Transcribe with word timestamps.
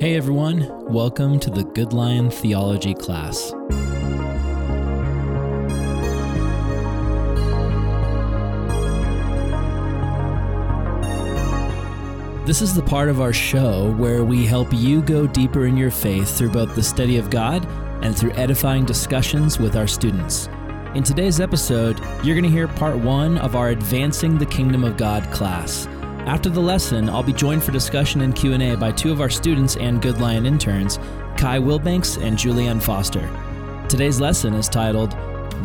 Hey 0.00 0.16
everyone, 0.16 0.68
welcome 0.92 1.38
to 1.38 1.50
the 1.50 1.62
GoodLion 1.62 2.32
Theology 2.32 2.94
class. 2.94 3.52
This 12.44 12.60
is 12.60 12.74
the 12.74 12.82
part 12.82 13.08
of 13.08 13.20
our 13.20 13.32
show 13.32 13.92
where 13.92 14.24
we 14.24 14.44
help 14.44 14.72
you 14.72 15.00
go 15.00 15.28
deeper 15.28 15.66
in 15.66 15.76
your 15.76 15.92
faith 15.92 16.36
through 16.36 16.50
both 16.50 16.74
the 16.74 16.82
study 16.82 17.16
of 17.16 17.30
God 17.30 17.64
and 18.02 18.18
through 18.18 18.32
edifying 18.32 18.84
discussions 18.84 19.60
with 19.60 19.76
our 19.76 19.86
students. 19.86 20.48
In 20.96 21.04
today's 21.04 21.38
episode, 21.38 22.00
you're 22.24 22.34
going 22.34 22.42
to 22.42 22.50
hear 22.50 22.66
part 22.66 22.96
one 22.98 23.38
of 23.38 23.54
our 23.54 23.68
Advancing 23.68 24.38
the 24.38 24.46
Kingdom 24.46 24.82
of 24.82 24.96
God 24.96 25.22
class. 25.30 25.86
After 26.26 26.48
the 26.48 26.60
lesson, 26.60 27.10
I'll 27.10 27.22
be 27.22 27.34
joined 27.34 27.62
for 27.62 27.70
discussion 27.70 28.22
and 28.22 28.34
Q&A 28.34 28.76
by 28.76 28.92
two 28.92 29.12
of 29.12 29.20
our 29.20 29.28
students 29.28 29.76
and 29.76 30.00
GoodLion 30.00 30.46
interns, 30.46 30.96
Kai 31.36 31.58
Willbanks 31.58 32.16
and 32.16 32.38
Julianne 32.38 32.82
Foster. 32.82 33.28
Today's 33.90 34.22
lesson 34.22 34.54
is 34.54 34.66
titled, 34.66 35.12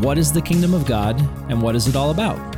What 0.03 0.17
is 0.17 0.33
the 0.33 0.41
Kingdom 0.41 0.73
of 0.73 0.85
God 0.85 1.17
and 1.49 1.61
What 1.61 1.77
is 1.77 1.87
it 1.87 1.95
all 1.95 2.11
about? 2.11 2.57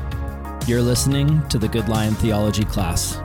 You're 0.67 0.81
listening 0.81 1.47
to 1.49 1.59
the 1.59 1.69
GoodLion 1.69 2.15
Theology 2.15 2.65
class. 2.65 3.17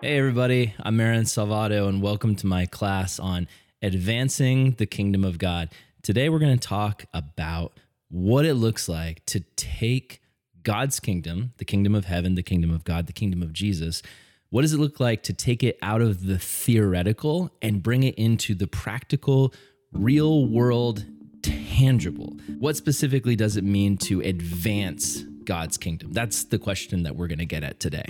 Hey, 0.00 0.16
everybody, 0.16 0.72
I'm 0.80 0.98
Aaron 0.98 1.24
Salvato, 1.24 1.86
and 1.86 2.00
welcome 2.00 2.34
to 2.36 2.46
my 2.46 2.64
class 2.64 3.20
on 3.20 3.46
advancing 3.82 4.72
the 4.72 4.86
kingdom 4.86 5.24
of 5.24 5.38
God. 5.38 5.68
Today, 6.02 6.28
we're 6.28 6.40
going 6.40 6.58
to 6.58 6.68
talk 6.68 7.04
about 7.14 7.78
what 8.08 8.44
it 8.44 8.54
looks 8.54 8.88
like 8.88 9.24
to 9.26 9.38
take 9.54 10.20
God's 10.64 10.98
kingdom, 10.98 11.52
the 11.58 11.64
kingdom 11.64 11.94
of 11.94 12.06
heaven, 12.06 12.34
the 12.34 12.42
kingdom 12.42 12.72
of 12.72 12.82
God, 12.82 13.06
the 13.06 13.12
kingdom 13.12 13.40
of 13.40 13.52
Jesus. 13.52 14.02
What 14.50 14.62
does 14.62 14.72
it 14.72 14.80
look 14.80 14.98
like 14.98 15.22
to 15.22 15.32
take 15.32 15.62
it 15.62 15.78
out 15.80 16.00
of 16.00 16.26
the 16.26 16.40
theoretical 16.40 17.52
and 17.62 17.84
bring 17.84 18.02
it 18.02 18.16
into 18.16 18.52
the 18.56 18.66
practical, 18.66 19.54
real 19.92 20.44
world, 20.46 21.04
tangible? 21.40 22.36
What 22.58 22.76
specifically 22.76 23.36
does 23.36 23.56
it 23.56 23.62
mean 23.62 23.96
to 23.98 24.20
advance 24.22 25.22
God's 25.44 25.76
kingdom? 25.78 26.10
That's 26.10 26.42
the 26.42 26.58
question 26.58 27.04
that 27.04 27.14
we're 27.14 27.28
going 27.28 27.38
to 27.38 27.46
get 27.46 27.62
at 27.62 27.78
today. 27.78 28.06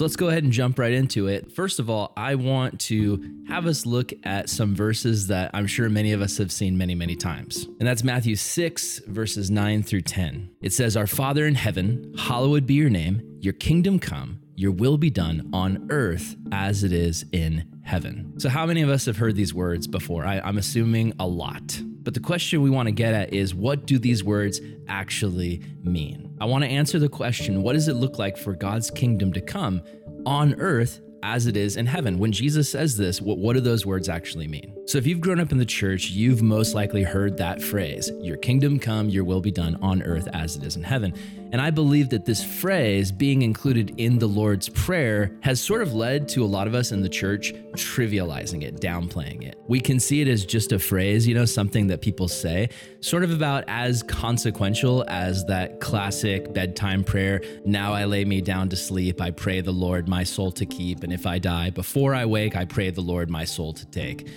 So 0.00 0.04
let's 0.06 0.16
go 0.16 0.28
ahead 0.28 0.44
and 0.44 0.50
jump 0.50 0.78
right 0.78 0.94
into 0.94 1.26
it. 1.26 1.52
First 1.52 1.78
of 1.78 1.90
all, 1.90 2.14
I 2.16 2.34
want 2.34 2.80
to 2.80 3.44
have 3.48 3.66
us 3.66 3.84
look 3.84 4.14
at 4.24 4.48
some 4.48 4.74
verses 4.74 5.26
that 5.26 5.50
I'm 5.52 5.66
sure 5.66 5.90
many 5.90 6.12
of 6.12 6.22
us 6.22 6.38
have 6.38 6.50
seen 6.50 6.78
many, 6.78 6.94
many 6.94 7.16
times. 7.16 7.66
And 7.78 7.86
that's 7.86 8.02
Matthew 8.02 8.34
6, 8.34 9.00
verses 9.00 9.50
9 9.50 9.82
through 9.82 10.00
10. 10.00 10.52
It 10.62 10.72
says, 10.72 10.96
Our 10.96 11.06
Father 11.06 11.46
in 11.46 11.54
heaven, 11.54 12.14
hallowed 12.16 12.64
be 12.64 12.72
your 12.72 12.88
name, 12.88 13.20
your 13.40 13.52
kingdom 13.52 13.98
come, 13.98 14.40
your 14.54 14.72
will 14.72 14.96
be 14.96 15.10
done 15.10 15.50
on 15.52 15.88
earth 15.90 16.34
as 16.50 16.82
it 16.82 16.94
is 16.94 17.26
in 17.30 17.70
heaven. 17.84 18.32
So, 18.38 18.48
how 18.48 18.64
many 18.64 18.80
of 18.80 18.88
us 18.88 19.04
have 19.04 19.18
heard 19.18 19.36
these 19.36 19.52
words 19.52 19.86
before? 19.86 20.24
I, 20.24 20.48
am 20.48 20.56
assuming 20.56 21.12
a 21.20 21.26
lot. 21.26 21.78
But 21.84 22.14
the 22.14 22.20
question 22.20 22.62
we 22.62 22.70
want 22.70 22.86
to 22.86 22.92
get 22.92 23.12
at 23.12 23.34
is 23.34 23.54
what 23.54 23.84
do 23.84 23.98
these 23.98 24.24
words 24.24 24.62
actually 24.88 25.62
mean? 25.84 26.29
I 26.40 26.46
want 26.46 26.64
to 26.64 26.70
answer 26.70 26.98
the 26.98 27.08
question 27.08 27.62
what 27.62 27.74
does 27.74 27.88
it 27.88 27.94
look 27.94 28.18
like 28.18 28.36
for 28.36 28.54
God's 28.54 28.90
kingdom 28.90 29.32
to 29.34 29.40
come 29.40 29.82
on 30.24 30.54
earth 30.54 31.00
as 31.22 31.46
it 31.46 31.56
is 31.56 31.76
in 31.76 31.86
heaven. 31.86 32.18
When 32.18 32.32
Jesus 32.32 32.70
says 32.70 32.96
this, 32.96 33.20
what, 33.20 33.38
what 33.38 33.54
do 33.54 33.60
those 33.60 33.84
words 33.84 34.08
actually 34.08 34.48
mean? 34.48 34.74
So, 34.90 34.98
if 34.98 35.06
you've 35.06 35.20
grown 35.20 35.38
up 35.38 35.52
in 35.52 35.58
the 35.58 35.64
church, 35.64 36.10
you've 36.10 36.42
most 36.42 36.74
likely 36.74 37.04
heard 37.04 37.36
that 37.36 37.62
phrase 37.62 38.10
Your 38.20 38.36
kingdom 38.36 38.80
come, 38.80 39.08
your 39.08 39.22
will 39.22 39.40
be 39.40 39.52
done 39.52 39.78
on 39.80 40.02
earth 40.02 40.26
as 40.32 40.56
it 40.56 40.64
is 40.64 40.74
in 40.74 40.82
heaven. 40.82 41.14
And 41.52 41.60
I 41.60 41.70
believe 41.70 42.08
that 42.08 42.24
this 42.24 42.42
phrase 42.42 43.12
being 43.12 43.42
included 43.42 43.94
in 43.98 44.18
the 44.18 44.26
Lord's 44.26 44.68
Prayer 44.68 45.38
has 45.42 45.60
sort 45.60 45.82
of 45.82 45.94
led 45.94 46.28
to 46.30 46.42
a 46.42 46.46
lot 46.46 46.66
of 46.66 46.74
us 46.74 46.90
in 46.90 47.02
the 47.02 47.08
church 47.08 47.52
trivializing 47.74 48.62
it, 48.62 48.80
downplaying 48.80 49.42
it. 49.44 49.60
We 49.68 49.80
can 49.80 50.00
see 50.00 50.22
it 50.22 50.28
as 50.28 50.44
just 50.44 50.72
a 50.72 50.78
phrase, 50.80 51.26
you 51.26 51.34
know, 51.34 51.44
something 51.44 51.86
that 51.86 52.02
people 52.02 52.26
say, 52.26 52.70
sort 53.00 53.22
of 53.22 53.30
about 53.30 53.62
as 53.68 54.02
consequential 54.02 55.04
as 55.06 55.44
that 55.44 55.80
classic 55.80 56.52
bedtime 56.52 57.04
prayer 57.04 57.42
Now 57.64 57.92
I 57.92 58.06
lay 58.06 58.24
me 58.24 58.40
down 58.40 58.68
to 58.70 58.76
sleep, 58.76 59.20
I 59.20 59.30
pray 59.30 59.60
the 59.60 59.72
Lord 59.72 60.08
my 60.08 60.24
soul 60.24 60.50
to 60.52 60.66
keep, 60.66 61.04
and 61.04 61.12
if 61.12 61.26
I 61.26 61.38
die 61.38 61.70
before 61.70 62.12
I 62.12 62.26
wake, 62.26 62.56
I 62.56 62.64
pray 62.64 62.90
the 62.90 63.00
Lord 63.00 63.30
my 63.30 63.44
soul 63.44 63.72
to 63.72 63.86
take, 63.86 64.28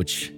which 0.00 0.32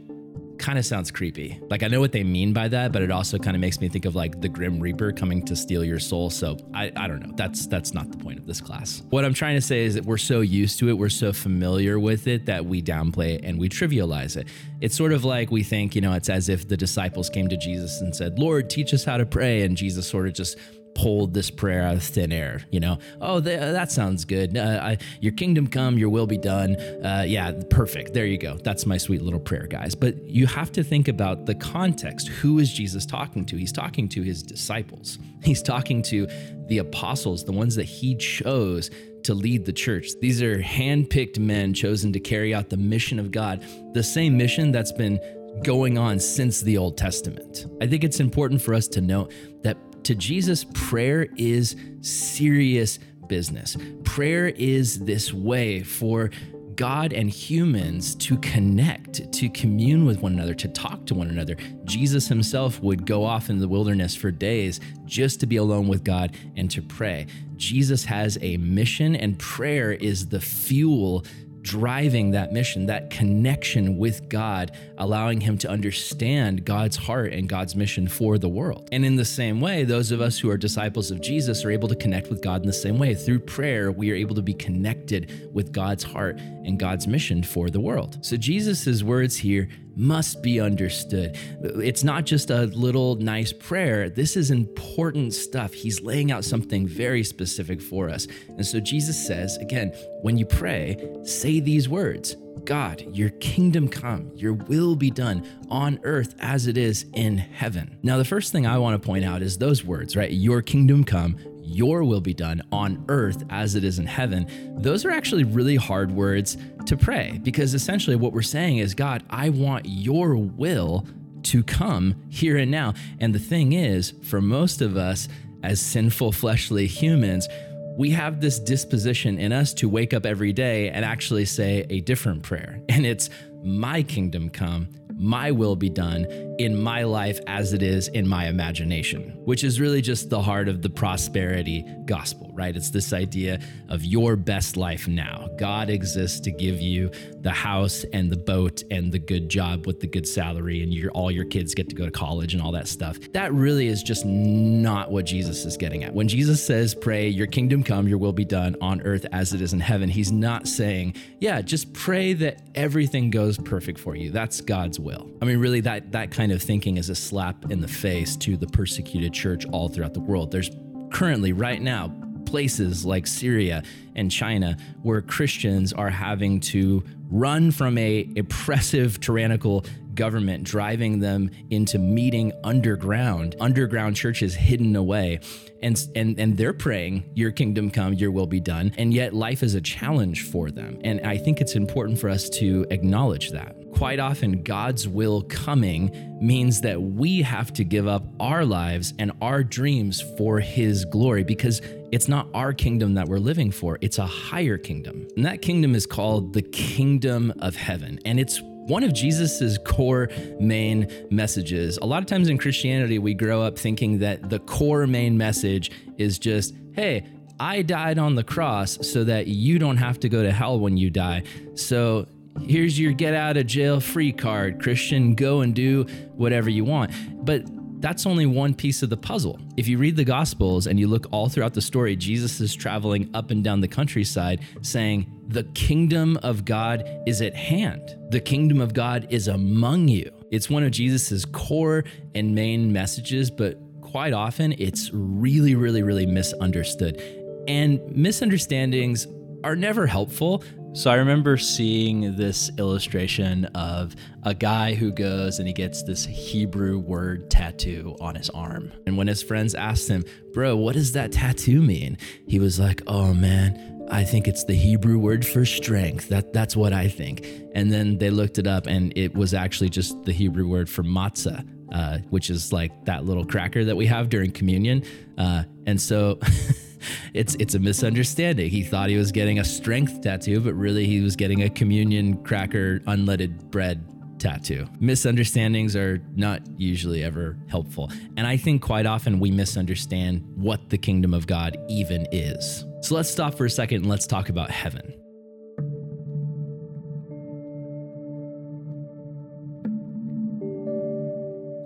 kind 0.59 0.77
of 0.77 0.85
sounds 0.85 1.13
creepy. 1.13 1.61
Like 1.71 1.85
I 1.85 1.87
know 1.87 2.01
what 2.01 2.11
they 2.11 2.25
mean 2.25 2.53
by 2.53 2.67
that, 2.67 2.91
but 2.91 3.01
it 3.01 3.13
also 3.13 3.39
kind 3.39 3.55
of 3.55 3.61
makes 3.61 3.81
me 3.81 3.89
think 3.89 4.07
of 4.07 4.17
like 4.17 4.41
the 4.41 4.49
Grim 4.49 4.81
Reaper 4.81 5.13
coming 5.13 5.45
to 5.45 5.55
steal 5.55 5.85
your 5.85 6.01
soul. 6.01 6.31
So 6.31 6.59
I, 6.75 6.91
I 6.97 7.07
don't 7.07 7.25
know. 7.25 7.33
That's 7.37 7.69
that's 7.69 7.95
not 7.95 8.11
the 8.11 8.19
point 8.19 8.41
of 8.41 8.47
this 8.49 8.61
class. 8.61 9.05
What 9.11 9.25
I'm 9.25 9.35
trying 9.35 9.55
to 9.55 9.61
say 9.61 9.85
is 9.85 9.95
that 9.95 10.05
we're 10.05 10.19
so 10.19 10.41
used 10.41 10.81
to 10.81 10.89
it, 10.89 10.95
we're 10.95 11.11
so 11.11 11.33
familiar 11.33 12.01
with 12.01 12.27
it 12.27 12.47
that 12.47 12.67
we 12.67 12.83
downplay 12.83 13.37
it 13.37 13.45
and 13.45 13.57
we 13.57 13.69
trivialize 13.69 14.37
it. 14.37 14.49
It's 14.81 14.97
sort 14.97 15.13
of 15.13 15.25
like 15.25 15.53
we 15.53 15.63
think, 15.63 15.95
you 15.95 16.01
know, 16.01 16.13
it's 16.13 16.29
as 16.29 16.49
if 16.49 16.67
the 16.67 16.77
disciples 16.77 17.31
came 17.31 17.47
to 17.47 17.57
Jesus 17.57 18.01
and 18.01 18.13
said, 18.17 18.37
Lord, 18.37 18.69
teach 18.69 18.93
us 18.93 19.05
how 19.05 19.17
to 19.17 19.25
pray. 19.25 19.63
And 19.63 19.77
Jesus 19.77 20.09
sort 20.09 20.27
of 20.27 20.35
just 20.35 20.59
pulled 20.95 21.35
this 21.35 21.51
prayer 21.51 21.83
out 21.83 21.95
of 21.95 22.03
thin 22.03 22.33
air. 22.33 22.63
You 22.71 22.81
know, 22.81 22.99
oh, 23.21 23.41
th- 23.41 23.59
that 23.59 23.91
sounds 23.91 24.25
good. 24.25 24.57
Uh, 24.57 24.81
I, 24.83 24.99
your 25.21 25.33
kingdom 25.33 25.67
come, 25.67 25.99
your 25.99 26.09
will 26.09 26.27
be 26.27 26.39
done. 26.39 26.77
Uh, 26.77 27.25
yeah, 27.27 27.53
perfect. 27.71 28.15
There 28.15 28.27
you 28.27 28.39
go. 28.39 28.59
That's 28.63 28.87
my 28.87 28.99
sweet 28.99 29.23
little 29.23 29.41
prayer, 29.41 29.67
guys. 29.67 29.95
But 29.95 30.29
you 30.29 30.47
have 30.47 30.73
to 30.73 30.85
think 30.85 31.09
about 31.09 31.47
the 31.47 31.55
context. 31.55 32.29
Who 32.29 32.59
is 32.59 32.73
Jesus 32.73 33.07
talking 33.07 33.45
to? 33.47 33.57
He's 33.57 33.73
talking 33.73 34.09
to 34.11 34.23
his 34.23 34.43
disciples, 34.43 35.19
he's 35.43 35.63
talking 35.63 36.03
to 36.03 36.27
the 36.69 36.79
apostles, 36.79 37.45
the 37.45 37.53
ones 37.53 37.75
that 37.77 37.85
he 37.85 38.15
chose 38.17 38.91
to 39.25 39.35
lead 39.35 39.65
the 39.65 39.73
church. 39.73 40.09
These 40.21 40.43
are 40.43 40.61
handpicked 40.61 41.39
men 41.39 41.75
chosen 41.75 42.13
to 42.13 42.21
carry 42.21 42.55
out 42.55 42.71
the 42.71 42.77
mission 42.77 43.19
of 43.19 43.31
God, 43.31 43.65
the 43.95 44.03
same 44.03 44.37
mission 44.37 44.73
that's 44.73 44.93
been 44.93 45.21
going 45.63 45.99
on 45.99 46.19
since 46.19 46.61
the 46.61 46.79
Old 46.79 46.97
Testament. 46.97 47.67
I 47.81 47.87
think 47.87 48.05
it's 48.05 48.21
important 48.21 48.63
for 48.63 48.75
us 48.75 48.89
to 48.89 49.01
note 49.01 49.33
that 49.63 49.77
to 50.05 50.15
Jesus, 50.15 50.65
prayer 50.75 51.29
is 51.37 51.77
serious 52.01 52.99
business. 53.29 53.77
Prayer 54.05 54.49
is 54.49 55.05
this 55.05 55.33
way 55.33 55.83
for 55.83 56.31
God 56.77 57.13
and 57.13 57.29
humans 57.29 58.15
to 58.17 58.37
connect, 58.39 59.33
to 59.33 59.49
commune 59.49 60.05
with 60.05 60.21
one 60.21 60.33
another, 60.33 60.55
to 60.55 60.69
talk 60.69 61.07
to 61.07 61.15
one 61.15 61.29
another. 61.29 61.57
Jesus 61.85 62.29
himself 62.29 62.81
would 62.81 63.07
go 63.07 63.25
off 63.25 63.51
in 63.51 63.59
the 63.59 63.69
wilderness 63.69 64.15
for 64.15 64.31
days 64.31 64.81
just 65.05 65.41
to 65.41 65.47
be 65.47 65.57
alone 65.57 65.89
with 65.89 66.03
God 66.03 66.37
and 66.57 66.71
to 66.71 66.83
pray. 66.83 67.27
Jesus 67.57 68.05
has 68.05 68.39
a 68.41 68.57
mission, 68.57 69.15
and 69.15 69.39
prayer 69.39 69.93
is 69.93 70.29
the 70.29 70.41
fuel 70.41 71.25
driving 71.63 72.33
that 72.33 72.53
mission, 72.53 72.87
that 72.87 73.11
connection 73.11 73.97
with 73.97 74.29
God, 74.29 74.73
allowing 74.99 75.41
him 75.41 75.57
to 75.59 75.71
understand 75.71 76.65
God's 76.65 76.97
heart 76.97 77.33
and 77.33 77.49
God's 77.49 77.77
mission 77.77 78.09
for 78.09 78.37
the 78.37 78.49
world. 78.49 78.89
And 78.93 79.05
in 79.05 79.17
the 79.17 79.25
same 79.25 79.61
way, 79.61 79.85
those 79.85 80.11
of 80.11 80.21
us 80.21 80.39
who 80.39 80.51
are 80.51 80.57
disciples 80.57 81.11
of 81.11 81.21
Jesus 81.21 81.65
are 81.65 81.71
able 81.71 81.89
to 81.89 81.97
connect 81.97 82.29
with 82.29 82.43
God 82.43 82.63
in 82.63 82.67
the 82.67 82.73
same 82.73 82.99
way. 82.99 83.15
Through 83.15 83.41
prayer, 83.41 83.93
we 83.93 84.11
are 84.11 84.17
able 84.17 84.35
to 84.35 84.43
be 84.43 84.55
connected 84.55 85.51
with 85.55 85.73
God's 85.73 86.03
heart 86.03 86.39
and 86.39 86.79
God's 86.79 87.07
mission 87.07 87.43
for 87.43 87.71
the 87.71 87.81
world. 87.81 88.19
So 88.25 88.37
Jesus' 88.37 89.03
words 89.03 89.37
here 89.37 89.69
must 89.97 90.43
be 90.43 90.61
understood. 90.61 91.39
It's 91.63 92.05
not 92.05 92.25
just 92.25 92.51
a 92.51 92.67
little 92.67 93.17
nice 93.17 93.53
prayer. 93.53 94.09
This 94.09 94.37
is 94.37 94.51
important 94.51 95.35
stuff. 95.35 95.73
He's 95.73 96.01
laying 96.01 96.31
out 96.33 96.45
something 96.45 96.87
very 96.87 97.25
specific 97.25 97.81
for 97.81 98.09
us. 98.09 98.27
And 98.49 98.67
so 98.67 98.81
Jesus 98.81 99.27
says, 99.27 99.57
again, 99.59 99.89
when 100.23 100.37
you 100.37 100.47
pray, 100.47 100.97
say 101.25 101.61
these 101.61 101.89
words 101.89 102.37
God, 102.65 103.05
your 103.13 103.31
kingdom 103.31 103.89
come, 103.89 104.31
your 104.37 104.53
will 104.53 104.95
be 104.95 105.11
done 105.11 105.47
on 105.69 105.99
earth 106.05 106.35
as 106.39 106.67
it 106.67 106.77
is 106.77 107.07
in 107.15 107.37
heaven. 107.37 107.99
Now, 108.03 108.19
the 108.19 108.25
first 108.25 108.53
thing 108.53 108.67
I 108.67 108.79
want 108.79 109.01
to 109.01 109.05
point 109.05 109.25
out 109.25 109.43
is 109.43 109.59
those 109.59 109.85
words, 109.85 110.15
right? 110.15 110.31
Your 110.31 110.63
kingdom 110.63 111.03
come, 111.03 111.37
your 111.73 112.05
will 112.05 112.21
be 112.21 112.35
done 112.35 112.63
on 112.71 113.05
earth 113.09 113.45
as 113.51 113.75
it 113.75 113.85
is 113.85 113.99
in 113.99 114.07
heaven. 114.07 114.47
Those 114.81 115.05
are 115.05 115.11
actually 115.11 115.45
really 115.45 115.77
hard 115.77 116.11
words 116.11 116.57
to 116.87 116.97
pray 116.97 117.41
because 117.43 117.75
essentially 117.75 118.17
what 118.17 118.33
we're 118.33 118.43
saying 118.43 118.79
is, 118.79 118.95
God, 118.95 119.23
I 119.31 119.49
want 119.51 119.87
your 119.87 120.37
will 120.37 121.07
to 121.45 121.63
come 121.63 122.15
here 122.29 122.57
and 122.57 122.71
now. 122.71 122.95
And 123.21 123.35
the 123.35 123.39
thing 123.39 123.73
is, 123.73 124.15
for 124.23 124.41
most 124.41 124.81
of 124.81 124.97
us 124.97 125.29
as 125.63 125.81
sinful 125.81 126.33
fleshly 126.33 126.87
humans, 126.87 127.49
we 127.97 128.11
have 128.11 128.41
this 128.41 128.59
disposition 128.59 129.39
in 129.39 129.53
us 129.53 129.75
to 129.75 129.89
wake 129.89 130.15
up 130.15 130.25
every 130.25 130.53
day 130.53 130.89
and 130.91 131.05
actually 131.05 131.45
say 131.45 131.87
a 131.91 132.01
different 132.01 132.43
prayer. 132.43 132.81
And 132.89 133.05
it's, 133.05 133.29
My 133.63 134.03
kingdom 134.03 134.49
come, 134.49 134.89
my 135.15 135.51
will 135.51 135.77
be 135.77 135.91
done 135.91 136.52
in 136.59 136.81
my 136.81 137.03
life 137.05 137.41
as 137.47 137.73
it 137.73 137.83
is 137.83 138.09
in 138.09 138.27
my 138.27 138.47
imagination, 138.47 139.33
which 139.45 139.65
is 139.65 139.81
really 139.81 140.03
just 140.03 140.31
the 140.31 140.41
heart 140.41 140.69
of 140.69 140.83
the 140.83 140.91
prosperity 140.91 141.85
gospel, 142.05 142.51
right? 142.53 142.77
It's 142.77 142.91
this 142.91 143.13
idea 143.13 143.61
of 143.89 144.05
your 144.05 144.37
best 144.37 144.77
life 144.77 145.09
now. 145.09 145.49
God 145.59 145.89
exists 145.89 146.41
to 146.41 146.51
give 146.51 146.81
you 146.81 147.11
the 147.41 147.51
house 147.51 148.05
and 148.13 148.31
the 148.31 148.37
boat 148.37 148.83
and 148.91 149.13
the 149.13 149.19
good 149.19 149.49
job 149.49 149.87
with 149.87 150.01
the 150.01 150.07
good 150.07 150.27
salary, 150.27 150.83
and 150.83 150.93
your, 150.93 151.11
all 151.13 151.31
your 151.31 151.45
kids 151.45 151.75
get 151.75 151.89
to 151.89 151.95
go 151.95 152.05
to 152.05 152.11
college 152.11 152.55
and 152.55 152.63
all 152.63 152.73
that 152.73 152.89
stuff. 152.89 153.19
That 153.33 153.53
really 153.53 153.87
is 153.87 154.03
just 154.03 154.25
not 154.25 155.11
what 155.11 155.25
Jesus 155.25 155.65
is 155.65 155.77
getting 155.77 156.05
at. 156.05 156.13
When 156.13 156.29
Jesus 156.29 156.65
says, 156.65 156.95
Pray, 156.95 157.29
your 157.29 157.47
kingdom 157.47 157.83
come, 157.83 158.09
your 158.09 158.19
will 158.19 158.33
be 158.33 158.45
done 158.45 158.77
on 158.81 159.01
earth 159.03 159.27
as 159.33 159.53
it 159.53 159.61
is 159.61 159.73
in 159.73 159.81
heaven, 159.81 160.09
he's 160.09 160.33
not 160.33 160.69
saying, 160.69 161.15
Yeah, 161.39 161.63
just 161.63 161.93
pray 161.93 162.33
that 162.35 162.61
everything 162.75 163.31
goes 163.31 163.59
perfect 163.59 163.99
for 163.99 164.17
you. 164.17 164.31
That's 164.31 164.61
God's 164.61 164.99
will. 164.99 165.31
I 165.41 165.45
mean, 165.45 165.59
really, 165.59 165.81
that, 165.81 166.13
that 166.13 166.31
kind 166.31 166.42
of 166.51 166.63
thinking 166.63 166.97
is 166.97 167.11
a 167.11 167.15
slap 167.15 167.71
in 167.71 167.81
the 167.81 167.89
face 167.89 168.37
to 168.39 168.57
the 168.57 168.67
persecuted 168.67 169.33
church 169.33 169.67
all 169.67 169.89
throughout 169.89 170.15
the 170.15 170.21
world. 170.21 170.51
There's 170.51 170.71
currently, 171.11 171.53
right 171.53 171.81
now, 171.81 172.13
places 172.47 173.05
like 173.05 173.27
Syria 173.27 173.83
and 174.17 174.31
China 174.31 174.77
where 175.03 175.23
Christians 175.23 175.93
are 175.93 176.11
having 176.11 176.61
to 176.61 177.05
run 177.31 177.71
from 177.71 177.97
a 177.97 178.29
oppressive 178.37 179.21
tyrannical 179.21 179.85
government 180.15 180.65
driving 180.65 181.21
them 181.21 181.51
into 181.71 181.99
meeting 181.99 182.53
underground 182.65 183.57
underground 183.61 184.17
churches 184.17 184.55
hidden 184.55 184.97
away 184.97 185.41
and 185.83 186.09
and 186.15 186.39
and 186.39 186.57
they're 186.57 186.73
praying 186.73 187.25
your 187.35 187.51
kingdom 187.51 187.91
come 187.91 188.15
your 188.15 188.31
will 188.31 188.47
be 188.47 188.61
done 188.61 188.93
and 188.97 189.13
yet 189.13 189.33
life 189.35 189.63
is 189.63 189.75
a 189.75 189.81
challenge 189.81 190.43
for 190.51 190.71
them 190.71 190.99
and 191.03 191.21
i 191.27 191.37
think 191.37 191.61
it's 191.61 191.75
important 191.75 192.19
for 192.19 192.29
us 192.29 192.49
to 192.49 192.87
acknowledge 192.91 193.51
that 193.51 193.77
quite 193.93 194.19
often 194.19 194.63
God's 194.63 195.07
will 195.07 195.43
coming 195.43 196.11
means 196.41 196.81
that 196.81 197.01
we 197.01 197.43
have 197.43 197.73
to 197.75 197.85
give 197.85 198.09
up 198.09 198.25
our 198.41 198.65
lives 198.65 199.15
and 199.19 199.31
our 199.41 199.63
dreams 199.63 200.21
for 200.37 200.59
His 200.59 201.05
glory 201.05 201.45
because 201.45 201.81
it's 202.11 202.27
not 202.27 202.49
our 202.53 202.73
kingdom 202.73 203.15
that 203.15 203.29
we're 203.29 203.39
living 203.39 203.71
for, 203.71 203.99
it's 204.01 204.19
a 204.19 204.27
higher 204.27 204.77
kingdom. 204.77 205.27
And 205.37 205.47
that 205.47 205.63
kingdom 205.63 205.95
is 205.95 206.05
called 206.05 206.53
the 206.53 206.63
kingdom 206.63 207.53
of 207.61 207.77
heaven. 207.77 208.19
And 208.25 208.41
it's 208.41 208.61
one 208.87 209.05
of 209.05 209.13
Jesus's 209.13 209.79
core 209.79 210.29
main 210.59 211.11
messages. 211.31 211.99
A 211.99 212.07
lot 212.07 212.23
of 212.23 212.27
times 212.27 212.49
in 212.49 212.59
Christianity, 212.59 213.19
we 213.19 213.35
grow 213.35 213.63
up 213.63 213.79
thinking 213.79 214.19
that 214.19 214.51
the 214.51 214.59
core 214.61 215.07
main 215.07 215.37
message 215.39 215.91
is 216.19 216.39
just, 216.39 216.75
hey, 216.95 217.27
I 217.61 217.83
died 217.83 218.19
on 218.19 218.35
the 218.35 218.45
cross 218.45 218.99
so 219.07 219.25
that 219.25 219.47
you 219.47 219.79
don't 219.79 219.99
have 219.99 220.19
to 220.21 220.29
go 220.29 220.43
to 220.43 220.51
hell 220.51 220.81
when 220.81 220.97
you 220.97 221.11
die. 221.11 221.45
So 221.75 222.27
Here's 222.61 222.99
your 222.99 223.13
get 223.13 223.35
out 223.35 223.57
of 223.57 223.67
jail 223.67 223.99
free 223.99 224.33
card, 224.33 224.83
Christian. 224.83 225.35
Go 225.35 225.63
and 225.63 225.75
do 225.75 226.05
whatever 226.37 226.71
you 226.71 226.85
want. 226.85 227.11
But 227.45 227.65
that's 228.01 228.27
only 228.27 228.47
one 228.47 228.75
piece 228.75 229.03
of 229.03 229.11
the 229.11 229.17
puzzle. 229.17 229.59
If 229.77 229.89
you 229.89 229.97
read 229.97 230.17
the 230.17 230.25
Gospels 230.25 230.87
and 230.87 230.99
you 230.99 231.07
look 231.07 231.27
all 231.31 231.49
throughout 231.49 231.73
the 231.75 231.81
story, 231.81 232.17
Jesus 232.17 232.61
is 232.61 232.75
traveling 232.75 233.31
up 233.33 233.51
and 233.51 233.63
down 233.63 233.81
the 233.81 233.89
countryside 233.89 234.61
saying, 234.83 235.27
The 235.53 235.65
kingdom 235.75 236.39
of 236.39 236.65
God 236.65 237.07
is 237.27 237.43
at 237.43 237.55
hand. 237.55 238.17
The 238.31 238.41
kingdom 238.41 238.81
of 238.81 238.95
God 238.95 239.27
is 239.29 239.49
among 239.49 240.09
you. 240.09 240.31
It's 240.51 240.71
one 240.71 240.83
of 240.83 240.93
Jesus's 240.93 241.45
core 241.45 242.05
and 242.35 242.55
main 242.55 242.91
messages, 242.91 243.51
but 243.51 243.79
quite 244.01 244.33
often 244.33 244.75
it's 244.79 245.11
really, 245.13 245.75
really, 245.75 246.03
really 246.03 246.25
misunderstood. 246.25 247.23
And 247.69 248.01
misunderstandings 248.17 249.27
are 249.63 249.77
never 249.77 250.07
helpful. 250.07 250.65
So 250.95 251.11
I 251.11 251.15
remember 251.15 251.57
seeing 251.57 252.37
this 252.37 252.71
illustration 252.79 253.65
of 253.75 254.15
a 254.43 254.55
guy 254.55 254.95
who 254.95 255.11
goes 255.11 255.59
and 255.59 255.67
he 255.67 255.73
gets 255.73 256.03
this 256.03 256.27
Hebrew 256.27 256.99
word 256.99 257.51
tattoo 257.51 258.15
on 258.21 258.35
his 258.35 258.51
arm. 258.51 258.93
And 259.07 259.17
when 259.17 259.27
his 259.27 259.43
friends 259.43 259.75
asked 259.75 260.09
him, 260.09 260.25
Bro, 260.53 260.77
what 260.77 260.95
does 260.95 261.13
that 261.13 261.33
tattoo 261.33 261.81
mean? 261.81 262.19
He 262.47 262.59
was 262.59 262.79
like, 262.79 263.01
Oh 263.07 263.33
man, 263.33 263.92
I 264.13 264.25
think 264.25 264.47
it's 264.47 264.65
the 264.65 264.75
Hebrew 264.75 265.19
word 265.19 265.45
for 265.45 265.65
strength. 265.65 266.29
That 266.29 266.53
that's 266.53 266.77
what 266.77 266.93
I 266.93 267.09
think. 267.09 267.47
And 267.75 267.91
then 267.91 268.19
they 268.19 268.29
looked 268.29 268.59
it 268.59 268.67
up 268.67 268.87
and 268.87 269.11
it 269.17 269.35
was 269.35 269.55
actually 269.55 269.89
just 269.89 270.23
the 270.25 270.33
Hebrew 270.33 270.69
word 270.69 270.91
for 270.91 271.03
matzah, 271.03 271.67
uh, 271.91 272.19
which 272.29 272.51
is 272.51 272.75
like 272.75 273.07
that 273.07 273.25
little 273.25 273.47
cracker 273.47 273.87
that 273.87 273.97
we 273.97 274.05
have 274.07 274.29
during 274.29 274.53
communion. 274.53 275.03
Uh, 275.39 275.65
and 275.87 275.99
so 275.99 276.39
it's 277.35 277.55
it's 277.55 277.75
a 277.75 277.79
misunderstanding. 277.79 278.69
He 278.69 278.83
thought 278.83 279.09
he 279.09 279.17
was 279.17 279.33
getting 279.33 279.61
a 279.61 279.65
strength 279.65 280.21
tattoo, 280.21 280.61
but 280.61 280.75
really 280.75 281.07
he 281.07 281.23
was 281.23 281.35
getting 281.35 281.63
a 281.63 281.71
communion 281.71 282.45
cracker 282.45 283.01
unleavened 283.07 283.71
bread 283.71 284.07
tattoo. 284.39 284.87
Misunderstandings 285.01 285.97
are 285.97 286.21
not 286.37 286.61
usually 286.77 287.25
ever 287.25 287.57
helpful. 287.69 288.13
And 288.37 288.47
I 288.47 288.59
think 288.59 288.83
quite 288.83 289.07
often 289.07 289.41
we 289.41 289.51
misunderstand 289.51 290.45
what 290.55 290.91
the 290.91 290.99
kingdom 290.99 291.33
of 291.33 291.47
God 291.47 291.79
even 291.89 292.27
is. 292.31 292.85
So 293.03 293.17
let's 293.17 293.29
stop 293.29 293.55
for 293.55 293.65
a 293.65 293.71
second 293.71 294.03
and 294.03 294.07
let's 294.07 294.29
talk 294.29 294.49
about 294.49 294.71
heaven. 294.71 295.13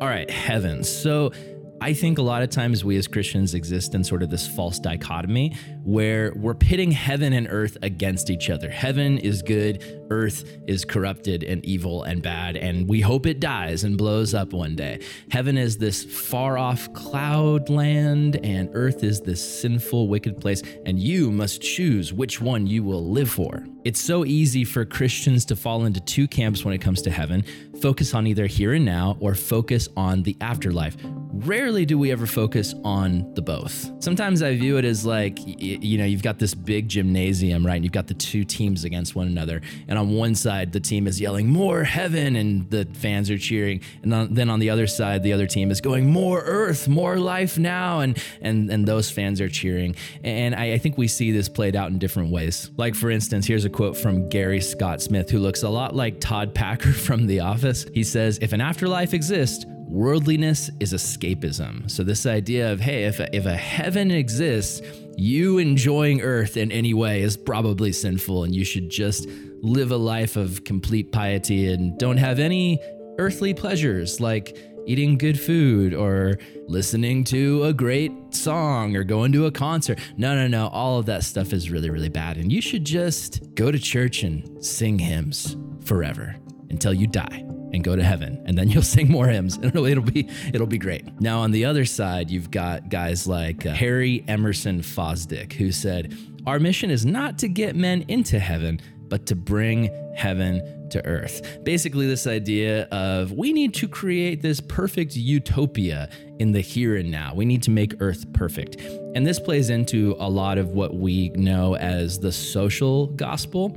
All 0.02 0.08
right, 0.08 0.30
heaven. 0.30 0.84
So 0.84 1.32
I 1.80 1.94
think 1.94 2.18
a 2.18 2.22
lot 2.22 2.42
of 2.42 2.50
times 2.50 2.84
we 2.84 2.98
as 2.98 3.08
Christians 3.08 3.54
exist 3.54 3.94
in 3.94 4.04
sort 4.04 4.22
of 4.22 4.28
this 4.28 4.46
false 4.46 4.78
dichotomy 4.78 5.56
where 5.86 6.32
we're 6.34 6.52
pitting 6.52 6.90
heaven 6.90 7.32
and 7.32 7.46
earth 7.48 7.78
against 7.80 8.28
each 8.28 8.50
other. 8.50 8.68
Heaven 8.68 9.18
is 9.18 9.40
good, 9.40 10.06
earth 10.10 10.44
is 10.66 10.84
corrupted 10.84 11.44
and 11.44 11.64
evil 11.64 12.02
and 12.02 12.20
bad, 12.20 12.56
and 12.56 12.88
we 12.88 13.00
hope 13.00 13.24
it 13.24 13.38
dies 13.38 13.84
and 13.84 13.96
blows 13.96 14.34
up 14.34 14.52
one 14.52 14.74
day. 14.74 15.00
Heaven 15.30 15.56
is 15.56 15.78
this 15.78 16.02
far 16.02 16.58
off 16.58 16.92
cloud 16.92 17.70
land, 17.70 18.44
and 18.44 18.68
earth 18.72 19.04
is 19.04 19.20
this 19.20 19.60
sinful, 19.60 20.08
wicked 20.08 20.40
place, 20.40 20.60
and 20.84 20.98
you 20.98 21.30
must 21.30 21.62
choose 21.62 22.12
which 22.12 22.40
one 22.40 22.66
you 22.66 22.82
will 22.82 23.08
live 23.08 23.30
for. 23.30 23.64
It's 23.84 24.00
so 24.00 24.24
easy 24.24 24.64
for 24.64 24.84
Christians 24.84 25.44
to 25.44 25.54
fall 25.54 25.84
into 25.84 26.00
two 26.00 26.26
camps 26.26 26.64
when 26.64 26.74
it 26.74 26.80
comes 26.80 27.02
to 27.02 27.10
heaven 27.12 27.44
focus 27.80 28.14
on 28.14 28.26
either 28.26 28.46
here 28.46 28.72
and 28.72 28.84
now 28.84 29.16
or 29.20 29.34
focus 29.34 29.88
on 29.96 30.22
the 30.22 30.36
afterlife. 30.40 30.96
Rarely 31.04 31.84
do 31.84 31.98
we 31.98 32.10
ever 32.10 32.26
focus 32.26 32.74
on 32.84 33.32
the 33.34 33.42
both. 33.42 33.90
Sometimes 34.02 34.42
I 34.42 34.56
view 34.56 34.78
it 34.78 34.84
as 34.84 35.04
like, 35.04 35.38
you 35.82 35.98
know, 35.98 36.04
you've 36.04 36.22
got 36.22 36.38
this 36.38 36.54
big 36.54 36.88
gymnasium, 36.88 37.66
right? 37.66 37.76
And 37.76 37.84
you've 37.84 37.92
got 37.92 38.06
the 38.06 38.14
two 38.14 38.44
teams 38.44 38.84
against 38.84 39.14
one 39.14 39.26
another. 39.26 39.60
And 39.88 39.98
on 39.98 40.10
one 40.10 40.34
side, 40.34 40.72
the 40.72 40.80
team 40.80 41.06
is 41.06 41.20
yelling, 41.20 41.48
more 41.48 41.84
heaven, 41.84 42.36
and 42.36 42.68
the 42.70 42.86
fans 42.94 43.30
are 43.30 43.38
cheering. 43.38 43.80
And 44.02 44.36
then 44.36 44.50
on 44.50 44.60
the 44.60 44.70
other 44.70 44.86
side, 44.86 45.22
the 45.22 45.32
other 45.32 45.46
team 45.46 45.70
is 45.70 45.80
going, 45.80 46.10
more 46.10 46.42
earth, 46.42 46.88
more 46.88 47.18
life 47.18 47.58
now. 47.58 48.00
And, 48.00 48.22
and, 48.40 48.70
and 48.70 48.86
those 48.86 49.10
fans 49.10 49.40
are 49.40 49.48
cheering. 49.48 49.96
And 50.22 50.54
I, 50.54 50.72
I 50.72 50.78
think 50.78 50.98
we 50.98 51.08
see 51.08 51.32
this 51.32 51.48
played 51.48 51.76
out 51.76 51.90
in 51.90 51.98
different 51.98 52.30
ways. 52.30 52.70
Like, 52.76 52.94
for 52.94 53.10
instance, 53.10 53.46
here's 53.46 53.64
a 53.64 53.70
quote 53.70 53.96
from 53.96 54.28
Gary 54.28 54.60
Scott 54.60 55.02
Smith, 55.02 55.30
who 55.30 55.38
looks 55.38 55.62
a 55.62 55.68
lot 55.68 55.94
like 55.94 56.20
Todd 56.20 56.54
Packer 56.54 56.92
from 57.06 57.26
The 57.26 57.40
Office. 57.40 57.86
He 57.94 58.04
says, 58.04 58.38
If 58.40 58.52
an 58.52 58.60
afterlife 58.60 59.14
exists, 59.14 59.64
worldliness 59.88 60.70
is 60.80 60.92
escapism. 60.92 61.90
So, 61.90 62.02
this 62.02 62.26
idea 62.26 62.72
of, 62.72 62.80
hey, 62.80 63.04
if 63.04 63.20
a, 63.20 63.34
if 63.34 63.46
a 63.46 63.56
heaven 63.56 64.10
exists, 64.10 64.80
you 65.16 65.58
enjoying 65.58 66.20
earth 66.20 66.56
in 66.56 66.70
any 66.70 66.94
way 66.94 67.22
is 67.22 67.36
probably 67.36 67.92
sinful, 67.92 68.44
and 68.44 68.54
you 68.54 68.64
should 68.64 68.90
just 68.90 69.28
live 69.62 69.90
a 69.90 69.96
life 69.96 70.36
of 70.36 70.64
complete 70.64 71.10
piety 71.12 71.72
and 71.72 71.98
don't 71.98 72.18
have 72.18 72.38
any 72.38 72.78
earthly 73.18 73.54
pleasures 73.54 74.20
like 74.20 74.56
eating 74.86 75.18
good 75.18 75.40
food 75.40 75.94
or 75.94 76.38
listening 76.68 77.24
to 77.24 77.64
a 77.64 77.72
great 77.72 78.12
song 78.30 78.94
or 78.94 79.02
going 79.02 79.32
to 79.32 79.46
a 79.46 79.50
concert. 79.50 79.98
No, 80.16 80.36
no, 80.36 80.46
no. 80.46 80.68
All 80.68 80.98
of 80.98 81.06
that 81.06 81.24
stuff 81.24 81.52
is 81.52 81.70
really, 81.70 81.90
really 81.90 82.08
bad. 82.08 82.36
And 82.36 82.52
you 82.52 82.60
should 82.60 82.84
just 82.84 83.54
go 83.54 83.72
to 83.72 83.78
church 83.78 84.22
and 84.22 84.64
sing 84.64 84.98
hymns 84.98 85.56
forever 85.84 86.36
until 86.70 86.92
you 86.92 87.06
die 87.06 87.46
and 87.72 87.82
go 87.84 87.96
to 87.96 88.02
heaven 88.02 88.42
and 88.46 88.56
then 88.56 88.68
you'll 88.70 88.82
sing 88.82 89.10
more 89.10 89.28
hymns 89.28 89.56
and 89.56 89.64
it'll, 89.74 89.86
it'll 89.86 90.04
be 90.04 90.28
it'll 90.52 90.66
be 90.66 90.78
great 90.78 91.20
now 91.20 91.40
on 91.40 91.50
the 91.50 91.64
other 91.64 91.84
side 91.84 92.30
you've 92.30 92.50
got 92.50 92.88
guys 92.88 93.26
like 93.26 93.66
uh, 93.66 93.72
harry 93.72 94.24
emerson 94.28 94.80
fosdick 94.80 95.52
who 95.52 95.70
said 95.72 96.16
our 96.46 96.58
mission 96.58 96.90
is 96.90 97.04
not 97.04 97.38
to 97.38 97.48
get 97.48 97.74
men 97.74 98.04
into 98.08 98.38
heaven 98.38 98.80
but 99.08 99.26
to 99.26 99.36
bring 99.36 99.90
heaven 100.16 100.88
to 100.90 101.04
earth. 101.06 101.58
Basically, 101.62 102.06
this 102.06 102.26
idea 102.26 102.84
of 102.84 103.32
we 103.32 103.52
need 103.52 103.74
to 103.74 103.88
create 103.88 104.42
this 104.42 104.60
perfect 104.60 105.16
utopia 105.16 106.08
in 106.38 106.52
the 106.52 106.60
here 106.60 106.96
and 106.96 107.10
now. 107.10 107.34
We 107.34 107.44
need 107.44 107.62
to 107.64 107.70
make 107.70 107.94
earth 108.00 108.32
perfect. 108.32 108.80
And 109.14 109.26
this 109.26 109.40
plays 109.40 109.70
into 109.70 110.16
a 110.18 110.28
lot 110.28 110.58
of 110.58 110.70
what 110.70 110.94
we 110.94 111.30
know 111.30 111.76
as 111.76 112.18
the 112.18 112.32
social 112.32 113.06
gospel, 113.08 113.76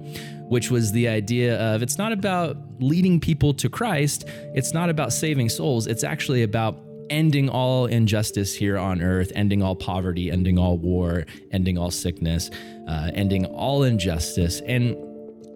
which 0.50 0.70
was 0.70 0.91
the 0.91 1.08
idea 1.08 1.60
of 1.60 1.82
it's 1.82 1.98
not 1.98 2.12
about 2.12 2.58
leading 2.79 3.20
people 3.20 3.53
to 3.53 3.70
Christ, 3.70 4.25
it's 4.53 4.74
not 4.74 4.89
about 4.89 5.13
saving 5.13 5.50
souls, 5.50 5.88
it's 5.88 6.03
actually 6.03 6.44
about 6.44 6.77
ending 7.10 7.50
all 7.50 7.86
injustice 7.88 8.53
here 8.53 8.77
on 8.77 9.01
earth, 9.01 9.32
ending 9.36 9.63
all 9.63 9.75
poverty, 9.75 10.29
ending 10.29 10.60
all 10.60 10.77
war, 10.77 11.25
ending 11.51 11.77
all 11.77 11.91
sickness, 11.91 12.50
uh, 12.88 13.10
ending 13.13 13.46
all 13.46 13.84
injustice. 13.84 14.62
And 14.62 14.96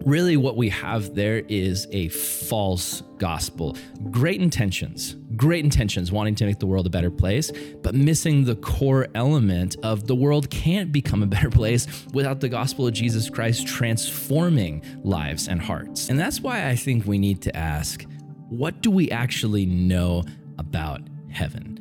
really 0.04 0.36
what 0.36 0.56
we 0.56 0.68
have 0.68 1.14
there 1.14 1.38
is 1.48 1.86
a 1.92 2.08
false 2.08 3.02
gospel. 3.18 3.76
Great 4.10 4.40
intentions, 4.40 5.16
great 5.36 5.64
intentions, 5.64 6.12
wanting 6.12 6.34
to 6.34 6.46
make 6.46 6.58
the 6.58 6.66
world 6.66 6.86
a 6.86 6.90
better 6.90 7.10
place, 7.10 7.50
but 7.82 7.94
missing 7.94 8.44
the 8.44 8.56
core 8.56 9.08
element 9.14 9.76
of 9.82 10.06
the 10.06 10.14
world 10.14 10.50
can't 10.50 10.92
become 10.92 11.22
a 11.22 11.26
better 11.26 11.50
place 11.50 11.86
without 12.12 12.40
the 12.40 12.48
gospel 12.48 12.86
of 12.86 12.92
Jesus 12.92 13.30
Christ 13.30 13.66
transforming 13.66 14.82
lives 15.02 15.48
and 15.48 15.60
hearts. 15.60 16.08
And 16.08 16.18
that's 16.18 16.40
why 16.40 16.68
I 16.68 16.76
think 16.76 17.06
we 17.06 17.18
need 17.18 17.40
to 17.42 17.56
ask 17.56 18.04
what 18.50 18.82
do 18.82 18.90
we 18.90 19.10
actually 19.10 19.66
know 19.66 20.22
about 20.58 21.00
heaven? 21.30 21.73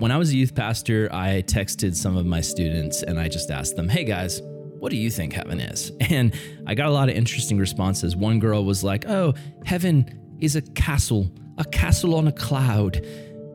When 0.00 0.10
I 0.10 0.16
was 0.16 0.30
a 0.30 0.34
youth 0.34 0.54
pastor, 0.54 1.10
I 1.12 1.42
texted 1.42 1.94
some 1.94 2.16
of 2.16 2.24
my 2.24 2.40
students 2.40 3.02
and 3.02 3.20
I 3.20 3.28
just 3.28 3.50
asked 3.50 3.76
them, 3.76 3.86
hey 3.86 4.04
guys, 4.04 4.40
what 4.42 4.88
do 4.88 4.96
you 4.96 5.10
think 5.10 5.34
heaven 5.34 5.60
is? 5.60 5.92
And 6.00 6.34
I 6.66 6.74
got 6.74 6.86
a 6.86 6.90
lot 6.90 7.10
of 7.10 7.16
interesting 7.16 7.58
responses. 7.58 8.16
One 8.16 8.38
girl 8.38 8.64
was 8.64 8.82
like, 8.82 9.06
oh, 9.06 9.34
heaven 9.66 10.38
is 10.40 10.56
a 10.56 10.62
castle, 10.62 11.30
a 11.58 11.66
castle 11.66 12.14
on 12.14 12.28
a 12.28 12.32
cloud. 12.32 12.96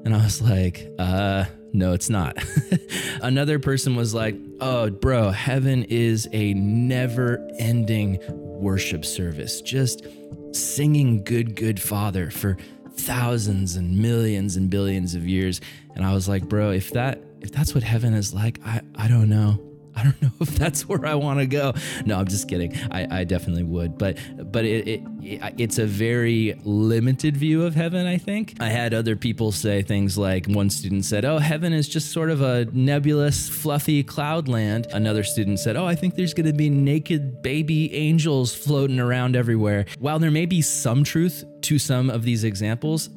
And 0.05 0.13
I 0.13 0.23
was 0.23 0.39
like, 0.39 0.87
uh, 0.99 1.45
no, 1.73 1.93
it's 1.93 2.11
not. 2.11 2.37
Another 3.23 3.57
person 3.57 3.95
was 3.95 4.13
like, 4.13 4.35
oh, 4.61 4.91
bro, 4.91 5.31
heaven 5.31 5.83
is 5.85 6.29
a 6.31 6.53
never 6.53 7.43
ending 7.57 8.19
worship 8.29 9.03
service, 9.03 9.61
just 9.61 10.05
singing 10.51 11.23
Good, 11.23 11.55
Good 11.55 11.81
Father 11.81 12.29
for 12.29 12.55
thousands 12.97 13.75
and 13.75 13.97
millions 13.97 14.55
and 14.55 14.69
billions 14.69 15.15
of 15.15 15.27
years. 15.27 15.61
And 15.95 16.05
I 16.05 16.13
was 16.13 16.27
like, 16.27 16.47
bro, 16.47 16.71
if 16.71 16.91
that 16.91 17.21
if 17.41 17.51
that's 17.51 17.75
what 17.75 17.83
heaven 17.83 18.13
is 18.13 18.33
like, 18.33 18.59
I 18.65 18.81
I 18.95 19.07
don't 19.07 19.29
know. 19.29 19.61
I 19.95 20.03
don't 20.03 20.21
know 20.21 20.31
if 20.41 20.49
that's 20.55 20.87
where 20.87 21.05
I 21.05 21.15
want 21.15 21.39
to 21.39 21.45
go. 21.45 21.73
No, 22.05 22.19
I'm 22.19 22.27
just 22.27 22.47
kidding. 22.47 22.75
I, 22.91 23.19
I 23.19 23.23
definitely 23.23 23.63
would, 23.63 23.97
but 23.97 24.17
but 24.51 24.65
it, 24.65 24.87
it, 24.87 25.01
it, 25.21 25.53
it's 25.57 25.77
a 25.77 25.85
very 25.85 26.59
limited 26.63 27.37
view 27.37 27.65
of 27.65 27.75
heaven. 27.75 28.05
I 28.05 28.17
think 28.17 28.55
I 28.59 28.69
had 28.69 28.93
other 28.93 29.15
people 29.15 29.51
say 29.51 29.81
things 29.81 30.17
like 30.17 30.47
one 30.47 30.69
student 30.69 31.05
said, 31.05 31.25
"Oh, 31.25 31.37
heaven 31.37 31.73
is 31.73 31.87
just 31.87 32.11
sort 32.11 32.29
of 32.29 32.41
a 32.41 32.65
nebulous, 32.73 33.47
fluffy 33.49 34.03
cloud 34.03 34.47
land." 34.47 34.87
Another 34.91 35.23
student 35.23 35.59
said, 35.59 35.75
"Oh, 35.75 35.85
I 35.85 35.95
think 35.95 36.15
there's 36.15 36.33
going 36.33 36.47
to 36.47 36.53
be 36.53 36.69
naked 36.69 37.41
baby 37.41 37.93
angels 37.93 38.53
floating 38.53 38.99
around 38.99 39.35
everywhere." 39.35 39.85
While 39.99 40.19
there 40.19 40.31
may 40.31 40.45
be 40.45 40.61
some 40.61 41.03
truth 41.03 41.43
to 41.65 41.79
some 41.79 42.09
of 42.09 42.23
these 42.23 42.43
examples, 42.43 43.09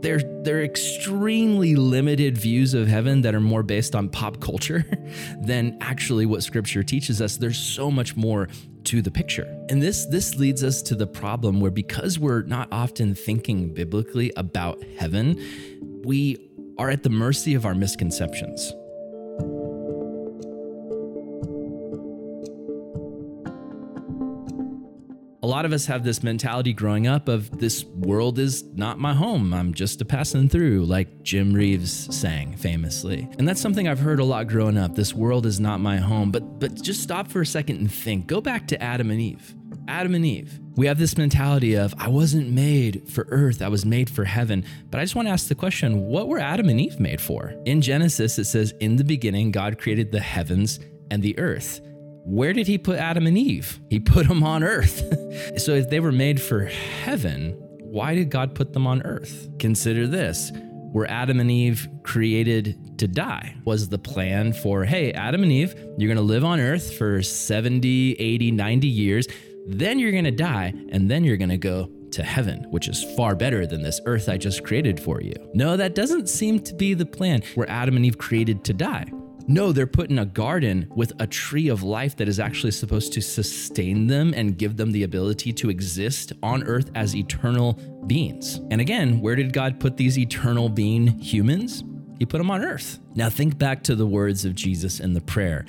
they're 0.00 0.20
they're 0.42 0.62
extremely 0.62 1.76
limited 1.76 2.36
views 2.36 2.74
of 2.74 2.86
heaven 2.86 3.22
that 3.22 3.34
are 3.34 3.40
more 3.40 3.62
based 3.62 3.94
on 3.94 4.08
pop 4.10 4.40
culture 4.40 4.84
than 5.42 5.78
actually 5.80 6.26
what 6.26 6.42
scripture 6.42 6.82
teaches 6.82 7.22
us. 7.22 7.36
There's 7.36 7.58
so 7.58 7.90
much 7.90 8.14
more 8.14 8.48
to 8.84 9.00
the 9.00 9.10
picture. 9.10 9.44
And 9.70 9.82
this 9.82 10.04
this 10.06 10.36
leads 10.36 10.62
us 10.62 10.82
to 10.82 10.94
the 10.94 11.06
problem 11.06 11.60
where 11.60 11.70
because 11.70 12.18
we're 12.18 12.42
not 12.42 12.68
often 12.70 13.14
thinking 13.14 13.72
biblically 13.72 14.32
about 14.36 14.82
heaven, 14.98 15.40
we 16.04 16.50
are 16.78 16.90
at 16.90 17.02
the 17.02 17.10
mercy 17.10 17.54
of 17.54 17.64
our 17.64 17.74
misconceptions. 17.74 18.72
A 25.44 25.46
lot 25.46 25.66
of 25.66 25.74
us 25.74 25.84
have 25.84 26.04
this 26.04 26.22
mentality 26.22 26.72
growing 26.72 27.06
up 27.06 27.28
of 27.28 27.58
this 27.58 27.84
world 27.84 28.38
is 28.38 28.62
not 28.62 28.98
my 28.98 29.12
home. 29.12 29.52
I'm 29.52 29.74
just 29.74 30.00
a 30.00 30.04
passing 30.06 30.48
through, 30.48 30.86
like 30.86 31.22
Jim 31.22 31.52
Reeves 31.52 32.16
sang 32.16 32.56
famously. 32.56 33.28
And 33.38 33.46
that's 33.46 33.60
something 33.60 33.86
I've 33.86 33.98
heard 33.98 34.20
a 34.20 34.24
lot 34.24 34.46
growing 34.46 34.78
up. 34.78 34.94
This 34.94 35.12
world 35.12 35.44
is 35.44 35.60
not 35.60 35.80
my 35.80 35.98
home. 35.98 36.30
But 36.30 36.58
but 36.58 36.80
just 36.80 37.02
stop 37.02 37.28
for 37.28 37.42
a 37.42 37.46
second 37.46 37.76
and 37.76 37.92
think. 37.92 38.26
Go 38.26 38.40
back 38.40 38.66
to 38.68 38.82
Adam 38.82 39.10
and 39.10 39.20
Eve. 39.20 39.54
Adam 39.86 40.14
and 40.14 40.24
Eve. 40.24 40.58
We 40.76 40.86
have 40.86 40.98
this 40.98 41.18
mentality 41.18 41.74
of 41.74 41.94
I 41.98 42.08
wasn't 42.08 42.48
made 42.48 43.06
for 43.10 43.26
earth, 43.28 43.60
I 43.60 43.68
was 43.68 43.84
made 43.84 44.08
for 44.08 44.24
heaven. 44.24 44.64
But 44.90 45.00
I 45.00 45.04
just 45.04 45.14
want 45.14 45.28
to 45.28 45.32
ask 45.32 45.48
the 45.48 45.54
question, 45.54 46.06
what 46.06 46.28
were 46.28 46.38
Adam 46.38 46.70
and 46.70 46.80
Eve 46.80 46.98
made 46.98 47.20
for? 47.20 47.54
In 47.66 47.82
Genesis 47.82 48.38
it 48.38 48.46
says 48.46 48.72
in 48.80 48.96
the 48.96 49.04
beginning 49.04 49.50
God 49.50 49.78
created 49.78 50.10
the 50.10 50.20
heavens 50.20 50.80
and 51.10 51.22
the 51.22 51.38
earth 51.38 51.82
where 52.24 52.52
did 52.52 52.66
he 52.66 52.78
put 52.78 52.98
Adam 52.98 53.26
and 53.26 53.36
Eve? 53.36 53.80
He 53.90 54.00
put 54.00 54.28
them 54.28 54.42
on 54.42 54.64
earth. 54.64 55.02
so 55.58 55.72
if 55.72 55.90
they 55.90 56.00
were 56.00 56.12
made 56.12 56.40
for 56.40 56.64
heaven, 56.64 57.52
why 57.80 58.14
did 58.14 58.30
God 58.30 58.54
put 58.54 58.72
them 58.72 58.86
on 58.86 59.02
earth? 59.02 59.48
Consider 59.58 60.06
this. 60.06 60.50
Were 60.92 61.06
Adam 61.10 61.38
and 61.40 61.50
Eve 61.50 61.86
created 62.02 62.98
to 62.98 63.08
die? 63.08 63.54
Was 63.64 63.88
the 63.88 63.98
plan 63.98 64.52
for, 64.52 64.84
hey, 64.84 65.12
Adam 65.12 65.42
and 65.42 65.52
Eve, 65.52 65.74
you're 65.98 66.08
going 66.08 66.16
to 66.16 66.22
live 66.22 66.44
on 66.44 66.60
earth 66.60 66.96
for 66.96 67.20
70, 67.20 68.12
80, 68.12 68.50
90 68.52 68.88
years, 68.88 69.26
then 69.66 69.98
you're 69.98 70.12
going 70.12 70.24
to 70.24 70.30
die, 70.30 70.72
and 70.90 71.10
then 71.10 71.24
you're 71.24 71.36
going 71.36 71.48
to 71.50 71.58
go 71.58 71.90
to 72.12 72.22
heaven, 72.22 72.66
which 72.70 72.88
is 72.88 73.02
far 73.16 73.34
better 73.34 73.66
than 73.66 73.82
this 73.82 74.00
earth 74.06 74.28
I 74.28 74.38
just 74.38 74.64
created 74.64 75.00
for 75.00 75.20
you. 75.20 75.34
No, 75.52 75.76
that 75.76 75.94
doesn't 75.94 76.28
seem 76.28 76.60
to 76.60 76.74
be 76.74 76.94
the 76.94 77.06
plan. 77.06 77.42
Were 77.56 77.68
Adam 77.68 77.96
and 77.96 78.06
Eve 78.06 78.18
created 78.18 78.64
to 78.64 78.72
die? 78.72 79.06
No, 79.46 79.72
they're 79.72 79.86
put 79.86 80.10
in 80.10 80.18
a 80.18 80.24
garden 80.24 80.90
with 80.94 81.12
a 81.20 81.26
tree 81.26 81.68
of 81.68 81.82
life 81.82 82.16
that 82.16 82.28
is 82.28 82.40
actually 82.40 82.70
supposed 82.70 83.12
to 83.12 83.20
sustain 83.20 84.06
them 84.06 84.32
and 84.34 84.56
give 84.56 84.76
them 84.78 84.90
the 84.90 85.02
ability 85.02 85.52
to 85.54 85.68
exist 85.68 86.32
on 86.42 86.62
earth 86.64 86.90
as 86.94 87.14
eternal 87.14 87.74
beings. 88.06 88.60
And 88.70 88.80
again, 88.80 89.20
where 89.20 89.36
did 89.36 89.52
God 89.52 89.80
put 89.80 89.98
these 89.98 90.18
eternal 90.18 90.70
being 90.70 91.06
humans? 91.18 91.84
He 92.18 92.24
put 92.24 92.38
them 92.38 92.50
on 92.50 92.64
earth. 92.64 93.00
Now 93.14 93.28
think 93.28 93.58
back 93.58 93.82
to 93.84 93.94
the 93.94 94.06
words 94.06 94.46
of 94.46 94.54
Jesus 94.54 95.00
in 95.00 95.12
the 95.12 95.20
prayer 95.20 95.66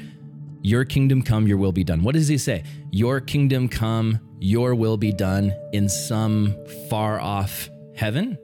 Your 0.62 0.86
kingdom 0.86 1.22
come, 1.22 1.46
your 1.46 1.58
will 1.58 1.74
be 1.74 1.84
done. 1.84 2.02
What 2.02 2.16
does 2.16 2.30
he 2.30 2.38
say? 2.38 2.64
Your 2.92 3.20
kingdom 3.20 3.68
come, 3.68 4.20
your 4.40 4.74
will 4.74 4.98
be 4.98 5.12
done 5.12 5.54
in 5.74 5.90
some 5.90 6.56
far 6.90 7.20
off 7.20 7.70
heaven? 7.96 8.38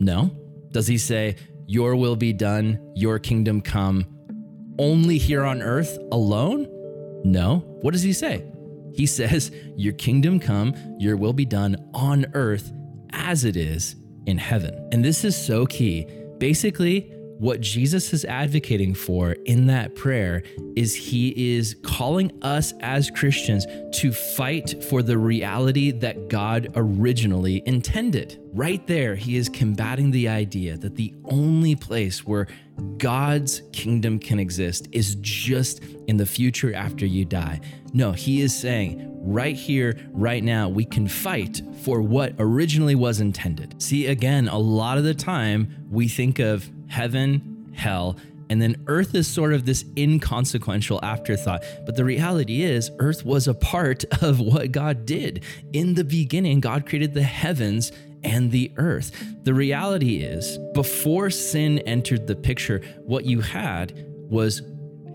No. 0.00 0.30
Does 0.70 0.86
he 0.86 0.98
say, 0.98 1.36
Your 1.66 1.96
will 1.96 2.16
be 2.16 2.32
done, 2.32 2.92
your 2.94 3.18
kingdom 3.18 3.60
come? 3.60 4.15
Only 4.78 5.18
here 5.18 5.44
on 5.44 5.62
earth 5.62 5.98
alone? 6.12 6.68
No. 7.24 7.58
What 7.80 7.92
does 7.92 8.02
he 8.02 8.12
say? 8.12 8.44
He 8.94 9.06
says, 9.18 9.50
Your 9.76 9.92
kingdom 9.94 10.40
come, 10.40 10.74
your 10.98 11.16
will 11.16 11.32
be 11.32 11.44
done 11.44 11.76
on 11.94 12.26
earth 12.34 12.72
as 13.12 13.44
it 13.44 13.56
is 13.56 13.96
in 14.26 14.38
heaven. 14.38 14.88
And 14.92 15.04
this 15.04 15.24
is 15.24 15.36
so 15.36 15.66
key. 15.66 16.06
Basically, 16.38 17.12
what 17.38 17.60
Jesus 17.60 18.12
is 18.12 18.24
advocating 18.24 18.94
for 18.94 19.32
in 19.32 19.66
that 19.66 19.94
prayer 19.94 20.42
is 20.74 20.94
he 20.94 21.56
is 21.56 21.76
calling 21.82 22.32
us 22.42 22.72
as 22.80 23.10
Christians 23.10 23.66
to 24.00 24.12
fight 24.12 24.82
for 24.84 25.02
the 25.02 25.18
reality 25.18 25.90
that 25.90 26.28
God 26.28 26.68
originally 26.76 27.62
intended. 27.66 28.40
Right 28.52 28.86
there, 28.86 29.14
he 29.14 29.36
is 29.36 29.48
combating 29.48 30.10
the 30.10 30.28
idea 30.28 30.78
that 30.78 30.96
the 30.96 31.12
only 31.24 31.76
place 31.76 32.26
where 32.26 32.46
God's 32.96 33.62
kingdom 33.72 34.18
can 34.18 34.38
exist 34.38 34.88
is 34.92 35.16
just 35.20 35.82
in 36.06 36.16
the 36.16 36.26
future 36.26 36.74
after 36.74 37.04
you 37.04 37.24
die. 37.24 37.60
No, 37.92 38.12
he 38.12 38.40
is 38.40 38.54
saying 38.54 39.15
right 39.26 39.56
here, 39.56 39.98
right 40.12 40.42
now, 40.42 40.68
we 40.68 40.84
can 40.84 41.08
fight 41.08 41.60
for 41.82 42.00
what 42.00 42.34
originally 42.38 42.94
was 42.94 43.20
intended. 43.20 43.80
See, 43.82 44.06
again, 44.06 44.48
a 44.48 44.58
lot 44.58 44.98
of 44.98 45.04
the 45.04 45.14
time 45.14 45.86
we 45.90 46.08
think 46.08 46.38
of 46.38 46.70
heaven, 46.88 47.72
hell, 47.74 48.16
and 48.48 48.62
then 48.62 48.82
earth 48.86 49.14
is 49.14 49.26
sort 49.26 49.52
of 49.52 49.66
this 49.66 49.84
inconsequential 49.96 51.00
afterthought. 51.02 51.64
But 51.84 51.96
the 51.96 52.04
reality 52.04 52.62
is, 52.62 52.90
earth 52.98 53.24
was 53.24 53.48
a 53.48 53.54
part 53.54 54.04
of 54.22 54.40
what 54.40 54.72
God 54.72 55.04
did. 55.04 55.44
In 55.72 55.94
the 55.94 56.04
beginning, 56.04 56.60
God 56.60 56.86
created 56.86 57.14
the 57.14 57.22
heavens 57.22 57.92
and 58.22 58.50
the 58.50 58.72
earth. 58.76 59.12
The 59.44 59.54
reality 59.54 60.18
is, 60.18 60.58
before 60.74 61.30
sin 61.30 61.78
entered 61.80 62.26
the 62.26 62.36
picture, 62.36 62.82
what 63.04 63.24
you 63.24 63.40
had 63.40 64.06
was 64.28 64.62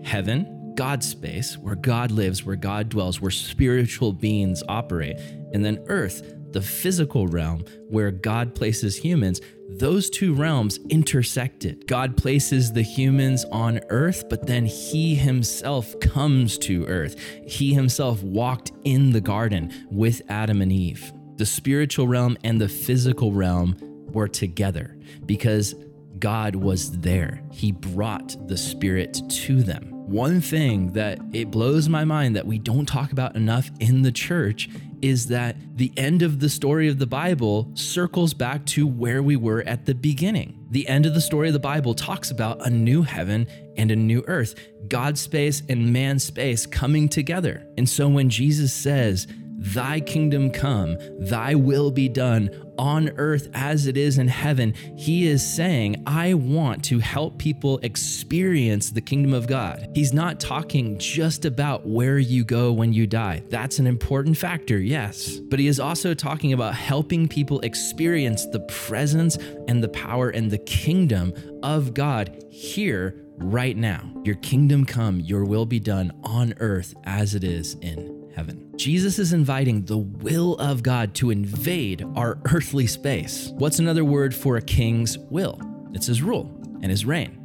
heaven, 0.02 0.51
God's 0.76 1.08
space, 1.08 1.56
where 1.58 1.74
God 1.74 2.10
lives, 2.10 2.44
where 2.44 2.56
God 2.56 2.88
dwells, 2.88 3.20
where 3.20 3.30
spiritual 3.30 4.12
beings 4.12 4.62
operate, 4.68 5.18
and 5.52 5.64
then 5.64 5.84
earth, 5.88 6.34
the 6.52 6.62
physical 6.62 7.26
realm 7.26 7.64
where 7.88 8.10
God 8.10 8.54
places 8.54 8.96
humans, 8.96 9.40
those 9.68 10.10
two 10.10 10.34
realms 10.34 10.78
intersected. 10.90 11.86
God 11.86 12.16
places 12.16 12.72
the 12.72 12.82
humans 12.82 13.44
on 13.46 13.80
earth, 13.88 14.28
but 14.28 14.46
then 14.46 14.66
he 14.66 15.14
himself 15.14 15.98
comes 16.00 16.58
to 16.58 16.84
earth. 16.86 17.18
He 17.46 17.72
himself 17.72 18.22
walked 18.22 18.72
in 18.84 19.12
the 19.12 19.20
garden 19.20 19.72
with 19.90 20.22
Adam 20.28 20.60
and 20.60 20.72
Eve. 20.72 21.12
The 21.36 21.46
spiritual 21.46 22.06
realm 22.06 22.36
and 22.44 22.60
the 22.60 22.68
physical 22.68 23.32
realm 23.32 23.76
were 24.12 24.28
together 24.28 24.98
because 25.24 25.74
God 26.18 26.54
was 26.54 26.98
there. 27.00 27.42
He 27.50 27.72
brought 27.72 28.36
the 28.46 28.58
Spirit 28.58 29.20
to 29.28 29.62
them. 29.62 29.91
One 30.12 30.42
thing 30.42 30.92
that 30.92 31.18
it 31.32 31.50
blows 31.50 31.88
my 31.88 32.04
mind 32.04 32.36
that 32.36 32.46
we 32.46 32.58
don't 32.58 32.84
talk 32.84 33.12
about 33.12 33.34
enough 33.34 33.70
in 33.80 34.02
the 34.02 34.12
church 34.12 34.68
is 35.00 35.28
that 35.28 35.56
the 35.74 35.90
end 35.96 36.20
of 36.20 36.38
the 36.38 36.50
story 36.50 36.86
of 36.88 36.98
the 36.98 37.06
Bible 37.06 37.70
circles 37.72 38.34
back 38.34 38.66
to 38.66 38.86
where 38.86 39.22
we 39.22 39.36
were 39.36 39.62
at 39.62 39.86
the 39.86 39.94
beginning. 39.94 40.66
The 40.70 40.86
end 40.86 41.06
of 41.06 41.14
the 41.14 41.20
story 41.22 41.48
of 41.48 41.54
the 41.54 41.60
Bible 41.60 41.94
talks 41.94 42.30
about 42.30 42.66
a 42.66 42.68
new 42.68 43.00
heaven 43.00 43.46
and 43.78 43.90
a 43.90 43.96
new 43.96 44.22
earth, 44.26 44.54
God's 44.86 45.22
space 45.22 45.62
and 45.70 45.94
man's 45.94 46.24
space 46.24 46.66
coming 46.66 47.08
together. 47.08 47.66
And 47.78 47.88
so 47.88 48.06
when 48.06 48.28
Jesus 48.28 48.74
says, 48.74 49.26
Thy 49.64 50.00
kingdom 50.00 50.50
come, 50.50 50.98
thy 51.20 51.54
will 51.54 51.90
be 51.90 52.10
done 52.10 52.50
on 52.78 53.10
earth 53.16 53.48
as 53.54 53.86
it 53.86 53.96
is 53.96 54.18
in 54.18 54.28
heaven. 54.28 54.74
He 54.96 55.26
is 55.26 55.46
saying, 55.46 56.02
I 56.06 56.34
want 56.34 56.84
to 56.84 56.98
help 56.98 57.38
people 57.38 57.78
experience 57.82 58.90
the 58.90 59.00
kingdom 59.00 59.34
of 59.34 59.46
God. 59.46 59.90
He's 59.94 60.12
not 60.12 60.40
talking 60.40 60.98
just 60.98 61.44
about 61.44 61.86
where 61.86 62.18
you 62.18 62.44
go 62.44 62.72
when 62.72 62.92
you 62.92 63.06
die. 63.06 63.42
That's 63.48 63.78
an 63.78 63.86
important 63.86 64.36
factor, 64.36 64.78
yes. 64.78 65.38
But 65.38 65.58
he 65.58 65.66
is 65.66 65.80
also 65.80 66.14
talking 66.14 66.52
about 66.52 66.74
helping 66.74 67.28
people 67.28 67.60
experience 67.60 68.46
the 68.46 68.60
presence 68.60 69.36
and 69.68 69.82
the 69.82 69.88
power 69.88 70.30
and 70.30 70.50
the 70.50 70.58
kingdom 70.58 71.32
of 71.62 71.94
God 71.94 72.44
here 72.50 73.24
right 73.38 73.76
now. 73.76 74.10
Your 74.24 74.36
kingdom 74.36 74.84
come, 74.84 75.20
your 75.20 75.44
will 75.44 75.66
be 75.66 75.80
done 75.80 76.12
on 76.22 76.54
earth 76.60 76.94
as 77.04 77.34
it 77.34 77.44
is 77.44 77.74
in 77.80 78.21
heaven. 78.34 78.72
Jesus 78.76 79.18
is 79.18 79.32
inviting 79.32 79.84
the 79.84 79.98
will 79.98 80.56
of 80.56 80.82
God 80.82 81.14
to 81.16 81.30
invade 81.30 82.04
our 82.16 82.38
earthly 82.52 82.86
space. 82.86 83.50
What's 83.54 83.78
another 83.78 84.04
word 84.04 84.34
for 84.34 84.56
a 84.56 84.62
king's 84.62 85.18
will? 85.18 85.60
It's 85.92 86.06
his 86.06 86.22
rule 86.22 86.50
and 86.82 86.90
his 86.90 87.04
reign. 87.04 87.38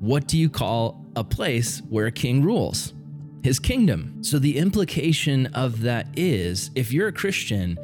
What 0.00 0.26
do 0.26 0.36
you 0.36 0.50
call 0.50 1.04
a 1.14 1.22
place 1.22 1.80
where 1.88 2.06
a 2.06 2.12
king 2.12 2.42
rules? 2.42 2.92
His 3.42 3.58
kingdom. 3.58 4.22
So 4.22 4.38
the 4.38 4.58
implication 4.58 5.46
of 5.54 5.82
that 5.82 6.08
is 6.16 6.70
if 6.74 6.92
you're 6.92 7.08
a 7.08 7.12
Christian, 7.12 7.78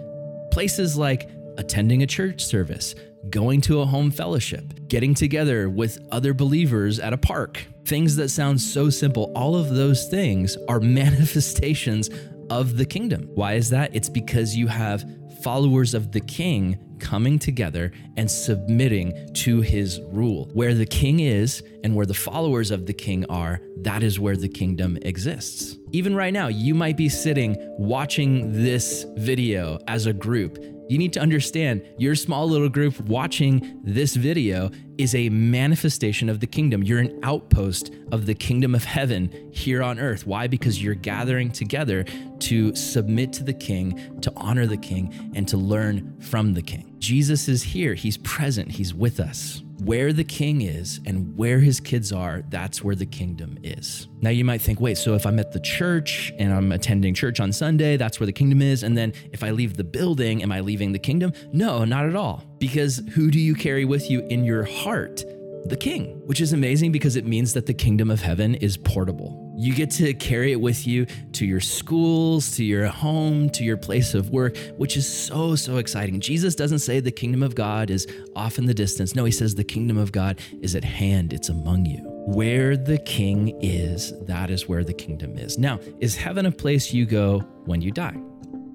places 0.50 0.96
like 0.96 1.30
attending 1.58 2.02
a 2.02 2.06
church 2.06 2.44
service, 2.44 2.94
going 3.30 3.60
to 3.62 3.80
a 3.80 3.86
home 3.86 4.10
fellowship, 4.10 4.88
getting 4.88 5.14
together 5.14 5.68
with 5.68 5.98
other 6.10 6.32
believers 6.32 6.98
at 6.98 7.12
a 7.12 7.18
park, 7.18 7.64
things 7.84 8.16
that 8.16 8.28
sound 8.28 8.60
so 8.60 8.90
simple, 8.90 9.32
all 9.34 9.56
of 9.56 9.70
those 9.70 10.08
things 10.08 10.56
are 10.68 10.80
manifestations 10.80 12.10
of 12.50 12.76
the 12.76 12.84
kingdom. 12.84 13.28
Why 13.34 13.54
is 13.54 13.70
that? 13.70 13.94
It's 13.94 14.08
because 14.08 14.56
you 14.56 14.66
have 14.66 15.04
followers 15.42 15.94
of 15.94 16.12
the 16.12 16.20
king 16.20 16.78
coming 16.98 17.38
together 17.38 17.92
and 18.16 18.30
submitting 18.30 19.32
to 19.32 19.60
his 19.60 20.00
rule. 20.10 20.50
Where 20.52 20.74
the 20.74 20.86
king 20.86 21.20
is 21.20 21.62
and 21.84 21.94
where 21.94 22.06
the 22.06 22.14
followers 22.14 22.70
of 22.70 22.86
the 22.86 22.92
king 22.92 23.24
are, 23.26 23.60
that 23.82 24.02
is 24.02 24.18
where 24.18 24.36
the 24.36 24.48
kingdom 24.48 24.98
exists. 25.02 25.76
Even 25.92 26.14
right 26.14 26.32
now, 26.32 26.48
you 26.48 26.74
might 26.74 26.96
be 26.96 27.08
sitting 27.08 27.56
watching 27.78 28.52
this 28.52 29.06
video 29.16 29.78
as 29.86 30.06
a 30.06 30.12
group 30.12 30.58
you 30.88 30.98
need 30.98 31.12
to 31.12 31.20
understand 31.20 31.82
your 31.98 32.14
small 32.14 32.48
little 32.48 32.68
group 32.68 32.98
watching 33.00 33.80
this 33.84 34.16
video 34.16 34.70
is 34.96 35.14
a 35.14 35.28
manifestation 35.28 36.28
of 36.28 36.40
the 36.40 36.46
kingdom. 36.46 36.82
You're 36.82 36.98
an 36.98 37.20
outpost 37.22 37.92
of 38.10 38.26
the 38.26 38.34
kingdom 38.34 38.74
of 38.74 38.84
heaven 38.84 39.50
here 39.52 39.82
on 39.82 39.98
earth. 40.00 40.26
Why? 40.26 40.46
Because 40.46 40.82
you're 40.82 40.94
gathering 40.94 41.50
together 41.50 42.04
to 42.40 42.74
submit 42.74 43.32
to 43.34 43.44
the 43.44 43.52
king, 43.52 44.20
to 44.22 44.32
honor 44.36 44.66
the 44.66 44.76
king, 44.76 45.32
and 45.34 45.46
to 45.48 45.56
learn 45.56 46.18
from 46.20 46.54
the 46.54 46.62
king. 46.62 46.96
Jesus 46.98 47.48
is 47.48 47.62
here, 47.62 47.94
he's 47.94 48.16
present, 48.18 48.72
he's 48.72 48.92
with 48.94 49.20
us 49.20 49.62
where 49.84 50.12
the 50.12 50.24
king 50.24 50.62
is 50.62 51.00
and 51.06 51.36
where 51.36 51.60
his 51.60 51.80
kids 51.80 52.12
are, 52.12 52.42
that's 52.48 52.82
where 52.82 52.94
the 52.94 53.06
kingdom 53.06 53.58
is. 53.62 54.08
Now 54.20 54.30
you 54.30 54.44
might 54.44 54.60
think, 54.60 54.80
wait, 54.80 54.98
so 54.98 55.14
if 55.14 55.24
I'm 55.24 55.38
at 55.38 55.52
the 55.52 55.60
church 55.60 56.32
and 56.38 56.52
I'm 56.52 56.72
attending 56.72 57.14
church 57.14 57.40
on 57.40 57.52
Sunday, 57.52 57.96
that's 57.96 58.18
where 58.18 58.26
the 58.26 58.32
kingdom 58.32 58.60
is. 58.60 58.82
And 58.82 58.96
then 58.96 59.12
if 59.32 59.42
I 59.42 59.50
leave 59.50 59.76
the 59.76 59.84
building, 59.84 60.42
am 60.42 60.50
I 60.50 60.60
leaving 60.60 60.92
the 60.92 60.98
kingdom? 60.98 61.32
No, 61.52 61.84
not 61.84 62.06
at 62.06 62.16
all. 62.16 62.44
Because 62.58 63.02
who 63.14 63.30
do 63.30 63.38
you 63.38 63.54
carry 63.54 63.84
with 63.84 64.10
you 64.10 64.26
in 64.28 64.44
your 64.44 64.64
heart? 64.64 65.24
The 65.66 65.76
king, 65.76 66.20
which 66.26 66.40
is 66.40 66.52
amazing 66.52 66.92
because 66.92 67.16
it 67.16 67.26
means 67.26 67.52
that 67.54 67.66
the 67.66 67.74
kingdom 67.74 68.10
of 68.10 68.20
heaven 68.20 68.54
is 68.56 68.76
portable. 68.76 69.47
You 69.60 69.74
get 69.74 69.90
to 69.92 70.14
carry 70.14 70.52
it 70.52 70.60
with 70.60 70.86
you 70.86 71.06
to 71.32 71.44
your 71.44 71.58
schools, 71.58 72.52
to 72.52 72.64
your 72.64 72.86
home, 72.86 73.50
to 73.50 73.64
your 73.64 73.76
place 73.76 74.14
of 74.14 74.30
work, 74.30 74.56
which 74.76 74.96
is 74.96 75.12
so, 75.12 75.56
so 75.56 75.78
exciting. 75.78 76.20
Jesus 76.20 76.54
doesn't 76.54 76.78
say 76.78 77.00
the 77.00 77.10
kingdom 77.10 77.42
of 77.42 77.56
God 77.56 77.90
is 77.90 78.06
off 78.36 78.58
in 78.58 78.66
the 78.66 78.74
distance. 78.74 79.16
No, 79.16 79.24
he 79.24 79.32
says 79.32 79.56
the 79.56 79.64
kingdom 79.64 79.98
of 79.98 80.12
God 80.12 80.38
is 80.60 80.76
at 80.76 80.84
hand, 80.84 81.32
it's 81.32 81.48
among 81.48 81.86
you. 81.86 81.98
Where 82.28 82.76
the 82.76 82.98
king 82.98 83.58
is, 83.60 84.12
that 84.26 84.48
is 84.48 84.68
where 84.68 84.84
the 84.84 84.94
kingdom 84.94 85.36
is. 85.36 85.58
Now, 85.58 85.80
is 85.98 86.14
heaven 86.14 86.46
a 86.46 86.52
place 86.52 86.92
you 86.92 87.04
go 87.04 87.40
when 87.64 87.80
you 87.80 87.90
die? 87.90 88.16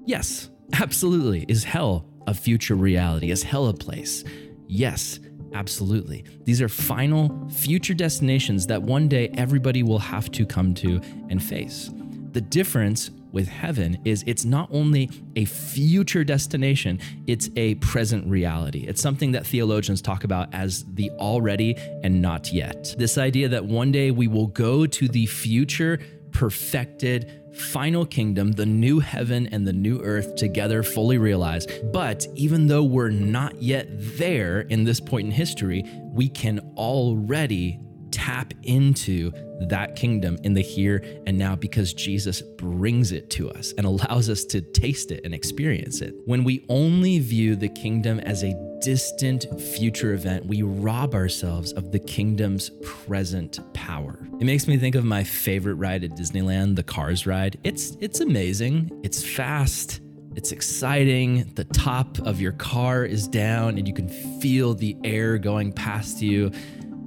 Yes, 0.04 0.50
absolutely. 0.74 1.46
Is 1.48 1.64
hell 1.64 2.06
a 2.26 2.34
future 2.34 2.74
reality? 2.74 3.30
Is 3.30 3.42
hell 3.42 3.68
a 3.68 3.72
place? 3.72 4.22
Yes. 4.66 5.18
Absolutely. 5.54 6.24
These 6.44 6.60
are 6.60 6.68
final 6.68 7.48
future 7.48 7.94
destinations 7.94 8.66
that 8.66 8.82
one 8.82 9.08
day 9.08 9.28
everybody 9.34 9.82
will 9.82 10.00
have 10.00 10.30
to 10.32 10.44
come 10.44 10.74
to 10.74 11.00
and 11.30 11.42
face. 11.42 11.90
The 12.32 12.40
difference 12.40 13.10
with 13.30 13.48
heaven 13.48 13.98
is 14.04 14.24
it's 14.26 14.44
not 14.44 14.68
only 14.72 15.10
a 15.36 15.44
future 15.44 16.24
destination, 16.24 17.00
it's 17.26 17.48
a 17.56 17.76
present 17.76 18.26
reality. 18.26 18.84
It's 18.86 19.00
something 19.00 19.32
that 19.32 19.46
theologians 19.46 20.02
talk 20.02 20.24
about 20.24 20.52
as 20.52 20.84
the 20.94 21.10
already 21.12 21.76
and 22.02 22.20
not 22.20 22.52
yet. 22.52 22.94
This 22.98 23.18
idea 23.18 23.48
that 23.48 23.64
one 23.64 23.92
day 23.92 24.10
we 24.10 24.26
will 24.28 24.48
go 24.48 24.86
to 24.86 25.08
the 25.08 25.26
future 25.26 26.00
perfected 26.32 27.43
final 27.54 28.04
kingdom, 28.04 28.52
the 28.52 28.66
new 28.66 29.00
heaven 29.00 29.46
and 29.48 29.66
the 29.66 29.72
new 29.72 30.00
earth 30.02 30.34
together 30.34 30.82
fully 30.82 31.18
realized. 31.18 31.70
But 31.92 32.26
even 32.34 32.66
though 32.66 32.84
we're 32.84 33.10
not 33.10 33.62
yet 33.62 33.86
there 34.18 34.62
in 34.62 34.84
this 34.84 35.00
point 35.00 35.26
in 35.26 35.32
history, 35.32 35.84
we 36.12 36.28
can 36.28 36.60
already 36.76 37.80
tap 38.14 38.54
into 38.62 39.32
that 39.68 39.96
kingdom 39.96 40.38
in 40.44 40.54
the 40.54 40.62
here 40.62 41.02
and 41.26 41.36
now 41.36 41.56
because 41.56 41.92
Jesus 41.92 42.42
brings 42.42 43.10
it 43.10 43.28
to 43.30 43.50
us 43.50 43.74
and 43.76 43.84
allows 43.84 44.30
us 44.30 44.44
to 44.44 44.60
taste 44.60 45.10
it 45.10 45.24
and 45.24 45.34
experience 45.34 46.00
it. 46.00 46.14
When 46.24 46.44
we 46.44 46.64
only 46.68 47.18
view 47.18 47.56
the 47.56 47.68
kingdom 47.68 48.20
as 48.20 48.44
a 48.44 48.54
distant 48.80 49.46
future 49.60 50.12
event, 50.14 50.46
we 50.46 50.62
rob 50.62 51.14
ourselves 51.14 51.72
of 51.72 51.90
the 51.90 51.98
kingdom's 51.98 52.70
present 52.84 53.58
power. 53.74 54.28
It 54.40 54.44
makes 54.44 54.68
me 54.68 54.76
think 54.76 54.94
of 54.94 55.04
my 55.04 55.24
favorite 55.24 55.74
ride 55.74 56.04
at 56.04 56.12
Disneyland, 56.12 56.76
the 56.76 56.84
Cars 56.84 57.26
ride. 57.26 57.58
It's 57.64 57.96
it's 58.00 58.20
amazing. 58.20 58.90
It's 59.02 59.24
fast. 59.24 60.00
It's 60.36 60.52
exciting. 60.52 61.52
The 61.54 61.64
top 61.64 62.18
of 62.20 62.40
your 62.40 62.52
car 62.52 63.04
is 63.04 63.28
down 63.28 63.78
and 63.78 63.86
you 63.88 63.94
can 63.94 64.08
feel 64.40 64.74
the 64.74 64.96
air 65.04 65.38
going 65.38 65.72
past 65.72 66.22
you. 66.22 66.50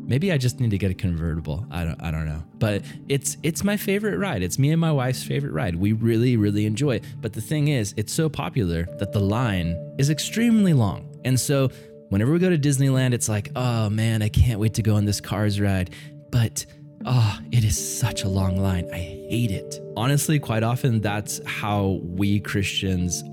Maybe 0.07 0.31
I 0.31 0.37
just 0.37 0.59
need 0.59 0.71
to 0.71 0.77
get 0.77 0.89
a 0.89 0.93
convertible. 0.93 1.65
I 1.69 1.83
don't 1.83 2.01
I 2.01 2.11
don't 2.11 2.25
know. 2.25 2.43
But 2.57 2.83
it's 3.07 3.37
it's 3.43 3.63
my 3.63 3.77
favorite 3.77 4.17
ride. 4.17 4.41
It's 4.41 4.57
me 4.57 4.71
and 4.71 4.81
my 4.81 4.91
wife's 4.91 5.23
favorite 5.23 5.51
ride. 5.51 5.75
We 5.75 5.91
really 5.93 6.37
really 6.37 6.65
enjoy 6.65 6.95
it. 6.95 7.03
But 7.21 7.33
the 7.33 7.41
thing 7.41 7.67
is, 7.67 7.93
it's 7.97 8.13
so 8.13 8.29
popular 8.29 8.87
that 8.99 9.11
the 9.11 9.19
line 9.19 9.75
is 9.99 10.09
extremely 10.09 10.73
long. 10.73 11.19
And 11.25 11.39
so 11.39 11.69
whenever 12.09 12.31
we 12.31 12.39
go 12.39 12.49
to 12.49 12.57
Disneyland, 12.57 13.13
it's 13.13 13.27
like, 13.27 13.51
"Oh 13.55 13.89
man, 13.89 14.21
I 14.21 14.29
can't 14.29 14.59
wait 14.59 14.75
to 14.75 14.81
go 14.81 14.95
on 14.95 15.05
this 15.05 15.21
Cars 15.21 15.59
ride." 15.59 15.91
But 16.31 16.65
Oh, 17.05 17.39
it 17.51 17.63
is 17.63 17.99
such 17.99 18.23
a 18.23 18.27
long 18.27 18.57
line. 18.57 18.89
I 18.91 18.97
hate 18.97 19.51
it. 19.51 19.79
Honestly, 19.95 20.39
quite 20.39 20.63
often, 20.63 20.99
that's 20.99 21.39
how 21.45 22.01
we 22.03 22.39
Christians 22.41 23.23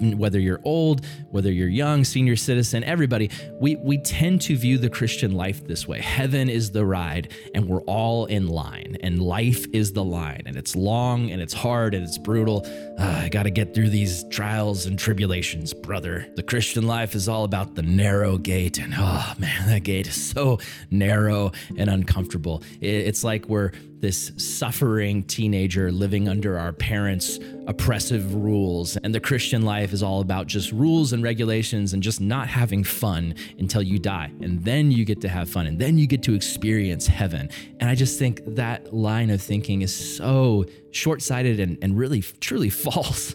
whether 0.00 0.38
you're 0.38 0.60
old, 0.64 1.04
whether 1.30 1.52
you're 1.52 1.68
young, 1.68 2.04
senior 2.04 2.36
citizen, 2.36 2.84
everybody, 2.84 3.30
we, 3.60 3.76
we 3.76 3.98
tend 3.98 4.40
to 4.42 4.56
view 4.56 4.78
the 4.78 4.90
Christian 4.90 5.32
life 5.32 5.66
this 5.66 5.86
way. 5.86 6.00
Heaven 6.00 6.48
is 6.48 6.70
the 6.70 6.84
ride, 6.84 7.32
and 7.54 7.68
we're 7.68 7.82
all 7.82 8.26
in 8.26 8.48
line, 8.48 8.96
and 9.02 9.20
life 9.20 9.66
is 9.72 9.92
the 9.92 10.04
line, 10.04 10.42
and 10.46 10.56
it's 10.56 10.76
long, 10.76 11.30
and 11.30 11.40
it's 11.40 11.54
hard, 11.54 11.94
and 11.94 12.04
it's 12.04 12.18
brutal. 12.18 12.66
Uh, 12.98 13.22
I 13.24 13.28
got 13.28 13.44
to 13.44 13.50
get 13.50 13.74
through 13.74 13.90
these 13.90 14.24
trials 14.24 14.86
and 14.86 14.98
tribulations, 14.98 15.74
brother. 15.74 16.26
The 16.36 16.42
Christian 16.42 16.86
life 16.86 17.14
is 17.14 17.28
all 17.28 17.44
about 17.44 17.74
the 17.74 17.82
narrow 17.82 18.38
gate, 18.38 18.78
and 18.78 18.94
oh 18.96 19.32
man, 19.38 19.68
that 19.68 19.82
gate 19.84 20.06
is 20.06 20.30
so 20.30 20.58
narrow 20.90 21.52
and 21.76 21.88
uncomfortable. 21.88 22.62
It's 22.80 23.24
like 23.24 23.46
we're 23.48 23.72
this 24.00 24.32
suffering 24.36 25.22
teenager 25.24 25.90
living 25.90 26.28
under 26.28 26.58
our 26.58 26.72
parents' 26.72 27.38
oppressive 27.66 28.34
rules. 28.34 28.96
And 28.98 29.14
the 29.14 29.20
Christian 29.20 29.62
life 29.62 29.92
is 29.92 30.02
all 30.02 30.20
about 30.20 30.46
just 30.46 30.72
rules 30.72 31.12
and 31.12 31.22
regulations 31.22 31.92
and 31.92 32.02
just 32.02 32.20
not 32.20 32.48
having 32.48 32.84
fun 32.84 33.34
until 33.58 33.82
you 33.82 33.98
die. 33.98 34.32
And 34.40 34.64
then 34.64 34.90
you 34.90 35.04
get 35.04 35.20
to 35.22 35.28
have 35.28 35.48
fun 35.48 35.66
and 35.66 35.78
then 35.78 35.98
you 35.98 36.06
get 36.06 36.22
to 36.24 36.34
experience 36.34 37.06
heaven. 37.06 37.50
And 37.80 37.90
I 37.90 37.94
just 37.94 38.18
think 38.18 38.42
that 38.46 38.94
line 38.94 39.30
of 39.30 39.42
thinking 39.42 39.82
is 39.82 39.94
so 39.94 40.64
short 40.90 41.22
sighted 41.22 41.60
and, 41.60 41.78
and 41.82 41.96
really, 41.96 42.22
truly 42.22 42.70
false. 42.88 43.34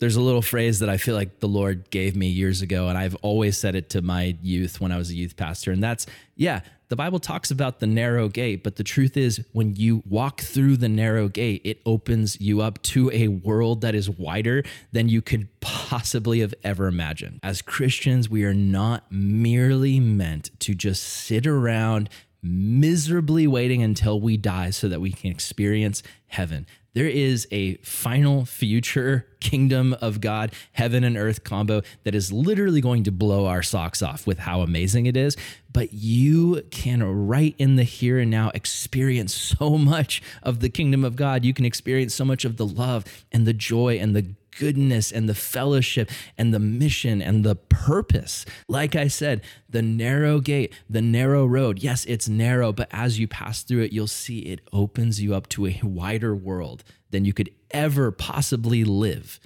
There's 0.00 0.16
a 0.16 0.20
little 0.20 0.42
phrase 0.42 0.78
that 0.78 0.88
I 0.88 0.96
feel 0.96 1.14
like 1.14 1.40
the 1.40 1.48
Lord 1.48 1.90
gave 1.90 2.14
me 2.14 2.28
years 2.28 2.62
ago, 2.62 2.88
and 2.88 2.96
I've 2.96 3.16
always 3.16 3.58
said 3.58 3.74
it 3.74 3.90
to 3.90 4.02
my 4.02 4.36
youth 4.42 4.80
when 4.80 4.92
I 4.92 4.96
was 4.96 5.10
a 5.10 5.14
youth 5.14 5.36
pastor. 5.36 5.72
And 5.72 5.82
that's, 5.82 6.06
yeah, 6.36 6.60
the 6.88 6.96
Bible 6.96 7.18
talks 7.18 7.50
about 7.50 7.80
the 7.80 7.86
narrow 7.86 8.28
gate, 8.28 8.62
but 8.62 8.76
the 8.76 8.84
truth 8.84 9.16
is, 9.16 9.44
when 9.52 9.76
you 9.76 10.02
walk 10.08 10.40
through 10.40 10.78
the 10.78 10.88
narrow 10.88 11.28
gate, 11.28 11.60
it 11.64 11.80
opens 11.84 12.40
you 12.40 12.60
up 12.62 12.80
to 12.82 13.10
a 13.12 13.28
world 13.28 13.82
that 13.82 13.94
is 13.94 14.08
wider 14.08 14.62
than 14.92 15.08
you 15.08 15.20
could 15.20 15.48
possibly 15.60 16.40
have 16.40 16.54
ever 16.64 16.86
imagined. 16.86 17.40
As 17.42 17.60
Christians, 17.60 18.30
we 18.30 18.44
are 18.44 18.54
not 18.54 19.04
merely 19.10 20.00
meant 20.00 20.50
to 20.60 20.74
just 20.74 21.02
sit 21.02 21.46
around 21.46 22.08
miserably 22.42 23.46
waiting 23.46 23.82
until 23.82 24.20
we 24.20 24.36
die 24.36 24.70
so 24.70 24.88
that 24.88 25.00
we 25.00 25.10
can 25.12 25.30
experience 25.30 26.02
heaven. 26.28 26.66
There 26.94 27.06
is 27.06 27.46
a 27.50 27.74
final 27.76 28.44
future 28.44 29.26
kingdom 29.40 29.94
of 30.00 30.20
God, 30.20 30.52
heaven 30.72 31.04
and 31.04 31.16
earth 31.16 31.44
combo 31.44 31.82
that 32.04 32.14
is 32.14 32.32
literally 32.32 32.80
going 32.80 33.04
to 33.04 33.12
blow 33.12 33.46
our 33.46 33.62
socks 33.62 34.02
off 34.02 34.26
with 34.26 34.38
how 34.40 34.62
amazing 34.62 35.06
it 35.06 35.16
is. 35.16 35.36
But 35.72 35.92
you 35.92 36.62
can, 36.70 37.02
right 37.28 37.54
in 37.58 37.76
the 37.76 37.84
here 37.84 38.18
and 38.18 38.30
now, 38.30 38.50
experience 38.54 39.34
so 39.34 39.78
much 39.78 40.22
of 40.42 40.60
the 40.60 40.68
kingdom 40.68 41.04
of 41.04 41.14
God. 41.14 41.44
You 41.44 41.54
can 41.54 41.64
experience 41.64 42.14
so 42.14 42.24
much 42.24 42.44
of 42.44 42.56
the 42.56 42.66
love 42.66 43.04
and 43.30 43.46
the 43.46 43.52
joy 43.52 43.98
and 43.98 44.16
the 44.16 44.34
goodness 44.58 45.12
and 45.12 45.28
the 45.28 45.34
fellowship 45.34 46.10
and 46.36 46.52
the 46.52 46.58
mission 46.58 47.22
and 47.22 47.44
the 47.44 47.56
purpose. 47.56 48.44
Like 48.68 48.96
I 48.96 49.08
said, 49.08 49.42
the 49.68 49.82
narrow 49.82 50.40
gate, 50.40 50.74
the 50.90 51.02
narrow 51.02 51.46
road. 51.46 51.78
Yes, 51.78 52.04
it's 52.06 52.28
narrow, 52.28 52.72
but 52.72 52.88
as 52.90 53.18
you 53.18 53.28
pass 53.28 53.62
through 53.62 53.82
it, 53.82 53.92
you'll 53.92 54.06
see 54.06 54.40
it 54.40 54.60
opens 54.72 55.20
you 55.20 55.34
up 55.34 55.48
to 55.50 55.66
a 55.66 55.80
wider 55.82 56.34
world 56.34 56.84
than 57.10 57.24
you 57.24 57.32
could 57.32 57.50
ever 57.70 58.10
possibly 58.10 58.84
live 58.84 59.40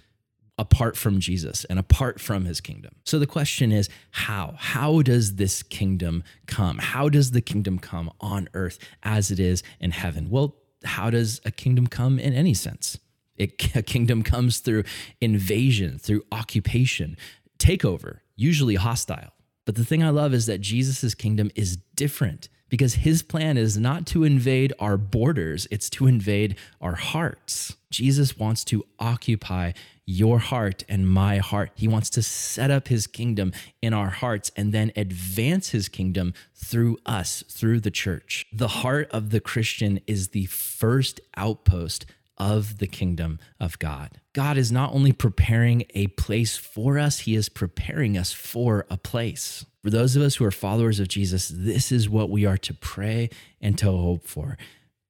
apart 0.58 0.96
from 0.96 1.18
Jesus 1.18 1.64
and 1.64 1.78
apart 1.78 2.20
from 2.20 2.44
his 2.44 2.60
kingdom. 2.60 2.94
So 3.04 3.18
the 3.18 3.26
question 3.26 3.72
is 3.72 3.88
how? 4.10 4.54
How 4.58 5.02
does 5.02 5.36
this 5.36 5.62
kingdom 5.62 6.22
come? 6.46 6.78
How 6.78 7.08
does 7.08 7.32
the 7.32 7.40
kingdom 7.40 7.78
come 7.78 8.10
on 8.20 8.48
earth 8.54 8.78
as 9.02 9.30
it 9.30 9.40
is 9.40 9.62
in 9.80 9.90
heaven? 9.90 10.30
Well, 10.30 10.56
how 10.84 11.10
does 11.10 11.40
a 11.44 11.50
kingdom 11.50 11.86
come 11.86 12.18
in 12.18 12.32
any 12.32 12.54
sense? 12.54 12.98
It, 13.42 13.76
a 13.76 13.82
kingdom 13.82 14.22
comes 14.22 14.58
through 14.58 14.84
invasion, 15.20 15.98
through 15.98 16.24
occupation, 16.32 17.16
takeover, 17.58 18.18
usually 18.36 18.76
hostile. 18.76 19.32
But 19.64 19.76
the 19.76 19.84
thing 19.84 20.02
I 20.02 20.10
love 20.10 20.34
is 20.34 20.46
that 20.46 20.60
Jesus' 20.60 21.14
kingdom 21.14 21.50
is 21.54 21.76
different 21.94 22.48
because 22.68 22.94
his 22.94 23.22
plan 23.22 23.58
is 23.58 23.76
not 23.76 24.06
to 24.06 24.24
invade 24.24 24.72
our 24.78 24.96
borders, 24.96 25.68
it's 25.70 25.90
to 25.90 26.06
invade 26.06 26.56
our 26.80 26.94
hearts. 26.94 27.76
Jesus 27.90 28.38
wants 28.38 28.64
to 28.64 28.82
occupy 28.98 29.72
your 30.06 30.38
heart 30.38 30.82
and 30.88 31.08
my 31.08 31.36
heart. 31.36 31.70
He 31.74 31.86
wants 31.86 32.08
to 32.10 32.22
set 32.22 32.70
up 32.70 32.88
his 32.88 33.06
kingdom 33.06 33.52
in 33.82 33.92
our 33.92 34.08
hearts 34.08 34.50
and 34.56 34.72
then 34.72 34.90
advance 34.96 35.68
his 35.68 35.90
kingdom 35.90 36.32
through 36.54 36.96
us, 37.04 37.44
through 37.48 37.80
the 37.80 37.90
church. 37.90 38.46
The 38.52 38.68
heart 38.68 39.10
of 39.10 39.30
the 39.30 39.40
Christian 39.40 40.00
is 40.06 40.28
the 40.28 40.46
first 40.46 41.20
outpost 41.36 42.06
of 42.38 42.78
the 42.78 42.86
kingdom 42.86 43.38
of 43.60 43.78
God. 43.78 44.20
God 44.32 44.56
is 44.56 44.72
not 44.72 44.92
only 44.92 45.12
preparing 45.12 45.84
a 45.94 46.08
place 46.08 46.56
for 46.56 46.98
us, 46.98 47.20
He 47.20 47.34
is 47.34 47.48
preparing 47.48 48.16
us 48.16 48.32
for 48.32 48.86
a 48.90 48.96
place. 48.96 49.64
For 49.82 49.90
those 49.90 50.16
of 50.16 50.22
us 50.22 50.36
who 50.36 50.44
are 50.44 50.50
followers 50.50 51.00
of 51.00 51.08
Jesus, 51.08 51.52
this 51.54 51.90
is 51.90 52.08
what 52.08 52.30
we 52.30 52.46
are 52.46 52.58
to 52.58 52.74
pray 52.74 53.30
and 53.60 53.76
to 53.78 53.86
hope 53.86 54.26
for. 54.26 54.56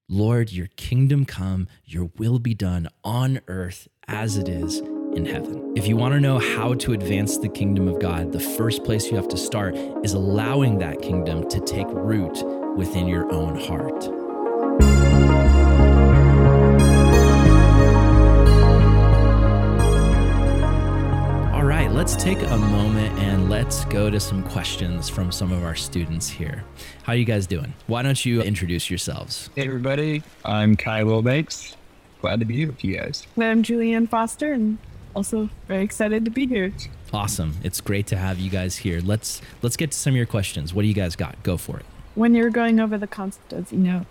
Lord, 0.09 0.51
your 0.51 0.69
kingdom 0.77 1.25
come, 1.25 1.69
your 1.85 2.11
will 2.19 2.39
be 2.39 2.55
done 2.55 2.89
on 3.05 3.41
earth 3.49 3.89
as 4.09 4.37
it 4.37 4.49
is 4.49 4.79
in 5.15 5.27
heaven. 5.27 5.73
If 5.77 5.87
you 5.87 5.97
want 5.97 6.15
to 6.15 6.21
know 6.21 6.39
how 6.39 6.75
to 6.75 6.93
advance 6.93 7.39
the 7.39 7.49
kingdom 7.49 7.87
of 7.87 8.01
God, 8.01 8.33
the 8.33 8.41
first 8.41 8.83
place 8.85 9.11
you 9.11 9.17
have 9.17 9.29
to 9.29 9.37
start 9.37 9.77
is 10.05 10.15
allowing 10.15 10.79
that 10.79 11.03
kingdom 11.03 11.49
to 11.49 11.61
take 11.61 11.87
root 11.89 12.43
within 12.77 13.07
your 13.07 13.31
own 13.33 13.59
heart. 13.59 14.22
Let's 22.03 22.17
take 22.17 22.43
a 22.43 22.57
moment 22.57 23.17
and 23.21 23.49
let's 23.49 23.85
go 23.85 24.11
to 24.11 24.19
some 24.19 24.43
questions 24.43 25.09
from 25.09 25.31
some 25.31 25.53
of 25.53 25.62
our 25.62 25.77
students 25.77 26.29
here. 26.29 26.65
How 27.05 27.12
are 27.12 27.15
you 27.15 27.25
guys 27.25 27.47
doing? 27.47 27.75
Why 27.87 28.03
don't 28.03 28.27
you 28.27 28.43
introduce 28.43 28.91
yourselves? 28.91 29.51
Hey, 29.55 29.69
everybody. 29.69 30.25
I'm 30.45 30.75
Kai 30.75 31.05
Willbanks. 31.05 31.77
Glad 32.21 32.41
to 32.41 32.45
be 32.45 32.57
here 32.57 32.67
with 32.67 32.83
you 32.83 32.97
guys. 32.97 33.25
I'm 33.38 33.62
Julianne 33.62 34.09
Foster 34.09 34.53
and 34.53 34.79
also 35.15 35.49
very 35.69 35.85
excited 35.85 36.25
to 36.25 36.33
be 36.33 36.49
here. 36.49 36.73
Awesome. 37.12 37.55
It's 37.62 37.81
great 37.81 38.09
to 38.09 38.17
have 38.17 38.41
you 38.41 38.51
guys 38.51 38.79
here. 38.79 39.01
Let's 39.01 39.41
let's 39.62 39.77
get 39.77 39.93
to 39.93 39.97
some 39.97 40.15
of 40.15 40.17
your 40.17 40.27
questions. 40.27 40.75
What 40.75 40.83
do 40.83 40.88
you 40.88 40.95
guys 40.95 41.15
got? 41.15 41.41
Go 41.45 41.57
for 41.57 41.79
it. 41.79 41.87
When 42.17 42.35
you're 42.35 42.51
going 42.51 42.81
over 42.81 42.99
the 42.99 43.07
concept 43.07 43.53
of, 43.53 43.71
you 43.71 43.79
know, 43.79 44.07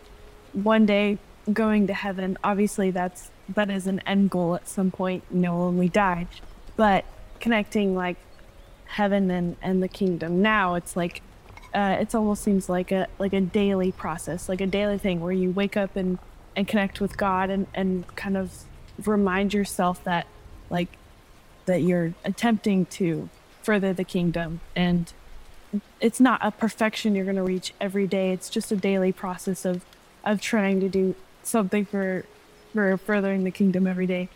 one 0.54 0.86
day 0.86 1.17
going 1.51 1.88
to 1.88 1.93
heaven, 1.93 2.38
obviously 2.41 2.89
that's 2.89 3.32
that 3.49 3.69
is 3.69 3.86
an 3.86 3.99
end 4.06 4.30
goal 4.30 4.56
at 4.56 4.69
some 4.69 4.91
point, 4.91 5.25
you 5.30 5.41
know, 5.41 5.65
when 5.65 5.77
we 5.77 5.89
die. 5.89 6.27
But 6.77 7.04
connecting 7.41 7.95
like 7.95 8.17
heaven 8.86 9.30
and, 9.32 9.58
and 9.62 9.82
the 9.82 9.88
kingdom. 9.88 10.41
Now 10.41 10.75
it's 10.75 10.95
like 10.95 11.21
uh, 11.73 11.97
it 11.99 12.13
almost 12.13 12.43
seems 12.43 12.69
like 12.69 12.91
a 12.91 13.08
like 13.17 13.34
a 13.34 13.41
daily 13.41 13.91
process, 13.91 14.49
like 14.49 14.62
a 14.62 14.67
daily 14.67 14.97
thing 14.97 15.21
where 15.21 15.32
you 15.32 15.51
wake 15.51 15.75
up 15.75 15.95
and, 15.95 16.19
and 16.56 16.67
connect 16.67 17.01
with 17.01 17.17
God 17.17 17.49
and, 17.49 17.67
and 17.73 18.15
kind 18.15 18.38
of 18.38 18.63
remind 19.06 19.54
yourself 19.54 20.04
that 20.04 20.27
like 20.69 20.89
that 21.65 21.82
you're 21.82 22.13
attempting 22.25 22.86
to 22.88 23.30
further 23.63 23.93
the 23.93 24.04
kingdom. 24.04 24.60
And 24.75 25.12
it's 26.01 26.19
not 26.19 26.39
a 26.43 26.51
perfection 26.51 27.15
you're 27.15 27.25
going 27.25 27.38
to 27.38 27.43
reach 27.43 27.73
every 27.80 28.08
day. 28.08 28.32
It's 28.32 28.49
just 28.49 28.71
a 28.71 28.75
daily 28.75 29.12
process 29.12 29.65
of 29.65 29.86
of 30.25 30.41
trying 30.41 30.80
to 30.82 30.89
do 30.89 31.15
something 31.43 31.86
for 31.86 32.25
for 32.73 32.97
furthering 32.97 33.43
the 33.45 33.51
kingdom 33.51 33.88
every 33.88 34.08
day 34.08 34.30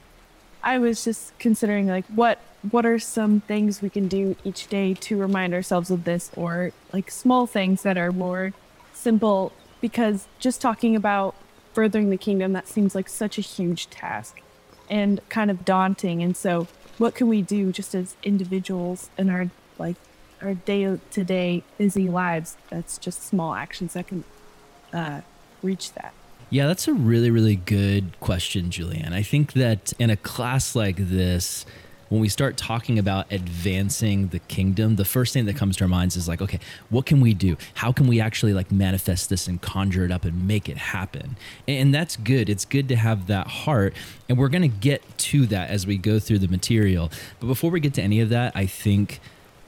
i 0.66 0.78
was 0.78 1.06
just 1.06 1.38
considering 1.40 1.88
like 1.88 2.06
what 2.08 2.40
what 2.72 2.86
are 2.86 3.00
some 3.00 3.42
things 3.42 3.82
we 3.82 3.90
can 3.90 4.08
do 4.08 4.36
each 4.44 4.68
day 4.68 4.94
to 4.94 5.18
remind 5.18 5.54
ourselves 5.54 5.92
of 5.92 6.04
this 6.04 6.32
or 6.36 6.72
like 6.92 7.12
small 7.12 7.46
things 7.46 7.84
that 7.84 7.98
are 7.98 8.12
more 8.12 8.54
simple? 8.94 9.52
Because 9.82 10.28
just 10.40 10.62
talking 10.62 10.96
about 10.96 11.36
furthering 11.74 12.10
the 12.10 12.18
kingdom 12.18 12.54
that 12.54 12.68
seems 12.68 12.96
like 12.96 13.10
such 13.10 13.38
a 13.38 13.42
huge 13.42 13.90
task 13.90 14.42
and 14.90 15.20
kind 15.30 15.52
of 15.52 15.66
daunting. 15.66 16.24
And 16.24 16.36
so 16.36 16.68
what 16.98 17.14
can 17.16 17.28
we 17.28 17.42
do 17.42 17.72
just 17.72 17.94
as 17.94 18.16
individuals 18.24 19.10
in 19.18 19.30
our 19.30 19.50
like 19.78 19.98
our 20.42 20.54
day 20.54 21.00
to 21.12 21.24
day 21.24 21.64
busy 21.78 22.10
lives? 22.10 22.58
That's 22.70 22.98
just 22.98 23.24
small 23.24 23.54
actions 23.54 23.94
that 23.94 24.08
can 24.08 24.24
uh, 24.94 25.22
reach 25.62 25.94
that 25.94 26.14
yeah 26.50 26.68
that's 26.68 26.88
a 26.88 26.94
really 26.94 27.30
really 27.30 27.56
good 27.56 28.20
question 28.20 28.70
julianne 28.70 29.14
i 29.14 29.24
think 29.24 29.54
that 29.54 29.94
in 30.00 30.10
a 30.10 30.18
class 30.18 30.76
like 30.76 30.98
this 30.98 31.66
when 32.10 32.22
we 32.22 32.30
start 32.30 32.56
talking 32.56 33.00
about 33.00 33.32
advancing 33.32 34.28
the 34.28 34.40
kingdom, 34.40 34.96
the 34.96 35.06
first 35.06 35.34
thing 35.34 35.46
that 35.46 35.56
comes 35.56 35.78
to 35.78 35.84
our 35.84 35.88
minds 35.88 36.16
is 36.16 36.28
like, 36.28 36.42
okay, 36.42 36.60
what 36.90 37.06
can 37.06 37.20
we 37.20 37.34
do? 37.34 37.58
How 37.76 37.92
can 37.92 38.08
we 38.08 38.20
actually 38.20 38.54
like 38.54 38.72
manifest 38.72 39.30
this 39.30 39.48
and 39.48 39.62
conjure 39.62 40.06
it 40.06 40.12
up 40.12 40.24
and 40.24 40.48
make 40.48 40.70
it 40.70 40.78
happen? 40.78 41.36
And 41.68 41.94
that's 41.94 42.16
good. 42.16 42.50
It's 42.50 42.66
good 42.66 42.88
to 42.90 42.96
have 42.96 43.28
that 43.28 43.48
heart. 43.48 43.94
And 44.30 44.38
we're 44.38 44.50
going 44.50 44.62
to 44.62 44.68
get 44.68 45.18
to 45.18 45.46
that 45.48 45.70
as 45.70 45.88
we 45.88 45.98
go 45.98 46.20
through 46.20 46.40
the 46.40 46.48
material. 46.48 47.12
But 47.40 47.48
before 47.48 47.72
we 47.72 47.80
get 47.80 47.94
to 47.96 48.02
any 48.02 48.22
of 48.22 48.30
that, 48.30 48.56
I 48.56 48.66
think 48.66 49.20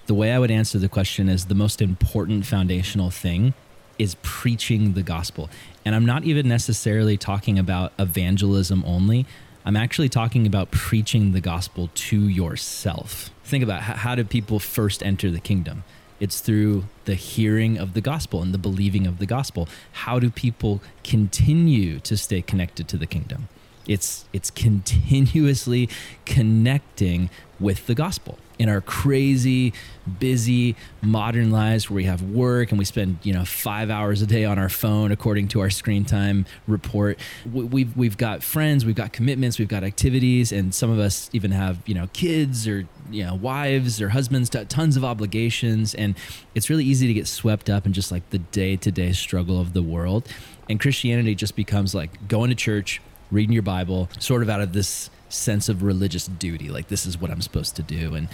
the 0.05 0.13
way 0.13 0.31
I 0.31 0.39
would 0.39 0.51
answer 0.51 0.77
the 0.77 0.89
question 0.89 1.27
is 1.27 1.45
the 1.45 1.55
most 1.55 1.81
important 1.81 2.45
foundational 2.45 3.09
thing 3.09 3.53
is 3.99 4.15
preaching 4.21 4.93
the 4.93 5.03
gospel. 5.03 5.49
And 5.85 5.95
I'm 5.95 6.05
not 6.05 6.23
even 6.23 6.47
necessarily 6.47 7.17
talking 7.17 7.57
about 7.57 7.93
evangelism 7.97 8.83
only. 8.85 9.25
I'm 9.65 9.75
actually 9.75 10.09
talking 10.09 10.47
about 10.47 10.71
preaching 10.71 11.33
the 11.33 11.41
gospel 11.41 11.89
to 11.93 12.27
yourself. 12.27 13.31
Think 13.43 13.63
about 13.63 13.81
how, 13.81 13.93
how 13.95 14.15
do 14.15 14.23
people 14.23 14.59
first 14.59 15.03
enter 15.03 15.29
the 15.29 15.39
kingdom? 15.39 15.83
It's 16.19 16.39
through 16.39 16.85
the 17.05 17.15
hearing 17.15 17.77
of 17.77 17.93
the 17.93 18.01
gospel 18.01 18.41
and 18.41 18.53
the 18.53 18.57
believing 18.57 19.05
of 19.05 19.19
the 19.19 19.25
gospel. 19.25 19.67
How 19.91 20.19
do 20.19 20.29
people 20.29 20.81
continue 21.03 21.99
to 21.99 22.17
stay 22.17 22.41
connected 22.41 22.87
to 22.89 22.97
the 22.97 23.05
kingdom? 23.05 23.49
It's 23.87 24.25
it's 24.33 24.49
continuously 24.49 25.89
connecting 26.25 27.29
with 27.59 27.87
the 27.87 27.95
gospel 27.95 28.37
in 28.59 28.69
our 28.69 28.81
crazy, 28.81 29.73
busy 30.19 30.75
modern 31.01 31.51
lives 31.51 31.89
where 31.89 31.95
we 31.95 32.03
have 32.05 32.21
work 32.21 32.71
and 32.71 32.79
we 32.79 32.85
spend 32.85 33.19
you 33.23 33.33
know 33.33 33.45
five 33.45 33.89
hours 33.89 34.21
a 34.21 34.25
day 34.25 34.45
on 34.45 34.57
our 34.57 34.69
phone 34.69 35.11
according 35.11 35.47
to 35.49 35.59
our 35.59 35.69
screen 35.69 36.05
time 36.05 36.45
report. 36.67 37.19
We've 37.51 37.95
we've 37.95 38.17
got 38.17 38.43
friends, 38.43 38.85
we've 38.85 38.95
got 38.95 39.13
commitments, 39.13 39.59
we've 39.59 39.67
got 39.67 39.83
activities, 39.83 40.51
and 40.51 40.73
some 40.73 40.89
of 40.89 40.99
us 40.99 41.29
even 41.33 41.51
have 41.51 41.79
you 41.85 41.93
know 41.93 42.07
kids 42.13 42.67
or 42.67 42.87
you 43.09 43.23
know 43.23 43.35
wives 43.35 44.01
or 44.01 44.09
husbands, 44.09 44.49
tons 44.49 44.97
of 44.97 45.03
obligations, 45.03 45.93
and 45.93 46.15
it's 46.55 46.69
really 46.69 46.85
easy 46.85 47.07
to 47.07 47.13
get 47.13 47.27
swept 47.27 47.69
up 47.69 47.85
in 47.85 47.93
just 47.93 48.11
like 48.11 48.29
the 48.29 48.39
day 48.39 48.75
to 48.77 48.91
day 48.91 49.11
struggle 49.11 49.59
of 49.59 49.73
the 49.73 49.83
world. 49.83 50.27
And 50.69 50.79
Christianity 50.79 51.35
just 51.35 51.55
becomes 51.55 51.95
like 51.95 52.27
going 52.27 52.49
to 52.49 52.55
church 52.55 53.01
reading 53.31 53.53
your 53.53 53.63
Bible, 53.63 54.09
sort 54.19 54.41
of 54.41 54.49
out 54.49 54.61
of 54.61 54.73
this 54.73 55.09
sense 55.29 55.69
of 55.69 55.83
religious 55.83 56.27
duty. 56.27 56.69
Like, 56.69 56.87
this 56.87 57.05
is 57.05 57.19
what 57.19 57.31
I'm 57.31 57.41
supposed 57.41 57.75
to 57.77 57.83
do. 57.83 58.15
And 58.15 58.29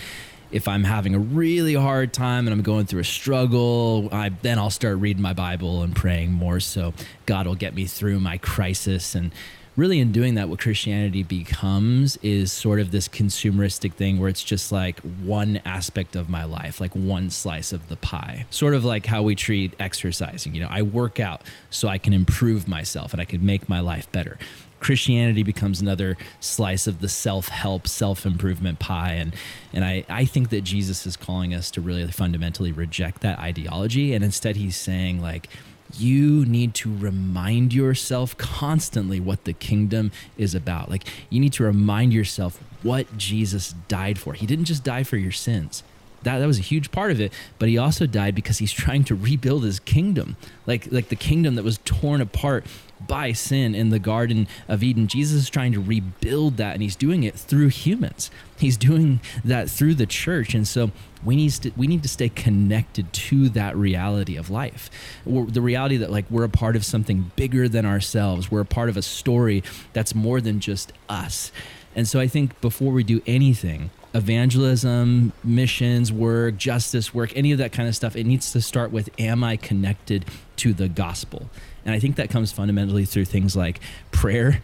if 0.54 0.68
I'm 0.68 0.84
having 0.84 1.16
a 1.16 1.20
really 1.20 1.74
hard 1.74 2.14
time 2.14 2.46
and 2.46 2.54
I'm 2.54 2.62
going 2.62 2.86
through 2.86 3.02
a 3.02 3.06
struggle, 3.06 4.08
I, 4.12 4.30
then 4.30 4.60
I'll 4.60 4.70
start 4.70 5.00
reading 5.00 5.22
my 5.22 5.34
Bible 5.34 5.82
and 5.82 5.96
praying 5.96 6.32
more 6.32 6.60
so 6.60 6.94
God 7.26 7.48
will 7.48 7.56
get 7.56 7.74
me 7.74 7.88
through 7.88 8.20
my 8.20 8.38
crisis. 8.38 9.16
And 9.16 9.32
really, 9.76 10.00
in 10.00 10.12
doing 10.12 10.36
that, 10.36 10.50
what 10.50 10.60
Christianity 10.60 11.24
becomes 11.24 12.18
is 12.18 12.52
sort 12.52 12.80
of 12.80 12.92
this 12.92 13.08
consumeristic 13.08 13.94
thing 13.94 14.20
where 14.20 14.30
it's 14.30 14.44
just 14.44 14.72
like 14.72 15.00
one 15.00 15.60
aspect 15.66 16.16
of 16.16 16.30
my 16.30 16.44
life, 16.44 16.80
like 16.80 16.96
one 16.96 17.32
slice 17.32 17.74
of 17.74 17.90
the 17.90 17.96
pie. 17.96 18.46
Sort 18.52 18.76
of 18.76 18.86
like 18.86 19.08
how 19.08 19.24
we 19.24 19.34
treat 19.34 19.74
exercising. 19.80 20.54
You 20.54 20.62
know, 20.62 20.70
I 20.70 20.84
work 20.84 21.20
out 21.20 21.42
so 21.72 21.88
I 21.88 21.98
can 21.98 22.14
improve 22.14 22.68
myself 22.68 23.12
and 23.12 23.20
I 23.20 23.26
can 23.26 23.44
make 23.44 23.68
my 23.68 23.80
life 23.80 24.12
better. 24.12 24.38
Christianity 24.84 25.44
becomes 25.44 25.82
another 25.82 26.18
slice 26.40 26.86
of 26.88 27.00
the 27.00 27.10
self-help, 27.10 27.88
self-improvement 27.88 28.80
pie. 28.80 29.14
And 29.14 29.36
and 29.74 29.84
I, 29.84 30.06
I 30.10 30.26
think 30.26 30.50
that 30.50 30.62
Jesus 30.62 31.08
is 31.08 31.16
calling 31.18 31.54
us 31.54 31.72
to 31.72 31.82
really 31.82 32.06
fundamentally 32.12 32.72
reject 32.72 33.22
that 33.22 33.40
ideology. 33.40 34.14
And 34.14 34.24
instead 34.24 34.58
he's 34.58 34.76
saying 34.76 35.22
like 35.22 35.50
you 35.98 36.46
need 36.46 36.74
to 36.74 36.96
remind 36.96 37.74
yourself 37.74 38.38
constantly 38.38 39.20
what 39.20 39.46
the 39.46 39.54
kingdom 39.54 40.12
is 40.38 40.54
about. 40.54 40.90
Like 40.90 41.06
you 41.30 41.40
need 41.40 41.54
to 41.54 41.64
remind 41.64 42.14
yourself 42.14 42.62
what 42.82 43.18
Jesus 43.18 43.74
died 43.88 44.20
for. 44.20 44.34
He 44.34 44.46
didn't 44.46 44.66
just 44.66 44.84
die 44.84 45.04
for 45.04 45.18
your 45.18 45.32
sins 45.32 45.84
that, 46.24 46.40
that 46.40 46.46
was 46.46 46.60
a 46.60 46.64
huge 46.64 46.92
part 46.92 47.12
of 47.12 47.20
it. 47.20 47.32
But 47.60 47.70
he 47.70 47.78
also 47.78 48.06
died 48.06 48.36
because 48.36 48.58
he's 48.58 48.72
trying 48.84 49.04
to 49.06 49.16
rebuild 49.16 49.64
his 49.64 49.80
kingdom. 49.80 50.38
Like 50.66 50.92
like 50.92 51.10
the 51.10 51.16
kingdom 51.16 51.56
that 51.56 51.64
was 51.64 51.80
torn 51.86 52.22
apart 52.22 52.66
by 53.08 53.34
sin 53.34 53.76
in 53.76 53.90
the 53.90 54.00
garden 54.00 54.48
of 54.68 54.84
eden. 54.84 55.08
Jesus 55.08 55.44
is 55.44 55.50
trying 55.50 55.74
to 55.74 55.82
rebuild 55.82 56.58
that 56.58 56.74
and 56.74 56.82
he's 56.82 56.96
doing 56.96 57.24
it 57.24 57.36
through 57.36 57.68
humans. 57.68 58.32
He's 58.58 58.78
doing 58.78 59.20
that 59.44 59.70
through 59.70 59.96
the 59.96 60.06
church. 60.06 60.54
And 60.54 60.68
so 60.68 60.92
we 61.24 61.36
need 61.36 61.52
to 61.52 61.72
we 61.76 61.88
need 61.88 62.04
to 62.04 62.10
stay 62.10 62.30
connected 62.30 63.12
to 63.14 63.50
that 63.50 63.76
reality 63.76 64.36
of 64.36 64.50
life. 64.50 64.90
The 65.26 65.62
reality 65.62 65.98
that 65.98 66.12
like 66.12 66.26
we're 66.30 66.46
a 66.46 66.50
part 66.50 66.76
of 66.76 66.86
something 66.86 67.32
bigger 67.36 67.68
than 67.68 67.86
ourselves. 67.86 68.50
We're 68.50 68.62
a 68.62 68.66
part 68.66 68.90
of 68.90 68.98
a 68.98 69.02
story 69.02 69.64
that's 69.94 70.16
more 70.16 70.42
than 70.42 70.60
just 70.60 70.94
us. 71.10 71.52
And 71.96 72.08
so 72.08 72.20
i 72.20 72.28
think 72.28 72.60
before 72.60 72.92
we 72.92 73.04
do 73.04 73.22
anything 73.28 73.92
evangelism, 74.14 75.34
missions 75.44 76.12
work, 76.12 76.58
justice 76.58 77.14
work, 77.14 77.36
any 77.36 77.52
of 77.52 77.58
that 77.58 77.72
kind 77.72 77.90
of 77.90 77.96
stuff, 77.96 78.16
it 78.16 78.26
needs 78.26 78.52
to 78.52 78.62
start 78.62 78.92
with 78.92 79.10
Am 79.20 79.44
I 79.44 79.58
connected 79.58 80.26
to 80.58 80.74
the 80.74 80.88
gospel? 80.88 81.50
And 81.86 81.94
I 81.94 82.00
think 82.00 82.16
that 82.16 82.30
comes 82.30 82.52
fundamentally 82.52 83.06
through 83.06 83.26
things 83.26 83.56
like 83.56 83.80
prayer, 84.12 84.62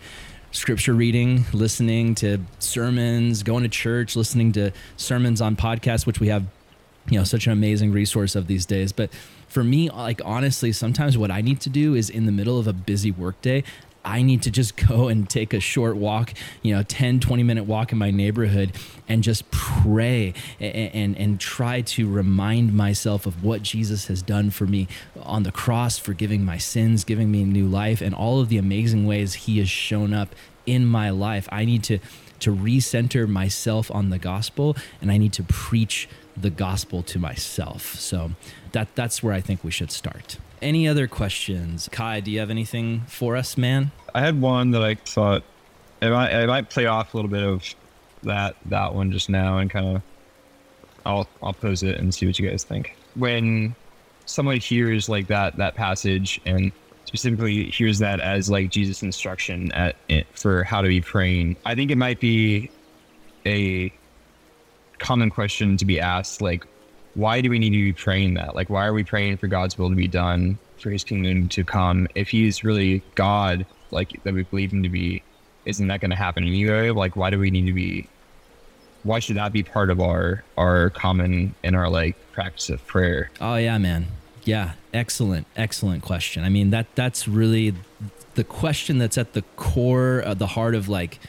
scripture 0.51 0.93
reading, 0.93 1.45
listening 1.51 2.15
to 2.15 2.39
sermons, 2.59 3.43
going 3.43 3.63
to 3.63 3.69
church, 3.69 4.15
listening 4.15 4.51
to 4.53 4.71
sermons 4.97 5.41
on 5.41 5.55
podcasts, 5.55 6.05
which 6.05 6.19
we 6.19 6.27
have, 6.27 6.45
you 7.09 7.17
know, 7.17 7.23
such 7.23 7.47
an 7.47 7.53
amazing 7.53 7.91
resource 7.91 8.35
of 8.35 8.47
these 8.47 8.65
days. 8.65 8.91
But 8.91 9.12
for 9.47 9.63
me, 9.63 9.89
like 9.89 10.21
honestly, 10.23 10.71
sometimes 10.71 11.17
what 11.17 11.31
I 11.31 11.41
need 11.41 11.59
to 11.62 11.69
do 11.69 11.95
is 11.95 12.09
in 12.09 12.25
the 12.25 12.31
middle 12.31 12.59
of 12.59 12.67
a 12.67 12.73
busy 12.73 13.12
workday, 13.12 13.63
I 14.03 14.21
need 14.21 14.41
to 14.43 14.51
just 14.51 14.75
go 14.88 15.07
and 15.07 15.29
take 15.29 15.53
a 15.53 15.59
short 15.59 15.97
walk, 15.97 16.33
you 16.62 16.75
know, 16.75 16.83
10, 16.83 17.19
20 17.19 17.43
minute 17.43 17.63
walk 17.65 17.91
in 17.91 17.97
my 17.97 18.12
neighborhood 18.12 18.73
and 19.07 19.23
just 19.23 19.49
pray 19.51 20.33
and, 20.59 20.93
and, 20.93 21.17
and 21.17 21.39
try 21.39 21.81
to 21.81 22.09
remind 22.09 22.73
myself 22.73 23.25
of 23.25 23.43
what 23.43 23.63
Jesus 23.63 24.07
has 24.07 24.21
done 24.21 24.49
for 24.49 24.65
me 24.65 24.88
on 25.21 25.43
the 25.43 25.51
cross, 25.51 25.97
forgiving 25.97 26.45
my 26.45 26.57
sins, 26.57 27.03
giving 27.03 27.31
me 27.31 27.43
new 27.43 27.67
life, 27.67 28.01
and 28.01 28.13
all 28.15 28.39
of 28.39 28.49
the 28.49 28.57
amazing 28.57 29.05
ways 29.05 29.33
he 29.33 29.59
has 29.59 29.69
shown 29.69 30.13
up 30.13 30.35
in 30.65 30.85
my 30.85 31.09
life. 31.09 31.47
I 31.51 31.65
need 31.65 31.83
to 31.85 31.99
to 32.39 32.55
recenter 32.55 33.27
myself 33.27 33.91
on 33.91 34.09
the 34.09 34.17
gospel 34.17 34.75
and 35.01 35.12
I 35.12 35.17
need 35.17 35.33
to 35.33 35.43
preach 35.43 36.07
the 36.39 36.49
gospel 36.49 37.04
to 37.04 37.19
myself. 37.19 37.95
So 37.95 38.32
that 38.71 38.95
that's 38.95 39.21
where 39.23 39.34
I 39.34 39.41
think 39.41 39.63
we 39.63 39.71
should 39.71 39.91
start. 39.91 40.38
Any 40.62 40.88
other 40.88 41.08
questions? 41.08 41.89
Kai, 41.91 42.19
do 42.19 42.32
you 42.32 42.39
have 42.39 42.49
anything 42.49 43.02
for 43.08 43.36
us, 43.36 43.58
man? 43.58 43.91
I 44.13 44.21
had 44.21 44.41
one 44.41 44.71
that 44.71 44.84
I 44.84 44.95
thought 44.95 45.43
I 46.02 46.10
might, 46.10 46.34
I 46.34 46.45
might 46.45 46.69
play 46.69 46.86
off 46.86 47.13
a 47.13 47.17
little 47.17 47.32
bit 47.32 47.43
of 47.43 47.63
that 48.23 48.56
that 48.65 48.93
one 48.93 49.12
just 49.12 49.30
now 49.30 49.58
and 49.60 49.69
kind 49.69 49.97
of 49.97 50.02
I'll 51.06 51.28
I'll 51.41 51.54
pose 51.54 51.84
it 51.84 51.97
and 51.97 52.13
see 52.13 52.25
what 52.25 52.38
you 52.39 52.49
guys 52.49 52.63
think. 52.63 52.95
When 53.15 53.75
someone 54.25 54.58
hears 54.58 55.10
like 55.10 55.28
that 55.28 55.58
that 55.58 55.75
passage 55.75 56.39
and 56.45 56.71
specifically 57.06 57.65
hears 57.71 57.97
that 57.99 58.19
as 58.19 58.49
like 58.49 58.69
Jesus' 58.69 59.02
instruction 59.02 59.71
at 59.71 59.95
for 60.34 60.63
how 60.63 60.82
to 60.82 60.88
be 60.88 61.02
praying, 61.02 61.56
I 61.65 61.75
think 61.75 61.91
it 61.91 61.97
might 61.97 62.19
be 62.19 62.69
a 63.45 63.91
common 64.99 65.29
question 65.29 65.77
to 65.77 65.85
be 65.85 65.99
asked 65.99 66.41
like 66.41 66.65
why 67.15 67.41
do 67.41 67.49
we 67.49 67.59
need 67.59 67.71
to 67.71 67.83
be 67.83 67.93
praying 67.93 68.35
that? 68.35 68.55
Like, 68.55 68.69
why 68.69 68.85
are 68.85 68.93
we 68.93 69.03
praying 69.03 69.38
for 69.38 69.47
God's 69.47 69.77
will 69.77 69.89
to 69.89 69.95
be 69.95 70.07
done, 70.07 70.57
for 70.77 70.89
His 70.89 71.03
kingdom 71.03 71.49
to 71.49 71.63
come? 71.63 72.07
If 72.15 72.29
He's 72.29 72.63
really 72.63 73.03
God, 73.15 73.65
like 73.91 74.21
that 74.23 74.33
we 74.33 74.43
believe 74.43 74.71
Him 74.71 74.83
to 74.83 74.89
be, 74.89 75.23
isn't 75.65 75.88
that 75.88 76.01
going 76.01 76.12
to 76.12 76.17
happen 76.17 76.43
anyway? 76.43 76.91
Like, 76.91 77.15
why 77.15 77.29
do 77.29 77.39
we 77.39 77.51
need 77.51 77.65
to 77.65 77.73
be? 77.73 78.07
Why 79.03 79.19
should 79.19 79.38
that 79.38 79.53
be 79.53 79.63
part 79.63 79.89
of 79.89 79.99
our 79.99 80.43
our 80.57 80.89
common 80.89 81.55
in 81.63 81.73
our 81.73 81.89
like 81.89 82.15
practice 82.31 82.69
of 82.69 82.85
prayer? 82.85 83.31
Oh 83.39 83.55
yeah, 83.55 83.77
man. 83.77 84.07
Yeah, 84.43 84.73
excellent, 84.93 85.47
excellent 85.55 86.03
question. 86.03 86.43
I 86.43 86.49
mean 86.49 86.71
that 86.71 86.88
that's 86.95 87.27
really 87.27 87.75
the 88.35 88.43
question 88.43 88.97
that's 88.97 89.17
at 89.17 89.33
the 89.33 89.41
core, 89.55 90.19
of 90.19 90.38
the 90.39 90.47
heart 90.47 90.75
of 90.75 90.89
like 90.89 91.19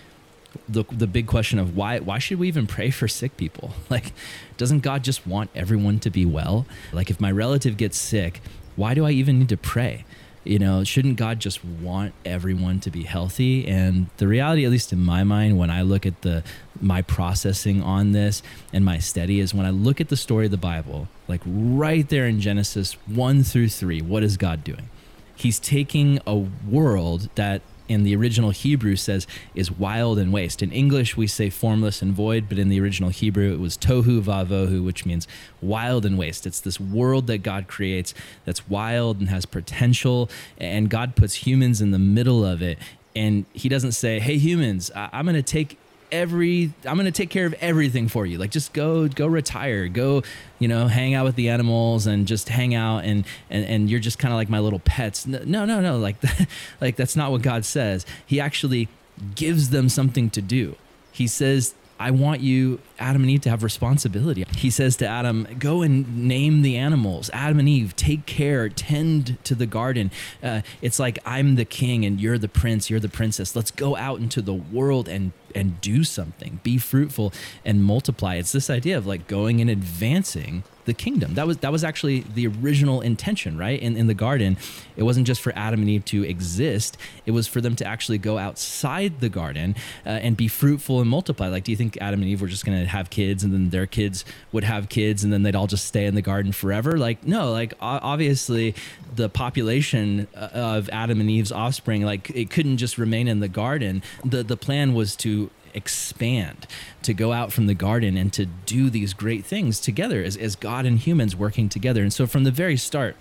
the 0.69 0.85
the 0.91 1.07
big 1.07 1.27
question 1.27 1.59
of 1.59 1.77
why 1.77 1.99
why 1.99 2.19
should 2.19 2.39
we 2.39 2.49
even 2.49 2.67
pray 2.67 2.91
for 2.91 3.09
sick 3.09 3.37
people? 3.37 3.73
Like, 3.91 4.13
doesn't 4.57 4.81
God 4.81 5.03
just 5.03 5.27
want 5.27 5.51
everyone 5.55 5.99
to 6.01 6.11
be 6.11 6.25
well? 6.25 6.65
Like, 6.93 7.11
if 7.11 7.21
my 7.21 7.31
relative 7.31 7.77
gets 7.77 7.99
sick, 7.99 8.41
why 8.77 8.95
do 8.95 9.05
I 9.05 9.11
even 9.11 9.41
need 9.41 9.49
to 9.49 9.57
pray? 9.57 10.05
You 10.45 10.59
know, 10.59 10.85
shouldn't 10.85 11.17
God 11.17 11.39
just 11.39 11.63
want 11.65 12.15
everyone 12.25 12.81
to 12.81 12.91
be 12.91 13.03
healthy? 13.03 13.67
And 13.67 14.07
the 14.17 14.27
reality, 14.27 14.65
at 14.65 14.71
least 14.71 14.93
in 14.93 15.01
my 15.01 15.23
mind, 15.23 15.59
when 15.59 15.71
I 15.71 15.83
look 15.83 16.07
at 16.07 16.23
the 16.23 16.43
my 16.81 17.03
processing 17.03 17.83
on 17.83 18.13
this 18.13 18.43
and 18.73 18.85
my 18.85 18.99
study 18.99 19.41
is 19.41 19.53
when 19.53 19.67
I 19.67 19.71
look 19.71 20.01
at 20.01 20.09
the 20.09 20.17
story 20.17 20.47
of 20.47 20.51
the 20.51 20.57
Bible, 20.57 21.09
like 21.29 21.43
right 21.45 22.09
there 22.09 22.27
in 22.27 22.41
Genesis 22.41 22.95
one 23.07 23.43
through 23.43 23.69
three, 23.69 24.01
what 24.01 24.23
is 24.23 24.37
God 24.37 24.65
doing? 24.65 24.89
He's 25.35 25.59
taking 25.59 26.21
a 26.27 26.37
world 26.37 27.29
that 27.35 27.63
in 27.91 28.05
the 28.05 28.15
original 28.15 28.51
Hebrew 28.51 28.95
says 28.95 29.27
is 29.53 29.69
wild 29.73 30.17
and 30.17 30.33
waste. 30.33 30.63
In 30.63 30.71
English, 30.71 31.17
we 31.17 31.27
say 31.27 31.51
formless 31.51 32.01
and 32.01 32.13
void, 32.13 32.49
but 32.49 32.57
in 32.57 32.69
the 32.69 32.81
original 32.81 33.11
Hebrew, 33.11 33.53
it 33.53 33.59
was 33.59 33.77
tohu 33.77 34.23
vavohu, 34.23 34.85
which 34.85 35.05
means 35.05 35.27
wild 35.61 36.07
and 36.07 36.17
waste. 36.17 36.47
It's 36.47 36.61
this 36.61 36.79
world 36.79 37.27
that 37.27 37.39
God 37.39 37.67
creates 37.67 38.15
that's 38.45 38.69
wild 38.69 39.19
and 39.19 39.29
has 39.29 39.45
potential, 39.45 40.31
and 40.57 40.89
God 40.89 41.17
puts 41.17 41.47
humans 41.47 41.81
in 41.81 41.91
the 41.91 41.99
middle 41.99 42.45
of 42.45 42.63
it. 42.63 42.79
And 43.17 43.45
He 43.53 43.69
doesn't 43.69 43.93
say, 43.93 44.21
"Hey, 44.21 44.39
humans, 44.39 44.93
I'm 44.95 45.25
going 45.25 45.35
to 45.35 45.43
take 45.43 45.77
every 46.13 46.73
I'm 46.85 46.97
going 46.97 47.07
to 47.07 47.13
take 47.13 47.31
care 47.31 47.47
of 47.47 47.55
everything 47.55 48.09
for 48.09 48.27
you. 48.27 48.39
Like 48.39 48.51
just 48.51 48.73
go 48.73 49.09
go 49.09 49.27
retire. 49.27 49.89
Go, 49.89 50.23
you 50.59 50.69
know, 50.69 50.87
hang 50.87 51.15
out 51.15 51.25
with 51.25 51.37
the 51.37 51.49
animals 51.49 52.07
and 52.07 52.27
just 52.27 52.49
hang 52.49 52.75
out 52.75 53.05
and 53.05 53.25
and 53.49 53.65
and 53.65 53.91
you're 53.91 54.01
just 54.01 54.19
kind 54.19 54.33
of 54.33 54.37
like 54.37 54.49
my 54.49 54.61
little 54.61 54.81
pets. 54.81 55.27
No, 55.27 55.65
no, 55.65 55.81
no, 55.81 55.99
like 55.99 56.17
like 56.81 56.97
that's 56.97 57.17
not 57.17 57.31
what 57.31 57.43
God 57.43 57.65
says. 57.65 58.07
He 58.27 58.41
actually 58.41 58.89
gives 59.35 59.71
them 59.71 59.89
something 59.89 60.31
to 60.31 60.43
do. 60.43 60.77
He 61.13 61.27
says 61.27 61.75
I 62.01 62.13
want 62.13 62.41
you, 62.41 62.81
Adam 62.99 63.21
and 63.21 63.31
Eve, 63.31 63.43
to 63.43 63.51
have 63.51 63.63
responsibility. 63.63 64.47
He 64.57 64.71
says 64.71 64.97
to 64.97 65.07
Adam, 65.07 65.47
Go 65.59 65.83
and 65.83 66.27
name 66.27 66.63
the 66.63 66.79
animals. 66.79 67.29
Adam 67.35 67.59
and 67.59 67.69
Eve, 67.69 67.95
take 67.95 68.25
care, 68.25 68.71
tend 68.71 69.37
to 69.45 69.55
the 69.55 69.67
garden. 69.67 70.11
Uh, 70.43 70.63
it's 70.81 70.99
like 70.99 71.19
I'm 71.27 71.57
the 71.57 71.67
king 71.67 72.07
and 72.07 72.19
you're 72.19 72.39
the 72.39 72.49
prince, 72.49 72.89
you're 72.89 73.01
the 73.01 73.11
princess. 73.11 73.55
Let's 73.55 73.71
go 73.71 73.97
out 73.97 74.19
into 74.19 74.41
the 74.41 74.55
world 74.55 75.09
and 75.09 75.33
and 75.55 75.81
do 75.81 76.05
something 76.05 76.61
be 76.63 76.79
fruitful 76.79 77.33
and 77.65 77.85
multiply 77.85 78.37
it's 78.37 78.53
this 78.53 78.71
idea 78.71 78.97
of 78.97 79.07
like 79.07 79.27
going 79.27 79.61
and 79.61 79.71
advancing 79.71 80.63
the 80.91 80.95
kingdom. 80.95 81.35
That 81.35 81.47
was 81.47 81.59
that 81.59 81.71
was 81.71 81.85
actually 81.85 82.25
the 82.35 82.49
original 82.49 83.01
intention, 83.01 83.57
right? 83.57 83.81
In 83.81 83.97
in 83.97 84.09
the 84.09 84.15
garden, 84.15 84.57
it 84.97 85.05
wasn't 85.05 85.25
just 85.25 85.41
for 85.41 85.53
Adam 85.55 85.81
and 85.81 85.89
Eve 85.89 86.05
to 86.07 86.25
exist; 86.25 86.97
it 87.27 87.31
was 87.31 87.47
for 87.47 87.61
them 87.61 87.77
to 87.77 87.87
actually 87.87 88.19
go 88.19 88.39
outside 88.39 89.21
the 89.21 89.29
garden 89.29 89.77
uh, 90.05 90.09
and 90.09 90.37
be 90.37 90.49
fruitful 90.49 91.01
and 91.01 91.09
multiply. 91.09 91.47
Like, 91.47 91.63
do 91.63 91.71
you 91.71 91.77
think 91.77 91.97
Adam 92.01 92.21
and 92.21 92.29
Eve 92.29 92.43
were 92.43 92.49
just 92.49 92.65
going 92.65 92.77
to 92.77 92.87
have 92.87 93.09
kids 93.09 93.45
and 93.45 93.53
then 93.53 93.71
their 93.71 93.87
kids 93.87 94.25
would 94.51 94.65
have 94.65 94.89
kids 94.89 95.23
and 95.23 95.33
then 95.33 95.45
they'd 95.45 95.55
all 95.55 95.69
just 95.69 95.87
stay 95.87 96.07
in 96.07 96.17
the 96.17 96.23
garden 96.23 96.51
forever? 96.51 96.99
Like, 96.99 97.25
no. 97.25 97.53
Like, 97.53 97.75
obviously, 97.81 98.75
the 99.15 99.29
population 99.29 100.27
uh, 100.35 100.49
of 100.53 100.91
Adam 100.91 101.21
and 101.21 101.31
Eve's 101.31 101.53
offspring, 101.53 102.05
like, 102.05 102.31
it 102.31 102.51
couldn't 102.51 102.79
just 102.79 102.99
remain 102.99 103.29
in 103.29 103.39
the 103.39 103.49
garden. 103.49 104.03
the 104.25 104.43
The 104.43 104.57
plan 104.57 104.95
was 104.95 105.15
to 105.17 105.40
expand, 105.75 106.67
to 107.03 107.15
go 107.15 107.33
out 107.33 107.53
from 107.53 107.67
the 107.67 107.75
garden 107.75 108.17
and 108.17 108.33
to 108.33 108.47
do 108.47 108.91
these 108.91 109.13
great 109.13 109.45
things 109.45 109.81
together 109.81 110.23
as, 110.23 110.37
as 110.37 110.57
God 110.57 110.87
and 110.87 110.99
humans 110.99 111.37
working 111.37 111.69
together. 111.69 112.03
And 112.03 112.13
so 112.13 112.27
from 112.27 112.45
the 112.45 112.51
very 112.51 112.77
start, 112.77 113.17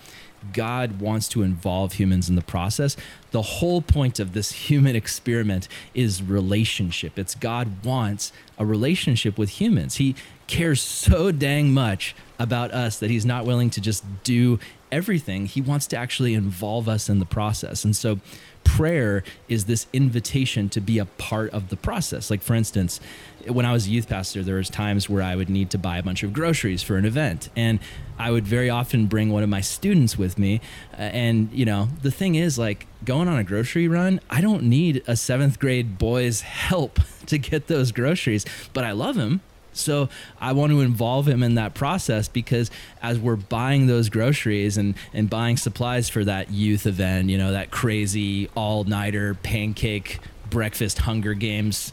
God 0.53 0.99
wants 1.01 1.27
to 1.29 1.43
involve 1.43 1.93
humans 1.93 2.29
in 2.29 2.35
the 2.35 2.41
process. 2.41 2.95
The 3.31 3.41
whole 3.41 3.81
point 3.81 4.19
of 4.19 4.33
this 4.33 4.51
human 4.69 4.95
experiment 4.95 5.67
is 5.93 6.21
relationship. 6.21 7.17
It's 7.19 7.35
God 7.35 7.83
wants 7.83 8.31
a 8.57 8.65
relationship 8.65 9.37
with 9.37 9.61
humans. 9.61 9.95
He 9.95 10.15
cares 10.47 10.81
so 10.81 11.31
dang 11.31 11.73
much 11.73 12.15
about 12.39 12.71
us 12.71 12.99
that 12.99 13.09
he's 13.09 13.25
not 13.25 13.45
willing 13.45 13.69
to 13.69 13.81
just 13.81 14.03
do 14.23 14.59
everything. 14.91 15.45
He 15.45 15.61
wants 15.61 15.87
to 15.87 15.97
actually 15.97 16.33
involve 16.33 16.87
us 16.89 17.09
in 17.09 17.19
the 17.19 17.25
process. 17.25 17.83
And 17.83 17.95
so 17.95 18.19
prayer 18.63 19.23
is 19.47 19.65
this 19.65 19.87
invitation 19.93 20.69
to 20.69 20.81
be 20.81 20.99
a 20.99 21.05
part 21.05 21.51
of 21.51 21.69
the 21.69 21.75
process. 21.75 22.29
Like 22.29 22.41
for 22.41 22.53
instance, 22.53 22.99
when 23.47 23.65
I 23.65 23.73
was 23.73 23.87
a 23.87 23.89
youth 23.89 24.07
pastor, 24.07 24.43
there 24.43 24.55
was 24.55 24.69
times 24.69 25.09
where 25.09 25.23
I 25.23 25.35
would 25.35 25.49
need 25.49 25.69
to 25.71 25.77
buy 25.77 25.97
a 25.97 26.03
bunch 26.03 26.23
of 26.23 26.33
groceries 26.33 26.83
for 26.83 26.97
an 26.97 27.05
event, 27.05 27.49
and 27.55 27.79
I 28.17 28.31
would 28.31 28.45
very 28.45 28.69
often 28.69 29.07
bring 29.07 29.29
one 29.29 29.43
of 29.43 29.49
my 29.49 29.61
students 29.61 30.17
with 30.17 30.37
me. 30.37 30.61
Uh, 30.93 31.03
and 31.03 31.51
you 31.53 31.65
know, 31.65 31.87
the 32.01 32.11
thing 32.11 32.35
is, 32.35 32.59
like 32.59 32.85
going 33.05 33.27
on 33.27 33.39
a 33.39 33.43
grocery 33.43 33.87
run, 33.87 34.19
I 34.29 34.41
don't 34.41 34.63
need 34.63 35.03
a 35.07 35.15
seventh 35.15 35.59
grade 35.59 35.97
boy's 35.97 36.41
help 36.41 36.99
to 37.27 37.37
get 37.37 37.67
those 37.67 37.91
groceries, 37.91 38.45
but 38.73 38.83
I 38.83 38.91
love 38.91 39.15
him 39.15 39.41
so 39.73 40.09
I 40.39 40.53
want 40.53 40.71
to 40.71 40.81
involve 40.81 41.27
him 41.27 41.43
in 41.43 41.55
that 41.55 41.73
process 41.73 42.27
because 42.27 42.71
as 43.01 43.19
we're 43.19 43.35
buying 43.35 43.87
those 43.87 44.09
groceries 44.09 44.77
and, 44.77 44.95
and 45.13 45.29
buying 45.29 45.57
supplies 45.57 46.09
for 46.09 46.23
that 46.25 46.51
youth 46.51 46.85
event, 46.85 47.29
you 47.29 47.37
know, 47.37 47.51
that 47.51 47.71
crazy 47.71 48.49
all 48.55 48.83
nighter 48.83 49.35
pancake 49.35 50.19
breakfast 50.49 50.99
Hunger 50.99 51.33
Games 51.33 51.91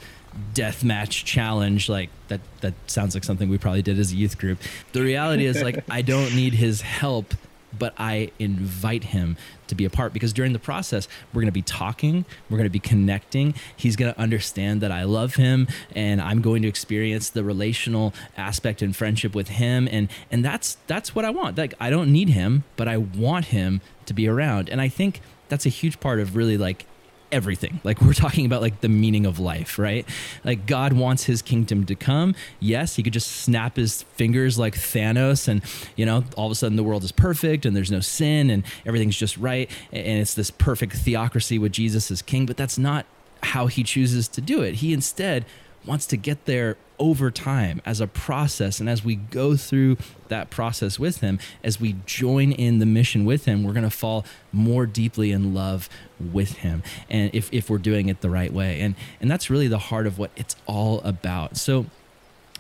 death 0.53 0.85
match 0.85 1.25
challenge 1.25 1.89
like 1.89 2.11
that 2.29 2.41
that 2.61 2.75
sounds 2.87 3.15
like 3.15 3.25
something 3.25 3.49
we 3.49 3.57
probably 3.57 3.81
did 3.81 3.99
as 3.99 4.13
a 4.13 4.17
youth 4.17 4.37
group. 4.37 4.59
The 4.93 5.03
reality 5.03 5.47
is 5.47 5.63
like 5.63 5.83
i 5.91 6.03
don't 6.03 6.35
need 6.35 6.53
his 6.53 6.83
help 6.83 7.35
but 7.79 7.95
I 7.99 8.31
invite 8.39 9.05
him 9.05 9.37
to 9.69 9.75
be 9.75 9.85
a 9.85 9.91
part 9.91 10.13
because 10.13 10.33
during 10.33 10.53
the 10.53 10.59
process, 10.59 11.09
we're 11.33 11.41
going 11.41 11.47
to 11.47 11.53
be 11.53 11.63
talking, 11.63 12.25
we're 12.49 12.59
going 12.59 12.67
to 12.67 12.71
be 12.71 12.79
connecting. 12.79 13.55
He's 13.77 13.97
going 13.97 14.13
to 14.13 14.21
understand 14.21 14.81
that 14.81 14.93
I 14.93 15.05
love 15.05 15.35
him 15.37 15.69
and 15.95 16.21
I'm 16.21 16.41
going 16.41 16.63
to 16.63 16.69
experience 16.69 17.31
the 17.31 17.45
relational 17.45 18.15
aspect 18.37 18.83
and 18.83 18.95
friendship 18.95 19.35
with 19.35 19.49
him 19.49 19.89
and 19.91 20.09
and 20.31 20.45
that's 20.45 20.77
that's 20.87 21.15
what 21.15 21.25
I 21.25 21.31
want. 21.31 21.59
Like 21.59 21.75
I 21.81 21.91
don't 21.91 22.13
need 22.13 22.31
him, 22.31 22.65
but 22.77 22.89
I 22.89 22.97
want 22.97 23.47
him 23.47 23.81
to 24.07 24.15
be 24.15 24.29
around. 24.29 24.69
And 24.69 24.81
I 24.81 24.89
think 24.89 25.21
that's 25.49 25.67
a 25.67 25.71
huge 25.71 26.01
part 26.01 26.21
of 26.21 26.37
really 26.37 26.59
like 26.59 26.87
everything. 27.33 27.81
Like 27.85 28.01
we're 28.01 28.13
talking 28.15 28.47
about 28.47 28.63
like 28.63 28.81
the 28.81 28.89
meaning 28.89 29.27
of 29.27 29.39
life, 29.39 29.79
right? 29.79 30.07
Like 30.45 30.67
God 30.67 30.93
wants 30.93 31.25
his 31.25 31.43
kingdom 31.43 31.85
to 31.87 31.95
come. 31.95 32.35
Yes, 32.61 32.97
he 32.97 33.03
could 33.03 33.13
just 33.13 33.31
snap 33.31 33.77
his 33.77 34.03
fingers 34.03 34.59
like 34.59 34.75
Thanos 34.75 35.49
and, 35.49 35.63
you 35.97 36.07
know, 36.07 36.25
all 36.37 36.47
of 36.47 36.53
a 36.53 36.55
sudden 36.55 36.77
the 36.77 36.85
world 36.85 37.05
is 37.05 37.13
perfect 37.13 37.67
and 37.67 37.77
there's 37.77 37.91
no 37.91 38.01
sin 38.01 38.51
and 38.51 38.65
everything's 38.85 39.17
just 39.17 39.37
right 39.37 39.71
and 39.93 40.19
it's 40.21 40.35
this 40.35 40.51
perfect 40.51 40.95
theocracy 40.95 41.59
with 41.59 41.73
Jesus 41.73 42.11
as 42.11 42.23
king, 42.23 42.47
but 42.47 42.57
that's 42.57 42.79
not 42.79 43.07
how 43.43 43.67
he 43.67 43.83
chooses 43.83 44.29
to 44.29 44.41
do 44.41 44.63
it. 44.63 44.77
He 44.77 44.93
instead 44.93 45.45
wants 45.87 46.07
to 46.07 46.17
get 46.17 46.45
there 46.45 46.77
over 46.99 47.31
time 47.31 47.81
as 47.85 48.01
a 48.01 48.07
process. 48.07 48.81
And 48.81 48.89
as 48.89 49.05
we 49.05 49.17
go 49.17 49.57
through 49.57 49.99
that 50.29 50.51
process 50.51 50.99
with 50.99 51.21
Him, 51.21 51.39
as 51.63 51.81
we 51.81 51.97
join 52.07 52.53
in 52.53 52.79
the 52.79 52.87
mission 52.87 53.25
with 53.25 53.45
Him, 53.45 53.63
we're 53.63 53.73
going 53.73 53.85
to 53.85 53.91
fall 53.91 54.25
more 54.53 54.87
deeply 54.87 55.33
in 55.33 55.55
love 55.55 55.89
with 56.19 56.59
Him. 56.59 56.83
And 57.09 57.35
if, 57.35 57.53
if 57.53 57.69
we're 57.71 57.79
doing 57.79 58.09
it 58.09 58.21
the 58.21 58.31
right 58.31 58.53
way. 58.53 58.81
And, 58.81 58.95
and 59.21 59.31
that's 59.31 59.51
really 59.51 59.69
the 59.69 59.79
heart 59.79 60.07
of 60.07 60.19
what 60.19 60.31
it's 60.37 60.57
all 60.67 61.01
about. 61.01 61.57
So 61.57 61.87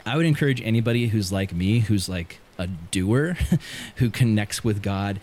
I 0.04 0.16
would 0.16 0.26
encourage 0.26 0.60
anybody 0.62 1.08
who's 1.08 1.32
like 1.32 1.52
me, 1.52 1.80
who's 1.80 2.08
like, 2.08 2.40
a 2.58 2.66
doer 2.66 3.36
who 3.96 4.10
connects 4.10 4.64
with 4.64 4.82
God 4.82 5.20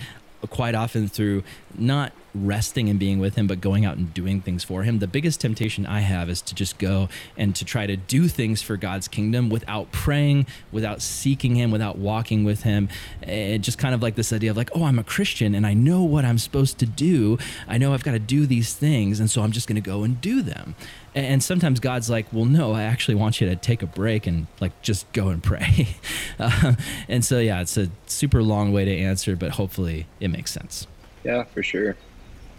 quite 0.49 0.75
often 0.75 1.07
through 1.07 1.43
not 1.75 2.11
resting 2.35 2.89
and 2.89 2.99
being 2.99 3.19
with 3.19 3.35
him, 3.35 3.47
but 3.47 3.61
going 3.61 3.85
out 3.85 3.97
and 3.97 4.13
doing 4.13 4.41
things 4.41 4.63
for 4.63 4.83
him. 4.83 4.99
The 4.99 5.07
biggest 5.07 5.41
temptation 5.41 5.85
I 5.85 5.99
have 5.99 6.29
is 6.29 6.41
to 6.41 6.55
just 6.55 6.77
go 6.79 7.09
and 7.37 7.55
to 7.55 7.65
try 7.65 7.85
to 7.85 7.95
do 7.95 8.27
things 8.27 8.61
for 8.61 8.77
God's 8.77 9.07
kingdom 9.07 9.49
without 9.49 9.91
praying, 9.91 10.47
without 10.71 11.01
seeking 11.01 11.55
him, 11.55 11.71
without 11.71 11.97
walking 11.97 12.43
with 12.43 12.63
him. 12.63 12.89
And 13.21 13.63
just 13.63 13.77
kind 13.77 13.93
of 13.93 14.01
like 14.01 14.15
this 14.15 14.33
idea 14.33 14.51
of 14.51 14.57
like, 14.57 14.71
oh, 14.73 14.85
I'm 14.85 14.99
a 14.99 15.03
Christian 15.03 15.53
and 15.55 15.65
I 15.65 15.73
know 15.73 16.03
what 16.03 16.25
I'm 16.25 16.37
supposed 16.37 16.79
to 16.79 16.85
do. 16.85 17.37
I 17.67 17.77
know 17.77 17.93
I've 17.93 18.03
got 18.03 18.11
to 18.11 18.19
do 18.19 18.45
these 18.45 18.73
things. 18.73 19.19
And 19.19 19.29
so 19.29 19.41
I'm 19.41 19.51
just 19.51 19.67
going 19.67 19.75
to 19.75 19.81
go 19.81 20.03
and 20.03 20.19
do 20.19 20.41
them. 20.41 20.75
And 21.15 21.43
sometimes 21.43 21.79
God's 21.79 22.09
like, 22.09 22.25
well, 22.33 22.45
no, 22.45 22.73
I 22.73 22.83
actually 22.83 23.15
want 23.15 23.39
you 23.39 23.47
to 23.47 23.55
take 23.55 23.83
a 23.83 23.85
break 23.85 24.25
and 24.25 24.47
like 24.59 24.81
just 24.81 25.11
go 25.13 25.29
and 25.29 25.43
pray. 25.43 25.89
uh, 26.39 26.73
and 27.07 27.23
so, 27.23 27.37
yeah, 27.37 27.61
it's 27.61 27.77
a 27.77 27.89
super 28.07 28.41
long 28.41 28.73
way 28.73 28.85
to 28.85 28.97
answer, 28.97 29.35
but 29.35 29.51
hopefully 29.51 30.07
it 30.19 30.29
makes 30.29 30.49
sense. 30.49 30.87
Yeah, 31.23 31.43
for 31.43 31.61
sure. 31.61 31.95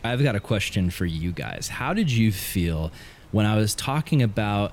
I've 0.05 0.23
got 0.23 0.37
a 0.37 0.41
question 0.41 0.91
for 0.91 1.07
you 1.07 1.33
guys. 1.33 1.69
How 1.69 1.95
did 1.95 2.11
you 2.11 2.31
feel 2.31 2.93
when 3.33 3.47
I 3.47 3.57
was 3.57 3.75
talking 3.75 4.23
about 4.23 4.73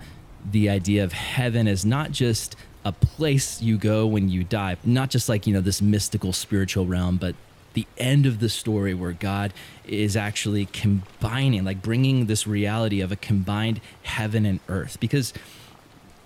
the 0.50 0.70
idea 0.70 1.06
of 1.06 1.14
heaven 1.14 1.70
as 1.70 1.86
not 1.86 2.12
just 2.12 2.58
a 2.84 2.92
place 2.92 3.62
you 3.62 3.78
go 3.78 4.06
when 4.06 4.28
you 4.28 4.44
die, 4.44 4.76
not 4.84 5.10
just 5.10 5.30
like, 5.30 5.48
you 5.48 5.54
know, 5.54 5.62
this 5.62 5.82
mystical 5.82 6.34
spiritual 6.34 6.86
realm, 6.86 7.16
but 7.16 7.36
the 7.74 7.88
end 7.98 8.26
of 8.26 8.42
the 8.42 8.50
story 8.50 8.94
where 8.94 9.14
God 9.14 9.54
is 9.88 10.18
actually 10.18 10.66
combining, 10.66 11.64
like 11.64 11.82
bringing 11.82 12.26
this 12.26 12.46
reality 12.46 13.00
of 13.00 13.14
a 13.14 13.16
combined 13.16 13.80
heaven 14.04 14.46
and 14.46 14.60
earth. 14.68 15.00
Because 15.00 15.32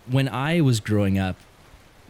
when 0.10 0.28
I 0.28 0.62
was 0.62 0.80
growing 0.80 1.20
up, 1.20 1.36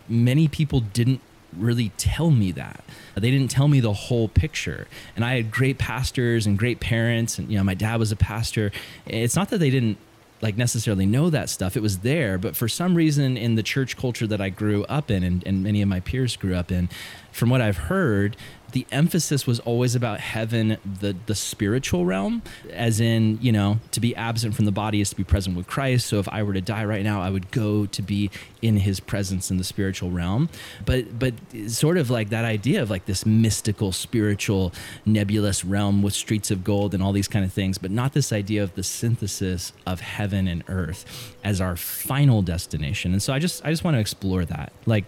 many 0.08 0.48
people 0.48 0.80
didn't 0.80 1.20
really 1.58 1.90
tell 1.98 2.32
me 2.32 2.52
that. 2.54 2.84
They 3.16 3.32
didn't 3.32 3.50
tell 3.50 3.68
me 3.68 3.80
the 3.80 3.94
whole 3.94 4.28
picture. 4.28 4.88
And 5.16 5.24
I 5.24 5.36
had 5.36 5.52
great 5.52 5.78
pastors 5.78 6.46
and 6.46 6.58
great 6.58 6.80
parents, 6.80 7.40
and 7.40 7.50
you 7.50 7.58
know, 7.58 7.64
my 7.64 7.74
dad 7.74 7.98
was 7.98 8.12
a 8.12 8.16
pastor. 8.16 8.72
It's 9.06 9.36
not 9.36 9.50
that 9.50 9.60
they 9.60 9.70
didn't 9.70 9.98
like 10.42 10.58
necessarily 10.58 11.06
know 11.06 11.30
that 11.30 11.50
stuff. 11.50 11.78
It 11.78 11.82
was 11.82 12.00
there, 12.00 12.38
but 12.38 12.56
for 12.56 12.68
some 12.68 12.96
reason 12.96 13.38
in 13.38 13.56
the 13.56 13.64
church 13.64 13.98
culture 13.98 14.28
that 14.28 14.42
I 14.42 14.50
grew 14.50 14.84
up 14.86 15.10
in 15.10 15.24
and, 15.24 15.46
and 15.48 15.64
many 15.64 15.82
of 15.82 15.88
my 15.88 16.02
peers 16.02 16.36
grew 16.36 16.56
up 16.56 16.72
in, 16.72 16.90
from 17.32 17.50
what 17.50 17.62
I've 17.62 17.78
heard, 17.78 18.36
the 18.72 18.86
emphasis 18.92 19.48
was 19.48 19.60
always 19.62 19.96
about 19.96 20.20
heaven, 20.20 20.78
the 21.00 21.16
the 21.26 21.36
spiritual 21.36 22.06
realm, 22.06 22.42
as 22.72 23.00
in 23.00 23.38
you 23.42 23.52
know 23.52 23.80
to 23.92 24.00
be 24.00 24.16
absent 24.16 24.56
from 24.56 24.66
the 24.66 24.72
body 24.72 25.02
is 25.02 25.10
to 25.12 25.16
be 25.16 25.24
present 25.24 25.56
with 25.56 25.68
Christ. 25.68 26.08
So 26.08 26.20
if 26.20 26.28
I 26.30 26.44
were 26.44 26.54
to 26.54 26.62
die 26.62 26.86
right 26.86 27.04
now, 27.04 27.22
I 27.22 27.30
would 27.30 27.52
go 27.52 27.86
to 27.86 28.02
be 28.02 28.30
in 28.62 28.78
His 28.78 29.00
presence 29.00 29.52
in 29.52 29.58
the 29.58 29.64
spiritual 29.64 30.12
realm. 30.12 30.50
But 30.86 31.18
but 31.18 31.34
sort 31.68 31.98
of 31.98 32.10
like 32.10 32.30
that 32.30 32.46
idea 32.46 32.82
of 32.82 32.90
like 32.90 33.06
this 33.06 33.26
mystical, 33.26 33.92
spiritual, 33.92 34.74
nebulous 35.06 35.64
realm 35.64 36.02
with 36.02 36.14
streets 36.14 36.52
of 36.52 36.64
gold 36.64 36.94
and 36.94 37.02
all 37.02 37.12
these 37.12 37.28
kind 37.28 37.46
of 37.46 37.54
things, 37.54 37.78
but 37.78 37.92
not 37.92 38.14
this 38.14 38.34
idea 38.34 38.64
of 38.64 38.76
the 38.76 38.84
synthesis 38.84 39.74
of 39.86 40.02
heaven 40.02 40.48
and 40.48 40.64
earth 40.68 41.36
as 41.44 41.62
our 41.62 41.76
final 41.76 42.42
destination. 42.42 43.14
And 43.14 43.22
so 43.22 43.34
I 43.34 43.40
just 43.40 43.64
I 43.66 43.70
just 43.70 43.84
want 43.84 43.96
to 43.96 44.02
explore 44.02 44.46
that 44.46 44.74
like 44.86 45.06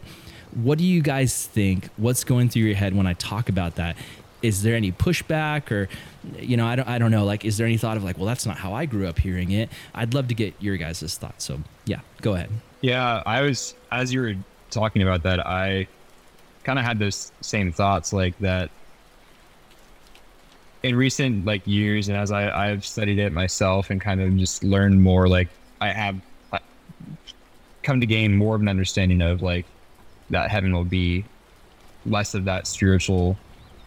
what 0.58 0.78
do 0.78 0.84
you 0.84 1.02
guys 1.02 1.46
think? 1.46 1.89
What's 1.98 2.24
going 2.24 2.50
through 2.50 2.63
your 2.63 2.76
head 2.76 2.96
when 2.96 3.06
I 3.06 3.13
talk 3.13 3.48
about 3.48 3.76
that? 3.76 3.96
Is 4.41 4.63
there 4.63 4.76
any 4.76 4.91
pushback 4.91 5.72
or, 5.72 5.88
you 6.39 6.58
know, 6.58 6.65
I 6.65 6.76
don't, 6.76 6.88
I 6.88 6.98
don't 6.98 7.12
know. 7.12 7.26
Like, 7.26 7.46
is 7.46 7.58
there 7.58 7.67
any 7.67 7.78
thought 7.78 7.98
of 7.98 8.04
like, 8.04 8.17
well, 8.17 8.26
that's 8.26 8.46
not 8.46 8.58
how 8.58 8.74
I 8.74 8.86
grew 8.86 9.08
up 9.08 9.20
hearing 9.20 9.52
it? 9.52 9.70
I'd 9.93 10.13
love 10.13 10.28
to 10.30 10.36
get 10.36 10.54
your 10.60 10.78
guys' 10.78 11.17
thoughts. 11.17 11.46
So, 11.46 11.60
yeah, 11.86 12.02
go 12.22 12.34
ahead. 12.34 12.50
Yeah, 12.82 13.24
I 13.26 13.41
was, 13.41 13.76
as 13.91 14.13
you 14.13 14.22
were 14.22 14.36
talking 14.70 15.02
about 15.02 15.24
that, 15.24 15.46
I 15.46 15.88
kind 16.63 16.80
of 16.80 16.86
had 16.86 17.00
those 17.00 17.32
same 17.41 17.72
thoughts 17.72 18.12
like 18.12 18.38
that 18.39 18.70
in 20.84 20.96
recent 20.96 21.46
like 21.46 21.65
years 21.65 22.08
and 22.08 22.17
as 22.17 22.32
I, 22.32 22.50
I've 22.70 22.86
studied 22.86 23.20
it 23.20 23.32
myself 23.32 23.89
and 23.89 24.00
kind 24.00 24.22
of 24.22 24.36
just 24.38 24.63
learned 24.63 25.02
more 25.02 25.28
like 25.28 25.48
I 25.82 25.89
have 25.89 26.22
come 27.84 28.00
to 28.02 28.06
gain 28.06 28.36
more 28.36 28.56
of 28.56 28.62
an 28.62 28.67
understanding 28.67 29.22
of 29.22 29.41
like 29.41 29.65
that 30.30 30.50
heaven 30.50 30.74
will 30.74 30.84
be 30.84 31.26
less 32.06 32.34
of 32.34 32.46
that 32.46 32.68
spiritual 32.68 33.38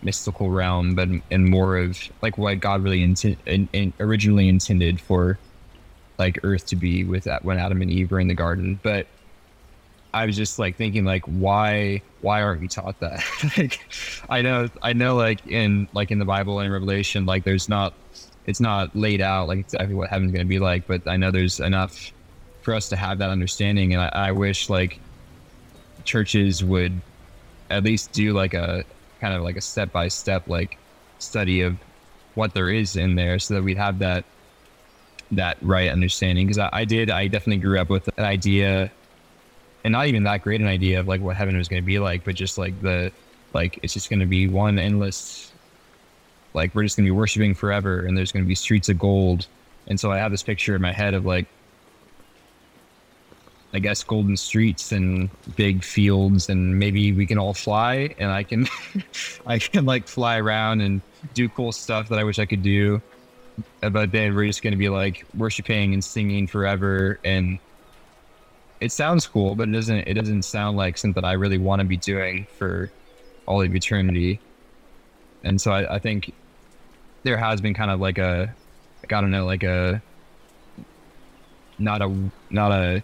mystical 0.03 0.50
realm 0.50 0.94
but 0.94 1.09
and 1.31 1.46
more 1.46 1.76
of 1.76 1.98
like 2.22 2.38
what 2.38 2.59
god 2.61 2.83
really 2.83 3.00
inti- 3.00 3.37
in, 3.46 3.68
in 3.72 3.92
originally 4.00 4.48
intended 4.48 5.00
for 5.00 5.38
like 6.18 6.38
earth 6.42 6.66
to 6.66 6.76
be 6.76 7.05
with 7.05 7.24
that 7.24 7.44
when 7.44 7.59
adam 7.59 7.83
and 7.83 7.90
eve 7.90 8.11
were 8.11 8.20
in 8.20 8.29
the 8.29 8.35
garden. 8.35 8.79
But 8.83 9.07
i 10.12 10.26
was 10.26 10.37
just 10.37 10.59
like 10.59 10.76
thinking 10.76 11.05
like 11.05 11.24
why 11.24 12.03
why 12.20 12.42
aren't 12.42 12.61
we 12.61 12.68
taught 12.68 12.98
that? 13.00 13.22
Like 13.57 13.81
i 14.29 14.42
know 14.42 14.68
i 14.83 14.92
know 14.92 15.16
like 15.16 15.46
in 15.46 15.88
like 15.92 16.11
in 16.11 16.18
the 16.18 16.24
bible 16.24 16.61
and 16.61 16.72
revelation 16.72 17.26
like 17.26 17.44
there's 17.44 17.68
not 17.68 17.94
it's 18.46 18.61
not 18.61 18.94
laid 18.96 19.20
out 19.20 19.48
like 19.48 19.61
exactly 19.61 19.94
what 19.94 20.11
heaven's 20.11 20.33
going 20.33 20.44
to 20.44 20.48
be 20.48 20.59
like 20.59 20.87
but 20.87 21.07
i 21.07 21.16
know 21.16 21.31
there's 21.31 21.61
enough 21.61 22.12
for 22.62 22.74
us 22.74 22.88
to 22.88 22.96
have 22.96 23.18
that 23.18 23.31
understanding 23.31 23.94
and 23.94 24.03
I, 24.03 24.29
I 24.29 24.33
wish 24.33 24.68
like 24.68 24.98
churches 26.04 26.64
would 26.64 27.00
at 27.70 27.84
least 27.84 28.12
do 28.12 28.32
like 28.32 28.54
a 28.54 28.84
kind 29.20 29.34
of 29.34 29.42
like 29.42 29.56
a 29.56 29.60
step 29.60 29.92
by 29.92 30.08
step 30.08 30.48
like 30.48 30.78
study 31.18 31.62
of 31.62 31.76
what 32.34 32.54
there 32.54 32.70
is 32.70 32.96
in 32.96 33.14
there 33.14 33.38
so 33.38 33.54
that 33.54 33.62
we'd 33.62 33.76
have 33.76 33.98
that 33.98 34.24
that 35.32 35.56
right 35.62 35.90
understanding 35.90 36.46
because 36.46 36.58
I, 36.58 36.70
I, 36.72 36.84
did 36.84 37.10
i 37.10 37.28
definitely 37.28 37.58
grew 37.58 37.78
up 37.78 37.88
with 37.88 38.08
an 38.18 38.24
idea 38.24 38.90
and 39.84 39.92
not 39.92 40.07
even 40.07 40.24
that 40.24 40.42
great 40.42 40.61
an 40.61 40.66
idea 40.66 40.98
of 40.98 41.07
like 41.07 41.20
what 41.20 41.36
heaven 41.36 41.57
was 41.57 41.68
going 41.68 41.82
to 41.82 41.86
be 41.86 41.98
like 41.98 42.24
but 42.24 42.34
just 42.34 42.59
like 42.59 42.80
the 42.80 43.12
like 43.53 43.78
it's 43.82 43.92
just 43.92 44.11
going 44.11 44.20
to 44.20 44.26
be 44.26 44.48
one 44.48 44.78
endless 44.78 45.51
like 46.55 46.74
we're 46.74 46.82
just 46.82 46.96
gonna 46.96 47.07
be 47.07 47.12
worshiping 47.12 47.55
forever, 47.55 48.01
and 48.01 48.16
there's 48.16 48.32
gonna 48.32 48.44
be 48.44 48.55
streets 48.55 48.88
of 48.88 48.98
gold. 48.98 49.46
And 49.86 49.98
so 49.98 50.11
I 50.11 50.18
have 50.18 50.30
this 50.30 50.42
picture 50.42 50.74
in 50.74 50.82
my 50.82 50.92
head 50.92 51.14
of 51.14 51.24
like, 51.24 51.46
I 53.72 53.78
guess 53.78 54.02
golden 54.02 54.36
streets 54.36 54.90
and 54.92 55.30
big 55.56 55.84
fields, 55.84 56.48
and 56.48 56.78
maybe 56.78 57.12
we 57.12 57.26
can 57.26 57.38
all 57.38 57.54
fly, 57.54 58.14
and 58.18 58.30
I 58.30 58.42
can, 58.42 58.66
I 59.46 59.58
can 59.58 59.84
like 59.86 60.08
fly 60.08 60.38
around 60.38 60.80
and 60.80 61.00
do 61.34 61.48
cool 61.48 61.72
stuff 61.72 62.08
that 62.08 62.18
I 62.18 62.24
wish 62.24 62.38
I 62.38 62.46
could 62.46 62.62
do. 62.62 63.00
But 63.80 64.10
then 64.10 64.34
we're 64.34 64.46
just 64.46 64.62
gonna 64.62 64.76
be 64.76 64.88
like 64.88 65.24
worshiping 65.36 65.92
and 65.94 66.02
singing 66.02 66.46
forever, 66.46 67.20
and 67.24 67.58
it 68.80 68.90
sounds 68.90 69.26
cool, 69.26 69.54
but 69.54 69.68
it 69.68 69.72
doesn't. 69.72 70.08
It 70.08 70.14
doesn't 70.14 70.42
sound 70.42 70.76
like 70.76 70.98
something 70.98 71.24
I 71.24 71.32
really 71.32 71.58
want 71.58 71.80
to 71.80 71.86
be 71.86 71.96
doing 71.96 72.46
for 72.56 72.90
all 73.46 73.62
of 73.62 73.74
eternity. 73.74 74.40
And 75.44 75.60
so 75.60 75.72
I, 75.72 75.96
I 75.96 75.98
think 75.98 76.32
there 77.22 77.36
has 77.36 77.60
been 77.60 77.74
kind 77.74 77.90
of 77.90 78.00
like 78.00 78.18
a, 78.18 78.54
like, 79.02 79.12
I 79.12 79.20
don't 79.20 79.30
know, 79.30 79.44
like 79.44 79.62
a 79.62 80.02
not 81.78 82.02
a 82.02 82.30
not 82.50 82.72
a 82.72 83.02